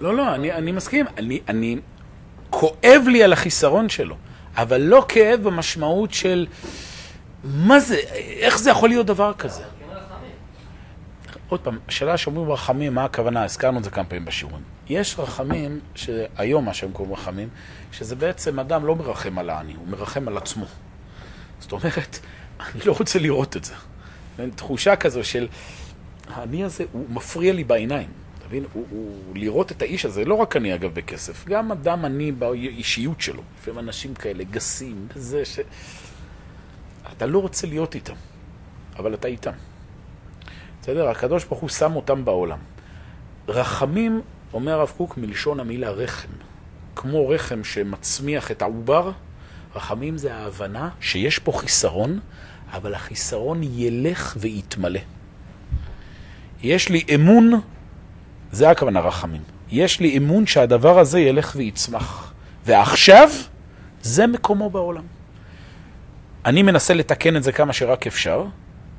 לא, 0.00 0.16
לא, 0.16 0.34
אני, 0.34 0.52
אני 0.52 0.72
מסכים. 0.72 1.06
אני, 1.18 1.40
אני... 1.48 1.76
כואב 2.50 3.02
לי 3.06 3.22
על 3.22 3.32
החיסרון 3.32 3.88
שלו, 3.88 4.16
אבל 4.56 4.80
לא 4.80 5.04
כאב 5.08 5.42
במשמעות 5.42 6.14
של... 6.14 6.46
מה 7.44 7.80
זה, 7.80 7.96
איך 8.40 8.58
זה 8.58 8.70
יכול 8.70 8.88
להיות 8.88 9.06
דבר 9.06 9.32
כזה? 9.38 9.62
עוד 11.48 11.60
פעם, 11.60 11.78
השאלה 11.88 12.16
שאומרים 12.16 12.50
רחמים, 12.50 12.94
מה 12.94 13.04
הכוונה? 13.04 13.44
הזכרנו 13.44 13.78
את 13.78 13.84
זה 13.84 13.90
כמה 13.90 14.04
פעמים 14.04 14.24
בשיעורים. 14.24 14.62
יש 14.88 15.18
רחמים, 15.18 15.80
שהיום 15.94 16.64
מה 16.64 16.74
שהם 16.74 16.92
קוראים 16.92 17.14
רחמים, 17.14 17.48
שזה 17.92 18.16
בעצם 18.16 18.60
אדם 18.60 18.86
לא 18.86 18.96
מרחם 18.96 19.38
על 19.38 19.50
העני, 19.50 19.74
הוא 19.74 19.88
מרחם 19.88 20.28
על 20.28 20.36
עצמו. 20.36 20.66
זאת 21.62 21.72
אומרת, 21.72 22.18
אני 22.60 22.80
לא 22.84 22.94
רוצה 22.98 23.18
לראות 23.18 23.56
את 23.56 23.64
זה. 23.64 23.74
תחושה 24.54 24.96
כזו 24.96 25.24
של, 25.24 25.48
העני 26.28 26.64
הזה, 26.64 26.84
הוא 26.92 27.06
מפריע 27.10 27.52
לי 27.52 27.64
בעיניים. 27.64 28.08
אתה 28.38 28.46
מבין? 28.46 28.64
הוא, 28.72 28.86
הוא 28.90 29.36
לראות 29.36 29.72
את 29.72 29.82
האיש 29.82 30.04
הזה, 30.04 30.24
לא 30.24 30.34
רק 30.34 30.56
אני 30.56 30.74
אגב 30.74 30.94
בכסף, 30.94 31.44
גם 31.46 31.72
אדם 31.72 32.04
עני 32.04 32.32
באישיות 32.32 33.20
שלו. 33.20 33.42
לפעמים 33.60 33.78
אנשים 33.78 34.14
כאלה 34.14 34.44
גסים, 34.44 35.08
בזה 35.16 35.44
ש... 35.44 35.58
אתה 37.16 37.26
לא 37.26 37.38
רוצה 37.38 37.66
להיות 37.66 37.94
איתם, 37.94 38.14
אבל 38.96 39.14
אתה 39.14 39.28
איתם. 39.28 39.52
בסדר? 40.82 41.08
הקדוש 41.08 41.44
ברוך 41.44 41.60
הוא 41.60 41.68
שם 41.68 41.96
אותם 41.96 42.24
בעולם. 42.24 42.58
רחמים, 43.48 44.20
אומר 44.52 44.72
הרב 44.72 44.92
קוק, 44.96 45.16
מלשון 45.16 45.60
המילה 45.60 45.90
רחם. 45.90 46.28
כמו 46.96 47.28
רחם 47.28 47.64
שמצמיח 47.64 48.50
את 48.50 48.62
העובר, 48.62 49.10
רחמים 49.74 50.18
זה 50.18 50.34
ההבנה 50.34 50.88
שיש 51.00 51.38
פה 51.38 51.52
חיסרון, 51.52 52.20
אבל 52.72 52.94
החיסרון 52.94 53.60
ילך 53.62 54.36
ויתמלא. 54.40 55.00
יש 56.62 56.88
לי 56.88 57.04
אמון, 57.14 57.60
זה 58.52 58.70
הכוונה 58.70 59.00
רחמים. 59.00 59.42
יש 59.70 60.00
לי 60.00 60.16
אמון 60.16 60.46
שהדבר 60.46 60.98
הזה 60.98 61.20
ילך 61.20 61.52
ויצמח. 61.56 62.32
ועכשיו, 62.66 63.28
זה 64.02 64.26
מקומו 64.26 64.70
בעולם. 64.70 65.04
אני 66.44 66.62
מנסה 66.62 66.94
לתקן 66.94 67.36
את 67.36 67.42
זה 67.42 67.52
כמה 67.52 67.72
שרק 67.72 68.06
אפשר, 68.06 68.44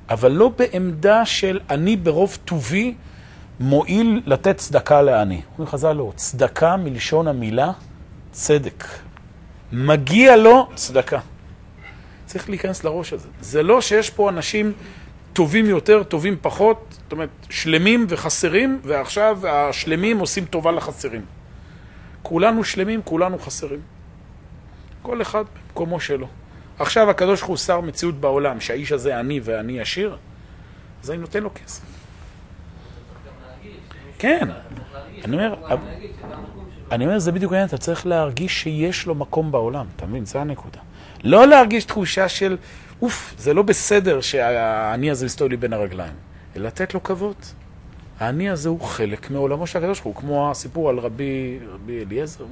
אבל 0.09 0.31
לא 0.31 0.51
בעמדה 0.57 1.25
של 1.25 1.59
אני 1.69 1.95
ברוב 1.95 2.37
טובי 2.45 2.95
מועיל 3.59 4.21
לתת 4.25 4.57
צדקה 4.57 5.01
לעני. 5.01 5.41
אומרים 5.51 5.67
חז"ל 5.67 5.91
לא, 5.91 6.11
צדקה 6.15 6.77
מלשון 6.77 7.27
המילה 7.27 7.71
צדק. 8.31 8.83
מגיע 9.73 10.37
לו 10.37 10.69
צדקה. 10.75 11.19
צריך 12.25 12.49
להיכנס 12.49 12.83
לראש 12.83 13.13
הזה. 13.13 13.27
זה 13.41 13.63
לא 13.63 13.81
שיש 13.81 14.09
פה 14.09 14.29
אנשים 14.29 14.73
טובים 15.33 15.65
יותר, 15.65 16.03
טובים 16.03 16.37
פחות, 16.41 16.85
זאת 16.89 17.11
אומרת, 17.11 17.29
שלמים 17.49 18.05
וחסרים, 18.09 18.79
ועכשיו 18.83 19.47
השלמים 19.47 20.19
עושים 20.19 20.45
טובה 20.45 20.71
לחסרים. 20.71 21.25
כולנו 22.23 22.63
שלמים, 22.63 23.01
כולנו 23.03 23.39
חסרים. 23.39 23.79
כל 25.01 25.21
אחד 25.21 25.43
במקומו 25.67 25.99
שלו. 25.99 26.27
עכשיו 26.79 27.09
הקדוש 27.09 27.39
ברוך 27.39 27.49
הוא 27.49 27.57
שר 27.57 27.81
מציאות 27.81 28.15
בעולם, 28.15 28.59
שהאיש 28.59 28.91
הזה 28.91 29.19
עני 29.19 29.39
ואני 29.43 29.81
עשיר, 29.81 30.17
אז 31.03 31.11
אני 31.11 31.17
נותן 31.17 31.43
לו 31.43 31.49
כסף. 31.53 31.81
כן, 34.19 34.47
אני 35.23 35.35
אומר, 35.35 35.55
אני 36.91 37.05
אומר, 37.05 37.19
זה 37.19 37.31
בדיוק 37.31 37.51
העניין, 37.51 37.67
אתה 37.67 37.77
צריך 37.77 38.05
להרגיש 38.05 38.61
שיש 38.61 39.05
לו 39.05 39.15
מקום 39.15 39.51
בעולם, 39.51 39.85
אתה 39.95 40.05
מבין? 40.05 40.25
זה 40.25 40.41
הנקודה. 40.41 40.79
לא 41.23 41.47
להרגיש 41.47 41.85
תחושה 41.85 42.29
של, 42.29 42.57
אוף, 43.01 43.33
זה 43.37 43.53
לא 43.53 43.61
בסדר 43.61 44.21
שהאני 44.21 45.11
הזה 45.11 45.25
מסתובב 45.25 45.51
לי 45.51 45.57
בין 45.57 45.73
הרגליים, 45.73 46.13
אלא 46.55 46.67
לתת 46.67 46.93
לו 46.93 47.03
כבוד. 47.03 47.35
האני 48.19 48.49
הזה 48.49 48.69
הוא 48.69 48.81
חלק 48.81 49.31
מעולמו 49.31 49.67
של 49.67 49.79
הקדוש 49.79 50.01
ברוך 50.01 50.15
הוא, 50.17 50.21
כמו 50.21 50.51
הסיפור 50.51 50.89
על 50.89 50.99
רבי, 50.99 51.59
רבי 51.73 52.03
אליעזר? 52.05 52.45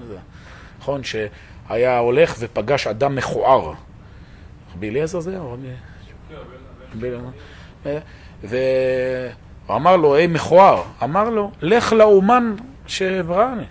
נכון, 0.79 1.01
שהיה 1.03 1.97
הולך 1.97 2.35
ופגש 2.39 2.87
אדם 2.87 3.15
מכוער. 3.15 3.73
רבי 4.75 4.89
אליעזר 4.89 5.19
זה 5.19 5.31
היה? 5.31 5.41
רבי... 6.93 7.09
והוא 8.43 9.75
אמר 9.75 9.97
לו, 9.97 10.15
היי 10.15 10.27
מכוער, 10.27 10.83
אמר 11.03 11.29
לו, 11.29 11.51
לך 11.61 11.93
לאומן 11.93 12.55
שבראני. 12.87 13.63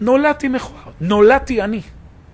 נולדתי 0.00 0.48
מכוער, 0.48 0.92
נולדתי 1.00 1.62
אני. 1.62 1.82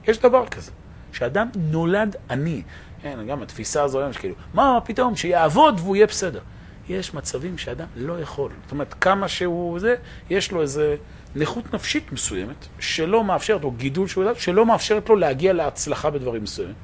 יש 0.08 0.18
דבר 0.18 0.46
כזה, 0.46 0.70
שאדם 1.12 1.48
נולד 1.56 2.16
אני. 2.30 2.62
כן, 3.02 3.18
גם 3.28 3.42
התפיסה 3.42 3.82
הזו 3.82 4.00
היום 4.00 4.12
שכאילו, 4.12 4.34
מה 4.54 4.78
פתאום, 4.84 5.16
שיעבוד 5.16 5.80
והוא 5.80 5.96
יהיה 5.96 6.06
בסדר. 6.06 6.40
יש 6.88 7.14
מצבים 7.14 7.58
שאדם 7.58 7.86
לא 7.96 8.20
יכול. 8.20 8.50
זאת 8.62 8.72
אומרת, 8.72 8.94
כמה 9.00 9.28
שהוא 9.28 9.78
זה, 9.78 9.94
יש 10.30 10.52
לו 10.52 10.62
איזה 10.62 10.96
נכות 11.36 11.74
נפשית 11.74 12.12
מסוימת, 12.12 12.66
שלא 12.78 13.24
מאפשרת, 13.24 13.64
או 13.64 13.70
גידול 13.70 14.08
שהוא 14.08 14.24
יודע, 14.24 14.40
שלא 14.40 14.66
מאפשרת 14.66 15.08
לו 15.08 15.16
להגיע 15.16 15.52
להצלחה 15.52 16.10
בדברים 16.10 16.42
מסוימים. 16.42 16.74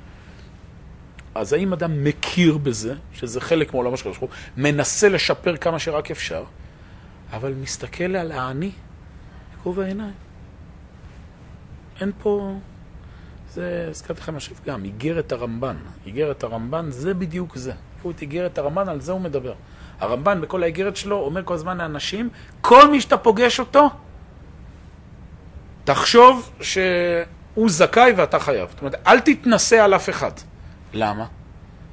אז 1.34 1.52
האם 1.52 1.72
אדם 1.72 2.04
מכיר 2.04 2.58
בזה, 2.58 2.94
שזה 3.12 3.40
חלק 3.40 3.74
מעולמו 3.74 3.96
של 3.96 4.10
הקדוש 4.10 4.30
מנסה 4.56 5.08
לשפר 5.08 5.56
כמה 5.56 5.78
שרק 5.78 6.10
אפשר, 6.10 6.44
אבל 7.32 7.52
מסתכל 7.52 8.16
על 8.16 8.32
האני, 8.32 8.70
בכובע 9.54 9.84
העיניים. 9.84 10.25
אין 12.00 12.12
פה... 12.18 12.54
זה, 13.52 13.86
הזכרתי 13.90 14.20
לכם 14.20 14.36
עכשיו 14.36 14.56
גם, 14.66 14.84
איגרת 14.84 15.32
הרמב"ן. 15.32 15.76
איגרת 16.06 16.42
הרמב"ן 16.44 16.90
זה 16.90 17.14
בדיוק 17.14 17.56
זה. 17.56 17.72
קחו 17.98 18.10
את 18.10 18.22
איגרת 18.22 18.58
הרמב"ן, 18.58 18.88
על 18.88 19.00
זה 19.00 19.12
הוא 19.12 19.20
מדבר. 19.20 19.54
הרמב"ן 20.00 20.40
בכל 20.40 20.62
האיגרת 20.62 20.96
שלו 20.96 21.16
אומר 21.18 21.44
כל 21.44 21.54
הזמן 21.54 21.78
לאנשים, 21.78 22.28
כל 22.60 22.90
מי 22.90 23.00
שאתה 23.00 23.16
פוגש 23.16 23.60
אותו, 23.60 23.90
תחשוב 25.84 26.50
שהוא 26.60 27.70
זכאי 27.70 28.12
ואתה 28.16 28.38
חייב. 28.38 28.68
זאת 28.70 28.80
אומרת, 28.80 28.94
אל 29.06 29.20
תתנסה 29.20 29.84
על 29.84 29.94
אף 29.94 30.08
אחד. 30.10 30.32
למה? 30.92 31.26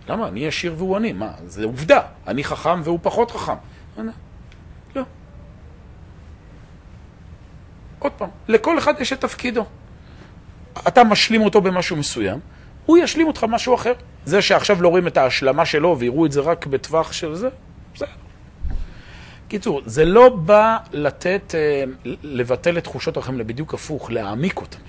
למה? 0.09 0.27
אני 0.27 0.47
עשיר 0.47 0.75
והוא 0.77 0.95
עני. 0.95 1.13
מה? 1.13 1.31
זה 1.45 1.65
עובדה. 1.65 2.01
אני 2.27 2.43
חכם 2.43 2.81
והוא 2.83 2.99
פחות 3.01 3.31
חכם. 3.31 3.53
לא. 4.95 5.03
עוד 7.99 8.11
פעם, 8.11 8.29
לכל 8.47 8.77
אחד 8.77 8.93
יש 8.99 9.13
את 9.13 9.21
תפקידו. 9.21 9.65
אתה 10.87 11.03
משלים 11.03 11.41
אותו 11.41 11.61
במשהו 11.61 11.95
מסוים, 11.95 12.39
הוא 12.85 12.97
ישלים 12.97 13.27
אותך 13.27 13.43
במשהו 13.43 13.75
אחר. 13.75 13.93
זה 14.25 14.41
שעכשיו 14.41 14.81
לא 14.81 14.87
רואים 14.87 15.07
את 15.07 15.17
ההשלמה 15.17 15.65
שלו 15.65 15.99
ויראו 15.99 16.25
את 16.25 16.31
זה 16.31 16.41
רק 16.41 16.65
בטווח 16.65 17.11
של 17.11 17.35
זה, 17.35 17.49
בסדר. 17.95 18.07
קיצור, 19.47 19.81
זה 19.85 20.05
לא 20.05 20.29
בא 20.29 20.77
לתת, 20.91 21.55
אה, 21.55 21.83
לבטל 22.23 22.77
את 22.77 22.83
תחושות 22.83 23.17
הרחמים, 23.17 23.39
אלא 23.39 23.47
בדיוק 23.47 23.73
הפוך, 23.73 24.11
להעמיק 24.11 24.57
אותם. 24.57 24.79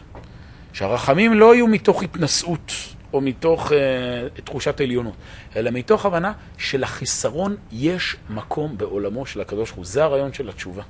שהרחמים 0.72 1.34
לא 1.34 1.54
יהיו 1.54 1.66
מתוך 1.66 2.02
התנשאות 2.02 2.72
או 3.12 3.20
מתוך 3.20 3.70
uh, 3.70 4.40
תחושת 4.40 4.80
עליונות, 4.80 5.14
אלא 5.56 5.70
מתוך 5.70 6.06
הבנה 6.06 6.32
שלחיסרון 6.58 7.56
יש 7.72 8.16
מקום 8.30 8.78
בעולמו 8.78 9.26
של 9.26 9.40
הקדוש 9.40 9.70
ברוך 9.70 9.76
הוא. 9.76 9.84
זה 9.84 10.04
הרעיון 10.04 10.32
של 10.32 10.48
התשובה. 10.48 10.82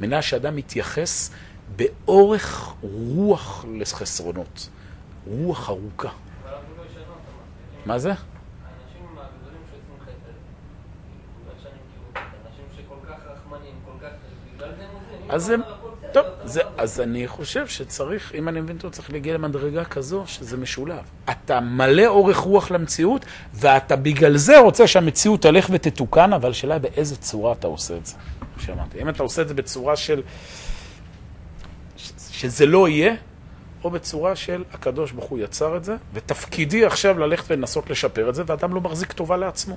מנה 0.00 0.22
שאדם 0.22 0.56
מתייחס 0.56 1.30
באורך 1.76 2.74
רוח 2.82 3.64
לחסרונות, 3.74 4.68
רוח 5.26 5.70
ארוכה. 5.70 6.08
מה 7.86 7.98
זה? 7.98 8.12
אז 15.28 15.50
הם... 15.50 15.60
טוב, 16.12 16.26
זה, 16.44 16.60
אז 16.78 17.00
אני 17.00 17.28
חושב 17.28 17.66
שצריך, 17.66 18.34
אם 18.34 18.48
אני 18.48 18.60
מבין 18.60 18.76
אותו, 18.76 18.90
צריך 18.90 19.12
להגיע 19.12 19.34
למדרגה 19.34 19.84
כזו 19.84 20.22
שזה 20.26 20.56
משולב. 20.56 21.02
אתה 21.30 21.60
מלא 21.60 22.06
אורך 22.06 22.36
רוח 22.36 22.70
למציאות, 22.70 23.24
ואתה 23.54 23.96
בגלל 23.96 24.36
זה 24.36 24.58
רוצה 24.58 24.86
שהמציאות 24.86 25.42
תלך 25.42 25.68
ותתוקן, 25.72 26.32
אבל 26.32 26.50
השאלה 26.50 26.78
באיזה 26.78 27.16
צורה 27.16 27.52
אתה 27.52 27.66
עושה 27.66 27.96
את 27.96 28.06
זה. 28.06 28.14
שאמרתי, 28.58 29.02
אם 29.02 29.08
אתה 29.08 29.22
עושה 29.22 29.42
את 29.42 29.48
זה 29.48 29.54
בצורה 29.54 29.96
של... 29.96 30.22
שזה 32.38 32.66
לא 32.66 32.88
יהיה, 32.88 33.14
או 33.84 33.90
בצורה 33.90 34.36
של 34.36 34.64
הקדוש 34.72 35.12
ברוך 35.12 35.30
הוא 35.30 35.38
יצר 35.38 35.76
את 35.76 35.84
זה, 35.84 35.96
ותפקידי 36.12 36.84
עכשיו 36.84 37.18
ללכת 37.18 37.50
ולנסות 37.50 37.90
לשפר 37.90 38.28
את 38.28 38.34
זה, 38.34 38.42
ואדם 38.46 38.74
לא 38.74 38.80
מחזיק 38.80 39.12
טובה 39.12 39.36
לעצמו. 39.36 39.76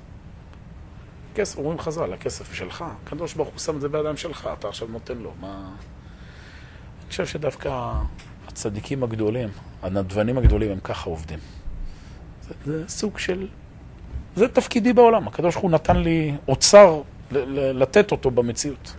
כסף, 1.36 1.58
אומרים 1.58 1.80
חז"ל, 1.80 2.14
הכסף 2.14 2.54
שלך, 2.54 2.86
הקדוש 3.04 3.34
ברוך 3.34 3.50
הוא 3.50 3.60
שם 3.60 3.76
את 3.76 3.82
זה 3.82 3.90
בידיים 3.90 4.18
שלך, 4.18 4.50
אתה 4.60 4.68
עכשיו 4.68 4.88
נותן 4.88 5.18
לו, 5.18 5.32
מה... 5.40 5.70
אני 7.00 7.10
חושב 7.10 7.26
שדווקא 7.26 7.92
הצדיקים 8.48 9.04
הגדולים, 9.04 9.50
הנדבנים 9.82 10.38
הגדולים, 10.38 10.72
הם 10.72 10.80
ככה 10.80 11.10
עובדים. 11.10 11.40
זה, 12.48 12.54
זה 12.66 12.84
סוג 12.88 13.18
של... 13.18 13.48
זה 14.36 14.48
תפקידי 14.48 14.94
בעולם, 14.94 15.28
הקדוש 15.28 15.54
ברוך 15.54 15.64
הוא 15.64 15.72
נתן 15.72 15.98
לי 15.98 16.34
אוצר 16.48 17.02
לתת 17.32 18.12
אותו 18.12 18.32
במציאות. 18.32 18.94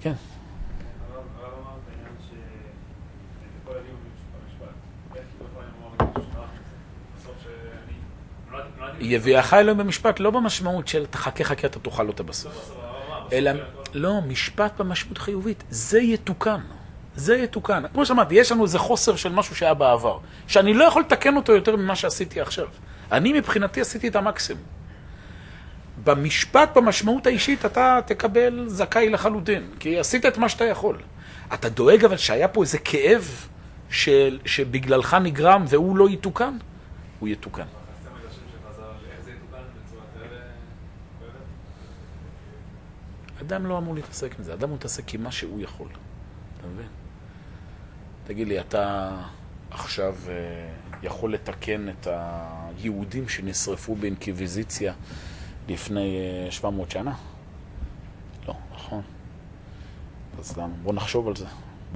כן. 0.00 0.14
יביאך 9.00 9.54
אלוהים 9.54 9.78
במשפט, 9.78 10.20
לא 10.20 10.30
במשמעות 10.30 10.88
של 10.88 11.06
תחכה 11.06 11.44
חכה 11.44 11.66
אתה 11.66 11.78
תאכל 11.78 12.08
אותה 12.08 12.22
בסוף. 12.22 12.72
אלא, 13.32 13.50
לא, 13.94 14.20
משפט 14.20 14.80
במשמעות 14.80 15.18
חיובית, 15.18 15.64
זה 15.70 16.00
יתוקן. 16.00 16.60
זה 17.16 17.36
יתוקן. 17.36 17.82
כמו 17.92 18.06
שאמרתי, 18.06 18.34
יש 18.34 18.52
לנו 18.52 18.64
איזה 18.64 18.78
חוסר 18.78 19.16
של 19.16 19.32
משהו 19.32 19.56
שהיה 19.56 19.74
בעבר, 19.74 20.18
שאני 20.46 20.74
לא 20.74 20.84
יכול 20.84 21.02
לתקן 21.02 21.36
אותו 21.36 21.52
יותר 21.52 21.76
ממה 21.76 21.96
שעשיתי 21.96 22.40
עכשיו. 22.40 22.66
אני 23.12 23.32
מבחינתי 23.32 23.80
עשיתי 23.80 24.08
את 24.08 24.16
המקסימום. 24.16 24.62
במשפט, 26.04 26.76
במשמעות 26.76 27.26
האישית, 27.26 27.64
אתה 27.64 27.98
תקבל 28.06 28.64
זכאי 28.66 29.10
לחלוטין, 29.10 29.70
כי 29.80 29.98
עשית 29.98 30.26
את 30.26 30.38
מה 30.38 30.48
שאתה 30.48 30.64
יכול. 30.64 30.98
אתה 31.54 31.68
דואג 31.68 32.04
אבל 32.04 32.16
שהיה 32.16 32.48
פה 32.48 32.62
איזה 32.62 32.78
כאב 32.78 33.46
של, 33.90 34.38
שבגללך 34.44 35.14
נגרם 35.14 35.64
והוא 35.68 35.96
לא 35.96 36.10
יתוקן? 36.10 36.58
הוא 37.18 37.28
יתוקן. 37.28 37.66
אדם 43.40 43.66
לא 43.66 43.78
אמור 43.78 43.94
להתעסק 43.94 44.34
עם 44.38 44.44
זה, 44.44 44.54
אדם 44.54 44.74
מתעסק 44.74 45.14
עם 45.14 45.22
מה 45.22 45.32
שהוא 45.32 45.60
יכול, 45.60 45.88
אתה 46.58 46.66
מבין? 46.66 46.86
תגיד 48.26 48.48
לי, 48.48 48.60
אתה 48.60 49.10
עכשיו 49.70 50.14
אה, 50.28 50.68
יכול 51.02 51.34
לתקן 51.34 51.88
את 51.88 52.06
היהודים 52.10 53.28
שנשרפו 53.28 53.94
באינקוויזיציה 53.94 54.92
לפני 55.68 56.18
700 56.50 56.86
אה, 56.86 56.92
שנה? 56.92 57.14
לא, 58.48 58.54
נכון. 58.74 59.02
אז 60.38 60.54
גם 60.58 60.70
בוא 60.82 60.94
נחשוב 60.94 61.28
על 61.28 61.36
זה. 61.36 61.46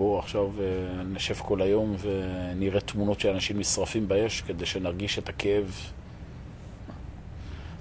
בואו 0.01 0.19
עכשיו 0.19 0.47
אה, 0.61 1.03
נשב 1.03 1.35
כל 1.35 1.63
היום 1.63 1.97
ונראה 2.01 2.81
תמונות 2.81 3.21
של 3.21 3.29
אנשים 3.29 3.59
נשרפים 3.59 4.09
באש 4.09 4.41
כדי 4.41 4.67
שנרגיש 4.67 5.19
את 5.19 5.29
הכאב. 5.29 5.75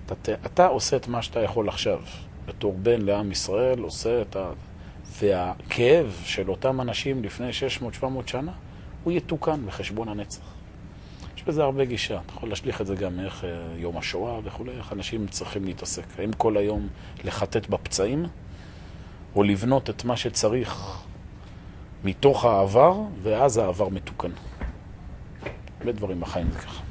אתה, 0.05 0.31
אתה 0.45 0.67
עושה 0.67 0.95
את 0.95 1.07
מה 1.07 1.21
שאתה 1.21 1.39
יכול 1.39 1.69
עכשיו. 1.69 2.01
בתור 2.45 2.73
בן 2.73 3.01
לעם 3.01 3.31
ישראל, 3.31 3.79
עושה 3.79 4.21
את 4.21 4.35
ה... 4.35 4.51
והכאב 5.19 6.21
של 6.25 6.49
אותם 6.49 6.81
אנשים 6.81 7.23
לפני 7.23 7.49
600-700 8.01 8.05
שנה, 8.25 8.51
הוא 9.03 9.13
יתוקן 9.13 9.65
בחשבון 9.65 10.09
הנצח. 10.09 10.53
יש 11.37 11.43
בזה 11.43 11.63
הרבה 11.63 11.85
גישה. 11.85 12.19
אתה 12.25 12.33
יכול 12.33 12.49
להשליך 12.49 12.81
את 12.81 12.87
זה 12.87 12.95
גם 12.95 13.19
איך 13.19 13.43
אה, 13.43 13.49
יום 13.77 13.97
השואה 13.97 14.39
וכולי, 14.43 14.71
איך 14.71 14.93
אנשים 14.93 15.27
צריכים 15.27 15.65
להתעסק. 15.65 16.05
האם 16.17 16.33
כל 16.33 16.57
היום 16.57 16.87
לחטט 17.23 17.67
בפצעים, 17.67 18.25
או 19.35 19.43
לבנות 19.43 19.89
את 19.89 20.05
מה 20.05 20.17
שצריך 20.17 21.03
מתוך 22.03 22.45
העבר, 22.45 22.95
ואז 23.23 23.57
העבר 23.57 23.89
מתוקן. 23.89 24.31
הרבה 25.79 25.91
דברים 25.91 26.19
בחיים 26.19 26.51
זה 26.51 26.59
ככה. 26.59 26.83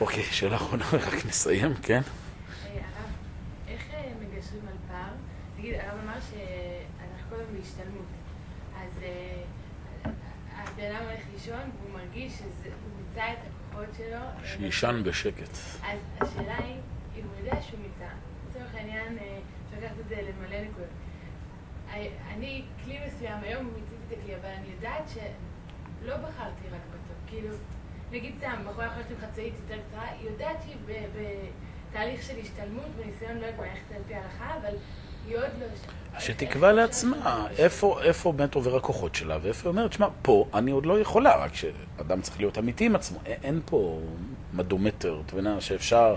אוקיי, 0.00 0.22
שאלה 0.22 0.56
אחרונה, 0.56 0.84
רק 1.06 1.26
נסיים, 1.26 1.74
כן? 1.74 2.00
נגיד, 5.64 5.80
הרב 5.80 5.98
אמר 6.04 6.20
שאנחנו 6.20 7.28
קודם 7.28 7.44
בהשתלמות. 7.58 8.06
אז 8.76 9.02
אה, 9.02 9.42
הבן 10.52 10.82
אדם 10.84 11.04
הולך 11.04 11.20
לישון 11.32 11.60
והוא 11.60 12.00
מרגיש 12.00 12.32
שהוא 12.32 12.72
מיצה 12.98 13.32
את 13.32 13.38
הכוחות 13.38 13.88
שלו. 13.96 14.18
שישן 14.44 15.02
בשקט. 15.04 15.50
אז 15.82 15.98
השאלה 16.20 16.56
היא, 16.58 16.76
אם 17.16 17.22
הוא 17.24 17.44
יודע 17.44 17.62
שהוא 17.62 17.80
מיצה, 17.80 18.12
לצורך 18.48 18.74
העניין, 18.74 19.18
אפשר 19.66 19.76
אה, 19.76 19.80
לקחת 19.82 20.00
את 20.00 20.08
זה 20.08 20.16
למלא 20.16 20.60
נקודות. 20.60 20.88
אני, 22.36 22.62
כלי 22.84 22.98
מסוים, 23.06 23.38
היום 23.42 23.66
מיציתי 23.66 23.94
את 24.08 24.18
הכלי, 24.18 24.34
אבל 24.34 24.48
אני 24.48 24.66
יודעת 24.76 25.08
שלא 25.14 26.16
בחרתי 26.16 26.64
רק 26.72 26.80
בטוב. 26.88 27.16
כאילו, 27.26 27.48
נגיד 28.12 28.34
סתם, 28.38 28.54
בחורה 28.68 28.86
יכולה 28.86 29.00
להיות 29.00 29.10
עם 29.10 29.30
חצאית 29.30 29.54
יותר 29.62 29.82
קצרה, 29.88 30.08
היא 30.08 30.30
יודעת 30.30 30.56
שהיא 30.64 30.76
בתהליך 31.90 32.22
של 32.22 32.34
השתלמות 32.42 32.88
וניסיון 32.96 33.36
לא 33.36 33.46
יודעת 33.46 33.58
מה 33.58 33.96
על 33.96 34.02
פי 34.06 34.14
ההלכה, 34.14 34.54
אבל 34.60 34.74
היא 35.26 35.36
עוד 35.36 35.50
לא. 35.60 36.20
שתקבע 36.20 36.72
לעצמה 36.72 37.46
איפה, 37.58 38.02
איפה 38.02 38.32
באמת 38.32 38.54
עובר 38.54 38.76
הכוחות 38.76 39.14
שלה, 39.14 39.38
ואיפה 39.42 39.68
היא 39.68 39.70
אומרת, 39.70 39.92
שמע, 39.92 40.08
פה 40.22 40.46
אני 40.54 40.70
עוד 40.70 40.86
לא 40.86 41.00
יכולה, 41.00 41.36
רק 41.36 41.54
שאדם 41.54 42.20
צריך 42.20 42.38
להיות 42.38 42.58
אמיתי 42.58 42.86
עם 42.86 42.96
עצמו. 42.96 43.18
אין, 43.26 43.60
פה 43.64 44.00
מדומטר, 44.52 45.20
אתה 45.26 45.36
מבין, 45.36 45.60
שאפשר, 45.60 46.16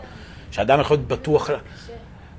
שאדם 0.51 0.79
יכול 0.79 0.97
להיות 0.97 1.07
בטוח. 1.07 1.49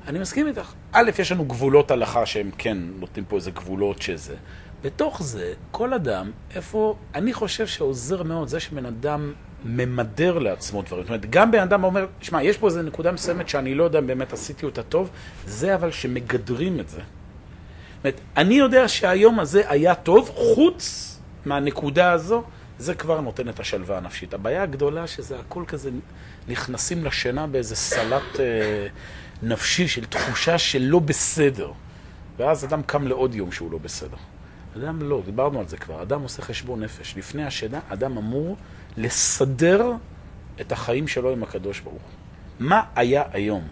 אני 0.09 0.19
מסכים 0.19 0.47
איתך. 0.47 0.73
א', 0.93 1.11
יש 1.19 1.33
לנו 1.33 1.45
גבולות 1.45 1.91
הלכה 1.91 2.27
שהם 2.27 2.51
כן 2.59 2.79
נותנים 2.99 3.25
פה 3.25 3.37
איזה 3.37 3.51
גבולות 3.51 4.03
שזה. 4.03 4.35
בתוך 4.83 5.23
זה, 5.23 5.53
כל 5.71 5.95
אדם, 5.95 6.31
איפה, 6.55 6.97
אני 7.15 7.33
חושב 7.33 7.67
שעוזר 7.67 8.23
מאוד 8.23 8.49
זה 8.49 8.61
שבן 8.61 8.87
אדם 8.87 9.33
ממדר 9.65 10.39
לעצמו 10.39 10.83
דברים. 10.83 11.03
זאת 11.03 11.09
אומרת, 11.09 11.31
גם 11.31 11.51
בן 11.51 11.59
אדם 11.61 11.85
אומר, 11.85 12.07
שמע, 12.21 12.43
יש 12.43 12.59
פה 12.59 12.67
איזה 12.67 12.83
נקודה 12.83 13.13
מסוימת 13.13 13.49
שאני 13.49 13.75
לא 13.75 13.85
יודע 13.85 13.99
אם 13.99 14.07
באמת 14.07 14.33
עשיתי 14.33 14.67
אותה 14.67 14.83
טוב, 14.83 15.11
זה 15.47 15.75
אבל 15.75 15.91
שמגדרים 15.91 16.81
את 16.81 16.89
זה. 16.89 17.01
זאת 17.01 18.05
אומרת, 18.05 18.21
אני 18.37 18.55
יודע 18.55 18.89
שהיום 18.89 19.41
הזה 19.41 19.63
היה 19.71 19.95
טוב, 19.95 20.31
חוץ 20.35 21.15
מהנקודה 21.45 22.13
הזו, 22.13 22.43
זה 22.79 22.95
כבר 22.95 23.21
נותן 23.21 23.49
את 23.49 23.61
השלווה 23.61 23.97
הנפשית. 23.97 24.35
הבעיה 24.35 24.63
הגדולה 24.63 25.07
שזה 25.07 25.39
הכל 25.39 25.65
כזה, 25.67 25.91
נכנסים 26.49 27.05
לשינה 27.05 27.47
באיזה 27.47 27.77
סלט 27.77 28.41
אה, 28.41 28.87
נפשי 29.43 29.89
של 29.89 30.05
תחושה 30.05 30.59
של 30.59 30.82
לא 30.82 30.99
בסדר. 30.99 31.72
ואז 32.36 32.64
אדם 32.64 32.82
קם 32.82 33.07
לעוד 33.07 33.34
יום 33.34 33.53
שהוא 33.53 33.72
לא 33.72 33.78
בסדר. 33.78 34.16
אדם 34.76 35.03
לא, 35.03 35.22
דיברנו 35.24 35.61
על 35.61 35.68
זה 35.68 35.76
כבר, 35.76 36.03
אדם 36.03 36.22
עושה 36.22 36.43
חשבון 36.43 36.80
נפש. 36.80 37.16
לפני 37.16 37.45
השינה, 37.45 37.80
אדם 37.89 38.18
אמור 38.18 38.57
לסדר 38.97 39.93
את 40.61 40.72
החיים 40.72 41.09
שלו 41.09 41.32
עם 41.32 41.43
הקדוש 41.43 41.80
ברוך 41.80 42.03
הוא. 42.03 42.11
מה 42.59 42.82
היה 42.95 43.22
היום? 43.32 43.68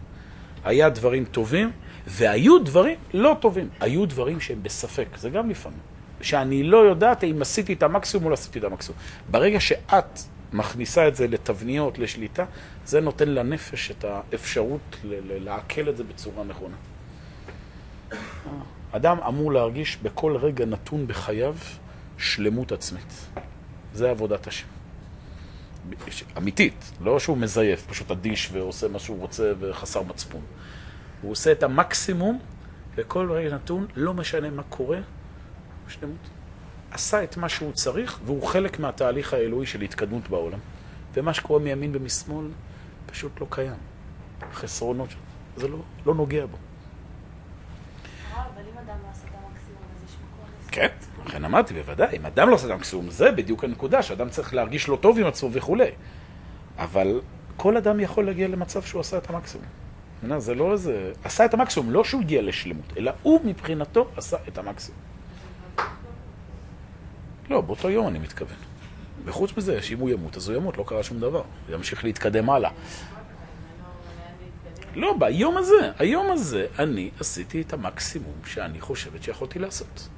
היה 0.65 0.91
דברים 0.91 1.25
טובים, 1.25 1.71
והיו 2.07 2.59
דברים 2.59 2.99
לא 3.15 3.37
טובים. 3.41 3.69
היו 3.81 4.07
דברים 4.07 4.41
שהם 4.41 4.63
בספק, 4.63 5.09
זה 5.17 5.31
גם 5.31 5.51
לפעמים. 5.51 5.79
שאני 6.21 6.63
לא 6.63 6.77
יודעת 6.77 7.25
אם 7.25 7.39
עשיתי 7.41 7.73
את 7.73 7.83
המקסימום 7.83 8.25
או 8.25 8.31
לא 8.31 8.35
עשיתי 8.35 8.59
את 8.59 8.65
המקסימום. 8.65 9.01
ברגע 9.31 9.61
שאת 9.61 10.21
מכניסה 10.53 11.09
את 11.09 11.17
זה 11.17 11.27
לתבניות, 11.27 11.99
לשליטה, 11.99 12.45
זה 12.85 13.01
נותן 13.01 13.29
לנפש 13.29 13.91
את 13.91 14.05
האפשרות 14.05 14.97
לעכל 15.05 15.89
את 15.89 15.97
זה 15.97 16.05
בצורה 16.05 16.45
נכונה. 16.45 16.77
אדם 18.93 19.19
אמור 19.29 19.53
להרגיש 19.53 19.97
בכל 19.97 20.37
רגע 20.37 20.65
נתון 20.65 21.07
בחייו 21.07 21.55
שלמות 22.19 22.73
עצמית. 22.73 23.27
זה 23.95 24.11
עבודת 24.11 24.47
השם. 24.47 24.67
אמיתית, 26.39 26.93
לא 27.01 27.19
שהוא 27.19 27.37
מזייף, 27.37 27.87
פשוט 27.87 28.11
אדיש 28.11 28.51
ועושה 28.53 28.89
מה 28.89 28.99
שהוא 28.99 29.21
רוצה 29.21 29.53
וחסר 29.59 30.03
מצפון. 30.03 30.41
הוא 31.23 31.33
עושה 31.33 31.53
את 31.53 31.63
המקסימום 31.63 32.39
בכל 32.95 33.33
רגע 33.33 33.55
נתון, 33.55 33.87
לא 33.97 34.15
משנה 34.15 34.51
מה 34.51 34.63
קורה, 34.63 34.99
שלמות. 35.89 36.36
עשה 36.97 37.25
את 37.25 37.37
מה 37.37 37.49
שהוא 37.49 37.73
צריך, 37.73 38.19
והוא 38.25 38.47
חלק 38.47 38.79
מהתהליך 38.81 39.35
האלוהי 39.35 39.67
של 39.67 39.81
התקדמות 39.81 40.29
בעולם. 40.29 40.59
ומה 41.15 41.35
שקורה 41.35 41.61
מימין 41.61 41.91
ומשמאל 41.95 42.47
פשוט 43.07 43.41
לא 43.41 43.47
קיים. 43.51 43.77
חסרונות, 44.53 45.09
זה 45.57 45.69
לא, 45.69 45.79
לא 46.07 46.15
נוגע 46.15 46.47
בו. 46.47 46.57
כן, 50.73 50.87
לכן 51.27 51.45
אמרתי, 51.45 51.75
בוודאי, 51.75 52.17
אם 52.17 52.27
אדם 52.27 52.49
לא 52.49 52.55
עושה 52.55 52.67
את 52.67 52.71
המקסימום, 52.71 53.11
זה 53.11 53.33
בדיוק 53.33 53.65
הנקודה, 53.65 54.03
שאדם 54.03 54.31
צריך 54.31 54.55
להרגיש 54.55 54.89
לא 54.89 54.99
טוב 55.01 55.19
עם 55.19 55.27
עצמו 55.27 55.53
וכולי. 55.53 55.91
אבל 56.79 57.21
כל 57.57 57.77
אדם 57.77 58.01
יכול 58.01 58.27
להגיע 58.27 58.49
למצב 58.49 58.83
שהוא 58.83 59.01
עשה 59.01 59.19
את 59.19 59.31
המקסימום. 59.31 59.67
זה 60.39 60.55
לא 60.55 60.73
איזה... 60.73 61.13
עשה 61.25 61.45
את 61.45 61.55
המקסימום, 61.55 61.91
לא 61.91 62.05
שהוא 62.05 62.21
הגיע 62.21 62.43
לשלמות, 62.43 62.93
אלא 62.97 63.13
הוא 63.23 63.41
מבחינתו 63.45 64.09
עשה 64.17 64.37
את 64.49 64.59
המקסימום. 64.59 65.16
לא, 67.51 67.61
באותו 67.61 67.91
יום 67.91 68.09
אני 68.09 68.19
מתכוון. 68.19 68.57
וחוץ 69.25 69.57
מזה, 69.57 69.83
שאם 69.83 69.99
הוא 69.99 70.11
ימות, 70.11 70.37
אז 70.37 70.49
הוא 70.49 70.57
ימות, 70.57 70.79
לא 70.79 70.85
קרה 70.87 71.03
שום 71.03 71.21
דבר. 71.21 71.43
הוא 71.69 71.75
ימשיך 71.75 72.05
להתקדם 72.05 72.51
הלאה. 72.51 72.71
לא, 74.95 75.15
ביום 75.19 75.57
הזה, 75.57 75.91
היום 75.99 76.27
הזה, 76.31 76.67
אני 76.79 77.11
עשיתי 77.21 77.61
את 77.61 77.73
המקסימום 77.73 78.35
שאני 78.45 78.81
חושבת 78.81 79.23
שיכולתי 79.23 79.59
לעשות. 79.59 80.09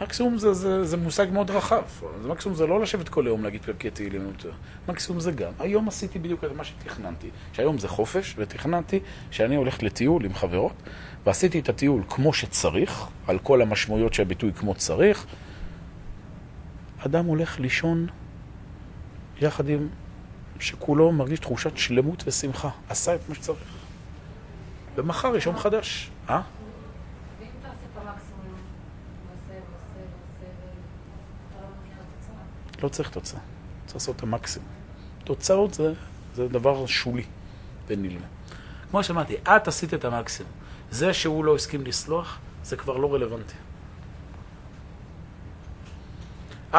מקסימום 0.00 0.38
זה, 0.38 0.52
זה, 0.52 0.84
זה 0.84 0.96
מושג 0.96 1.26
מאוד 1.32 1.50
רחב. 1.50 1.82
מקסימום 2.26 2.56
זה 2.56 2.66
לא 2.66 2.80
לשבת 2.80 3.08
כל 3.08 3.26
היום 3.26 3.44
להגיד 3.44 3.62
פרקי 3.62 3.90
תהילים. 3.90 4.32
מקסימום 4.88 5.20
זה 5.20 5.32
גם, 5.32 5.52
היום 5.58 5.88
עשיתי 5.88 6.18
בדיוק 6.18 6.44
את 6.44 6.50
מה 6.56 6.64
שתכננתי. 6.64 7.30
שהיום 7.52 7.78
זה 7.78 7.88
חופש, 7.88 8.34
ותכננתי 8.38 9.00
שאני 9.30 9.56
הולך 9.56 9.82
לטיול 9.82 10.24
עם 10.24 10.34
חברות, 10.34 10.72
ועשיתי 11.26 11.58
את 11.58 11.68
הטיול 11.68 12.02
כמו 12.08 12.32
שצריך, 12.32 13.06
על 13.26 13.38
כל 13.38 13.62
המשמעויות 13.62 14.14
של 14.14 14.22
הביטוי 14.22 14.52
כמו 14.52 14.74
צריך. 14.74 15.26
אדם 17.06 17.24
הולך 17.24 17.60
לישון 17.60 18.06
יחד 19.40 19.68
עם 19.68 19.88
שכולו 20.60 21.12
מרגיש 21.12 21.40
תחושת 21.40 21.76
שלמות 21.76 22.24
ושמחה. 22.26 22.70
עשה 22.88 23.14
את 23.14 23.28
מה 23.28 23.34
שצריך. 23.34 23.58
ומחר 24.96 25.36
יש 25.36 25.46
יום 25.46 25.58
חדש. 25.58 26.10
אה? 26.30 26.40
לא 32.82 32.88
צריך 32.88 33.10
תוצאה. 33.10 33.40
צריך 33.86 33.96
לעשות 33.96 34.16
את 34.16 34.22
המקסימום. 34.22 34.68
תוצאות 35.24 35.74
זה, 35.74 35.92
זה 36.34 36.48
דבר 36.48 36.86
שולי 36.86 37.24
ונלווה. 37.86 38.26
כמו 38.90 39.02
שאמרתי, 39.02 39.36
את 39.42 39.68
עשית 39.68 39.94
את 39.94 40.04
המקסימום. 40.04 40.52
זה 40.90 41.12
שהוא 41.14 41.44
לא 41.44 41.54
הסכים 41.54 41.86
לסלוח, 41.86 42.38
זה 42.64 42.76
כבר 42.76 42.96
לא 42.96 43.14
רלוונטי. 43.14 43.54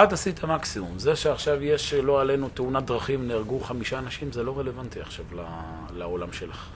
את 0.03 0.13
עשית 0.13 0.39
את 0.39 0.43
המקסימום. 0.43 0.99
זה 0.99 1.15
שעכשיו 1.15 1.63
יש, 1.63 1.93
לא 1.93 2.21
עלינו, 2.21 2.49
תאונת 2.49 2.85
דרכים, 2.85 3.27
נהרגו 3.27 3.59
חמישה 3.59 3.99
אנשים, 3.99 4.31
זה 4.31 4.43
לא 4.43 4.59
רלוונטי 4.59 5.01
עכשיו 5.01 5.25
לעולם 5.93 6.31
שלך. 6.31 6.69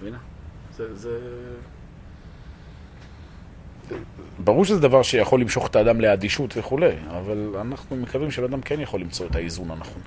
מבינה? 0.00 0.18
זה, 0.76 0.94
זה... 0.94 1.20
ברור 4.38 4.64
שזה 4.64 4.80
דבר 4.80 5.02
שיכול 5.02 5.40
למשוך 5.40 5.66
את 5.66 5.76
האדם 5.76 6.00
לאדישות 6.00 6.56
וכולי, 6.56 6.92
אבל 7.08 7.54
אנחנו 7.60 7.96
מקווים 7.96 8.30
שבן 8.30 8.60
כן 8.64 8.80
יכול 8.80 9.00
למצוא 9.00 9.26
את 9.26 9.36
האיזון 9.36 9.70
הנכון. 9.70 10.02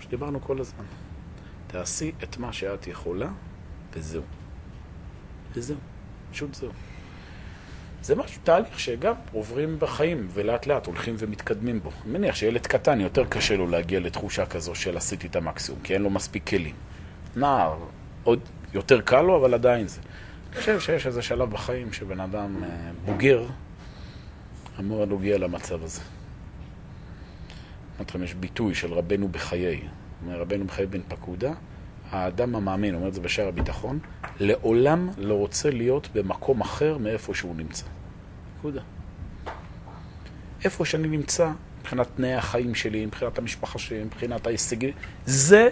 שדיברנו 0.00 0.40
כל 0.40 0.60
הזמן. 0.60 0.84
תעשי 1.66 2.12
את 2.22 2.38
מה 2.38 2.52
שאת 2.52 2.86
יכולה, 2.86 3.28
וזהו. 3.92 4.22
וזהו. 5.54 5.76
פשוט 6.32 6.54
זהו. 6.54 6.70
זה 8.06 8.14
משהו, 8.14 8.40
תהליך 8.44 8.80
שגם 8.80 9.14
עוברים 9.32 9.78
בחיים, 9.78 10.28
ולאט 10.30 10.66
לאט 10.66 10.86
הולכים 10.86 11.14
ומתקדמים 11.18 11.80
בו. 11.80 11.90
אני 12.04 12.12
מניח 12.12 12.34
שילד 12.34 12.66
קטן 12.66 13.00
יותר 13.00 13.24
קשה 13.24 13.56
לו 13.56 13.66
להגיע 13.66 14.00
לתחושה 14.00 14.46
כזו 14.46 14.74
של 14.74 14.96
עשיתי 14.96 15.26
את 15.26 15.36
המקסימום, 15.36 15.80
כי 15.82 15.94
אין 15.94 16.02
לו 16.02 16.10
מספיק 16.10 16.48
כלים. 16.48 16.74
נער, 17.36 17.78
עוד 18.24 18.40
יותר 18.74 19.00
קל 19.00 19.22
לו, 19.22 19.36
אבל 19.36 19.54
עדיין 19.54 19.88
זה. 19.88 20.00
אני 20.50 20.60
חושב 20.60 20.80
שיש 20.80 21.06
איזה 21.06 21.22
שלב 21.22 21.50
בחיים 21.50 21.92
שבן 21.92 22.20
אדם 22.20 22.64
אה, 22.64 22.68
בוגר 23.04 23.44
אמור 24.80 25.04
להגיע 25.04 25.38
למצב 25.38 25.82
הזה. 25.82 26.00
אמרתי 27.96 28.10
לכם, 28.10 28.22
יש 28.22 28.34
ביטוי 28.34 28.74
של 28.74 28.92
רבנו 28.92 29.28
בחיי. 29.28 29.80
רבנו 30.28 30.64
בחיי 30.64 30.86
בן 30.86 31.02
פקודה, 31.08 31.52
האדם 32.10 32.56
המאמין, 32.56 32.94
אומר 32.94 33.08
את 33.08 33.14
זה 33.14 33.20
בשער 33.20 33.48
הביטחון, 33.48 33.98
לעולם 34.40 35.08
לא 35.18 35.34
רוצה 35.34 35.70
להיות 35.70 36.08
במקום 36.14 36.60
אחר 36.60 36.98
מאיפה 36.98 37.34
שהוא 37.34 37.56
נמצא. 37.56 37.86
נקודה. 38.58 38.80
איפה 40.64 40.84
שאני 40.84 41.08
נמצא, 41.08 41.50
מבחינת 41.80 42.06
תנאי 42.16 42.34
החיים 42.34 42.74
שלי, 42.74 43.06
מבחינת 43.06 43.38
המשפחה 43.38 43.78
שלי, 43.78 44.04
מבחינת 44.04 44.46
ההישגים, 44.46 44.90
זה, 45.26 45.68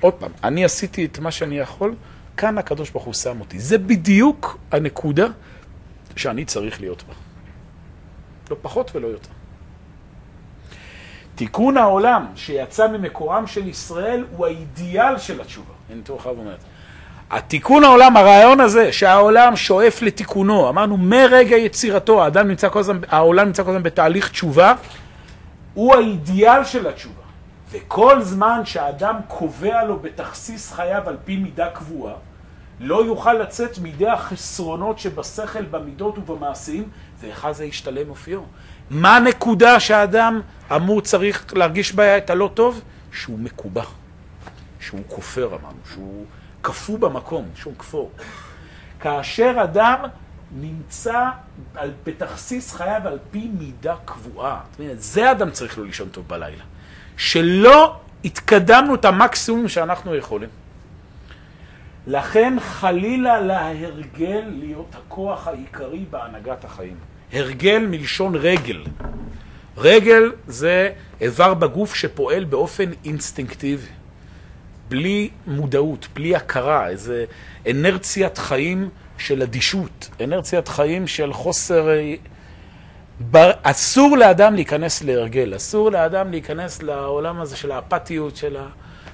עוד 0.00 0.14
פעם, 0.14 0.30
אני 0.44 0.64
עשיתי 0.64 1.04
את 1.04 1.18
מה 1.18 1.30
שאני 1.30 1.58
יכול, 1.58 1.94
כאן 2.36 2.58
הקדוש 2.58 2.90
ברוך 2.90 3.04
הוא 3.04 3.14
שם 3.14 3.40
אותי. 3.40 3.58
זה 3.58 3.78
בדיוק 3.78 4.58
הנקודה 4.70 5.26
שאני 6.16 6.44
צריך 6.44 6.80
להיות 6.80 7.02
בה. 7.02 7.14
לא 8.50 8.56
פחות 8.62 8.96
ולא 8.96 9.06
יותר. 9.06 9.37
תיקון 11.38 11.76
העולם 11.76 12.26
שיצא 12.34 12.88
ממקורם 12.88 13.46
של 13.46 13.68
ישראל 13.68 14.24
הוא 14.36 14.46
האידיאל 14.46 15.18
של 15.18 15.40
התשובה. 15.40 15.72
הנה 15.90 16.02
תראו 16.02 16.18
חייב 16.18 16.38
אומרת. 16.38 16.58
התיקון 17.30 17.84
העולם, 17.84 18.16
הרעיון 18.16 18.60
הזה, 18.60 18.92
שהעולם 18.92 19.56
שואף 19.56 20.02
לתיקונו, 20.02 20.68
אמרנו 20.68 20.96
מרגע 20.96 21.56
יצירתו, 21.56 22.24
האדם 22.24 22.48
נמצא 22.48 22.68
כל 22.68 22.78
הזמן, 22.78 22.98
העולם 23.08 23.46
נמצא 23.46 23.62
כל 23.62 23.70
הזמן 23.70 23.82
בתהליך 23.82 24.30
תשובה, 24.30 24.74
הוא 25.74 25.94
האידיאל 25.94 26.64
של 26.64 26.86
התשובה. 26.86 27.22
וכל 27.70 28.22
זמן 28.22 28.60
שהאדם 28.64 29.16
קובע 29.28 29.84
לו 29.84 29.98
בתכסיס 29.98 30.72
חייו 30.72 31.02
על 31.06 31.16
פי 31.24 31.36
מידה 31.36 31.70
קבועה, 31.70 32.14
לא 32.80 33.04
יוכל 33.04 33.32
לצאת 33.32 33.78
מידי 33.78 34.08
החסרונות 34.08 34.98
שבשכל, 34.98 35.62
במידות 35.62 36.18
ובמעשים, 36.18 36.88
ואחד 37.20 37.52
זה 37.52 37.64
ישתלם 37.64 38.10
אופיו. 38.10 38.40
מה 38.90 39.16
הנקודה 39.16 39.80
שהאדם 39.80 40.40
אמור 40.76 41.00
צריך 41.00 41.44
להרגיש 41.56 41.92
בה 41.92 42.18
את 42.18 42.30
הלא 42.30 42.50
טוב? 42.54 42.80
שהוא 43.12 43.38
מקובע, 43.38 43.84
שהוא 44.80 45.00
כופר 45.08 45.46
אמרנו, 45.46 45.78
שהוא 45.92 46.24
קפוא 46.62 46.98
במקום, 46.98 47.48
שום 47.54 47.74
כפור. 47.78 48.10
כאשר 49.00 49.56
אדם 49.64 49.98
נמצא 50.60 51.24
על, 51.74 51.90
בתכסיס 52.04 52.74
חייו 52.74 53.00
על 53.04 53.18
פי 53.30 53.50
מידה 53.58 53.94
קבועה. 54.04 54.60
זאת 54.70 54.80
אומרת, 54.80 55.02
זה 55.02 55.30
אדם 55.30 55.50
צריך 55.50 55.78
לו 55.78 55.84
לישון 55.84 56.08
טוב 56.08 56.28
בלילה. 56.28 56.64
שלא 57.16 57.96
התקדמנו 58.24 58.94
את 58.94 59.04
המקסימום 59.04 59.68
שאנחנו 59.68 60.14
יכולים. 60.14 60.48
לכן 62.06 62.56
חלילה 62.60 63.40
להרגל 63.40 64.44
להיות 64.46 64.94
הכוח 64.94 65.48
העיקרי 65.48 66.04
בהנהגת 66.10 66.64
החיים. 66.64 66.96
הרגל 67.32 67.86
מלשון 67.90 68.34
רגל. 68.34 68.84
רגל 69.76 70.32
זה 70.46 70.90
איבר 71.20 71.54
בגוף 71.54 71.94
שפועל 71.94 72.44
באופן 72.44 72.90
אינסטינקטיבי, 73.04 73.86
בלי 74.88 75.30
מודעות, 75.46 76.08
בלי 76.14 76.36
הכרה, 76.36 76.88
איזה 76.88 77.24
אנרציית 77.70 78.38
חיים 78.38 78.88
של 79.18 79.42
אדישות, 79.42 80.08
אנרציית 80.24 80.68
חיים 80.68 81.06
של 81.06 81.32
חוסר... 81.32 81.88
בר... 83.20 83.50
אסור 83.62 84.16
לאדם 84.16 84.54
להיכנס 84.54 85.02
להרגל, 85.02 85.56
אסור 85.56 85.90
לאדם 85.90 86.30
להיכנס 86.30 86.82
לעולם 86.82 87.40
הזה 87.40 87.56
של 87.56 87.70
האפתיות, 87.70 88.36
של 88.36 88.56
ה... 88.56 88.66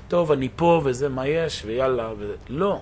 טוב, 0.08 0.32
אני 0.32 0.48
פה 0.56 0.80
וזה 0.84 1.08
מה 1.08 1.26
יש, 1.26 1.62
ויאללה, 1.66 2.10
ו... 2.18 2.32
לא. 2.48 2.80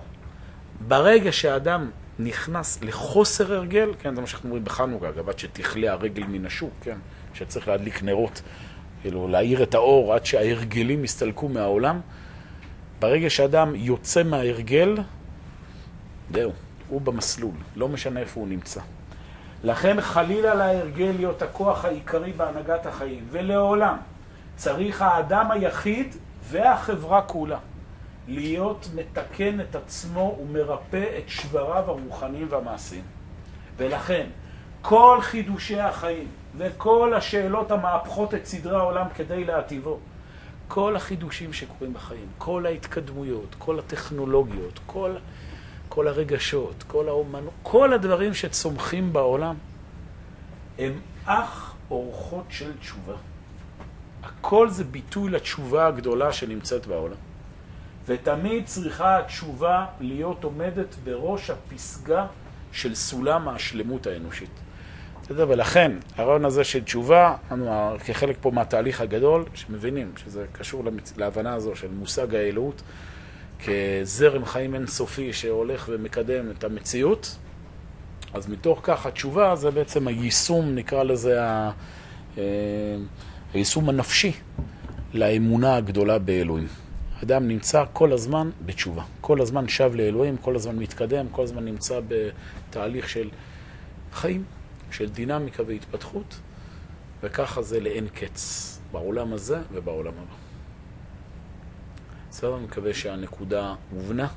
ברגע 0.87 1.31
שהאדם 1.31 1.89
נכנס 2.19 2.79
לחוסר 2.81 3.53
הרגל, 3.53 3.93
כן, 3.99 4.15
זה 4.15 4.21
מה 4.21 4.27
שאנחנו 4.27 4.49
אומרים 4.49 4.65
בחנוכה, 4.65 5.09
אגב, 5.09 5.29
עד 5.29 5.39
שתכלה 5.39 5.91
הרגל 5.91 6.23
מן 6.23 6.45
השוק, 6.45 6.73
כן, 6.81 6.97
שצריך 7.33 7.67
להדליק 7.67 8.03
נרות, 8.03 8.41
כאילו 9.01 9.27
להאיר 9.27 9.63
את 9.63 9.73
האור 9.73 10.13
עד 10.13 10.25
שההרגלים 10.25 11.03
יסתלקו 11.03 11.49
מהעולם. 11.49 11.99
ברגע 12.99 13.29
שאדם 13.29 13.75
יוצא 13.75 14.23
מההרגל, 14.23 14.97
זהו, 16.33 16.51
הוא 16.89 17.01
במסלול, 17.01 17.53
לא 17.75 17.87
משנה 17.89 18.19
איפה 18.19 18.39
הוא 18.39 18.47
נמצא. 18.47 18.81
לכן 19.63 20.01
חלילה 20.01 20.53
להרגל 20.55 21.11
להיות 21.17 21.41
הכוח 21.41 21.85
העיקרי 21.85 22.31
בהנהגת 22.31 22.85
החיים, 22.85 23.25
ולעולם 23.31 23.97
צריך 24.55 25.01
האדם 25.01 25.51
היחיד 25.51 26.15
והחברה 26.43 27.21
כולה 27.21 27.57
להיות 28.27 28.87
מתקן 28.95 29.61
את 29.61 29.75
עצמו 29.75 30.37
ומרפא 30.41 31.17
את 31.17 31.29
שבריו 31.29 31.83
הרוחניים 31.87 32.47
והמעשיים. 32.49 33.03
ולכן 33.77 34.27
כל 34.81 35.17
חידושי 35.21 35.79
החיים 35.79 36.27
וכל 36.57 37.13
השאלות 37.13 37.71
המהפכות 37.71 38.33
את 38.33 38.45
סדרי 38.45 38.75
העולם 38.75 39.07
כדי 39.15 39.43
להטיבו, 39.43 39.99
כל 40.67 40.95
החידושים 40.95 41.53
שקורים 41.53 41.93
בחיים, 41.93 42.27
כל 42.37 42.65
ההתקדמויות, 42.65 43.55
כל 43.57 43.79
הטכנולוגיות, 43.79 44.79
כל... 44.85 45.15
כל 45.93 46.07
הרגשות, 46.07 46.83
כל 46.87 47.07
האומנות, 47.07 47.53
כל 47.63 47.93
הדברים 47.93 48.33
שצומחים 48.33 49.13
בעולם, 49.13 49.55
הם 50.79 50.99
אך 51.25 51.73
אורחות 51.91 52.45
של 52.49 52.77
תשובה. 52.77 53.13
הכל 54.23 54.69
זה 54.69 54.83
ביטוי 54.83 55.31
לתשובה 55.31 55.87
הגדולה 55.87 56.33
שנמצאת 56.33 56.87
בעולם. 56.87 57.15
ותמיד 58.05 58.65
צריכה 58.65 59.19
התשובה 59.19 59.85
להיות 59.99 60.43
עומדת 60.43 60.95
בראש 61.03 61.49
הפסגה 61.49 62.25
של 62.71 62.95
סולם 62.95 63.47
השלמות 63.47 64.07
האנושית. 64.07 64.49
בסדר? 65.23 65.45
ולכן 65.49 65.91
הרעיון 66.15 66.45
הזה 66.45 66.63
של 66.63 66.83
תשובה, 66.83 67.35
אנו 67.51 67.95
כחלק 68.05 68.37
פה 68.41 68.51
מהתהליך 68.51 69.01
הגדול, 69.01 69.45
שמבינים 69.53 70.11
שזה 70.17 70.45
קשור 70.51 70.85
למצ... 70.85 71.17
להבנה 71.17 71.53
הזו 71.53 71.75
של 71.75 71.87
מושג 71.91 72.35
האלוהות, 72.35 72.81
כזרם 73.65 74.45
חיים 74.45 74.75
אינסופי 74.75 75.33
שהולך 75.33 75.89
ומקדם 75.91 76.51
את 76.51 76.63
המציאות, 76.63 77.37
אז 78.33 78.49
מתוך 78.49 78.79
כך 78.83 79.05
התשובה 79.05 79.55
זה 79.55 79.71
בעצם 79.71 80.07
היישום, 80.07 80.75
נקרא 80.75 81.03
לזה, 81.03 81.43
ה... 81.43 81.71
אה, 82.37 82.43
היישום 83.53 83.89
הנפשי 83.89 84.31
לאמונה 85.13 85.75
הגדולה 85.75 86.19
באלוהים. 86.19 86.82
אדם 87.23 87.47
נמצא 87.47 87.83
כל 87.93 88.13
הזמן 88.13 88.49
בתשובה, 88.65 89.03
כל 89.21 89.41
הזמן 89.41 89.67
שב 89.67 89.91
לאלוהים, 89.95 90.37
כל 90.37 90.55
הזמן 90.55 90.75
מתקדם, 90.75 91.25
כל 91.31 91.43
הזמן 91.43 91.65
נמצא 91.65 91.99
בתהליך 92.07 93.09
של 93.09 93.29
חיים, 94.13 94.43
של 94.91 95.09
דינמיקה 95.09 95.63
והתפתחות, 95.67 96.39
וככה 97.23 97.61
זה 97.61 97.79
לאין 97.79 98.07
קץ, 98.07 98.79
בעולם 98.91 99.33
הזה 99.33 99.57
ובעולם 99.73 100.13
הבא. 100.13 100.35
בסדר? 102.29 102.55
אני 102.55 102.63
מקווה 102.63 102.93
שהנקודה 102.93 103.75
הובנה, 103.91 104.27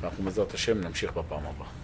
ואנחנו 0.00 0.24
בעזרת 0.24 0.54
השם 0.54 0.80
נמשיך 0.80 1.12
בפעם 1.12 1.42
הבאה. 1.46 1.77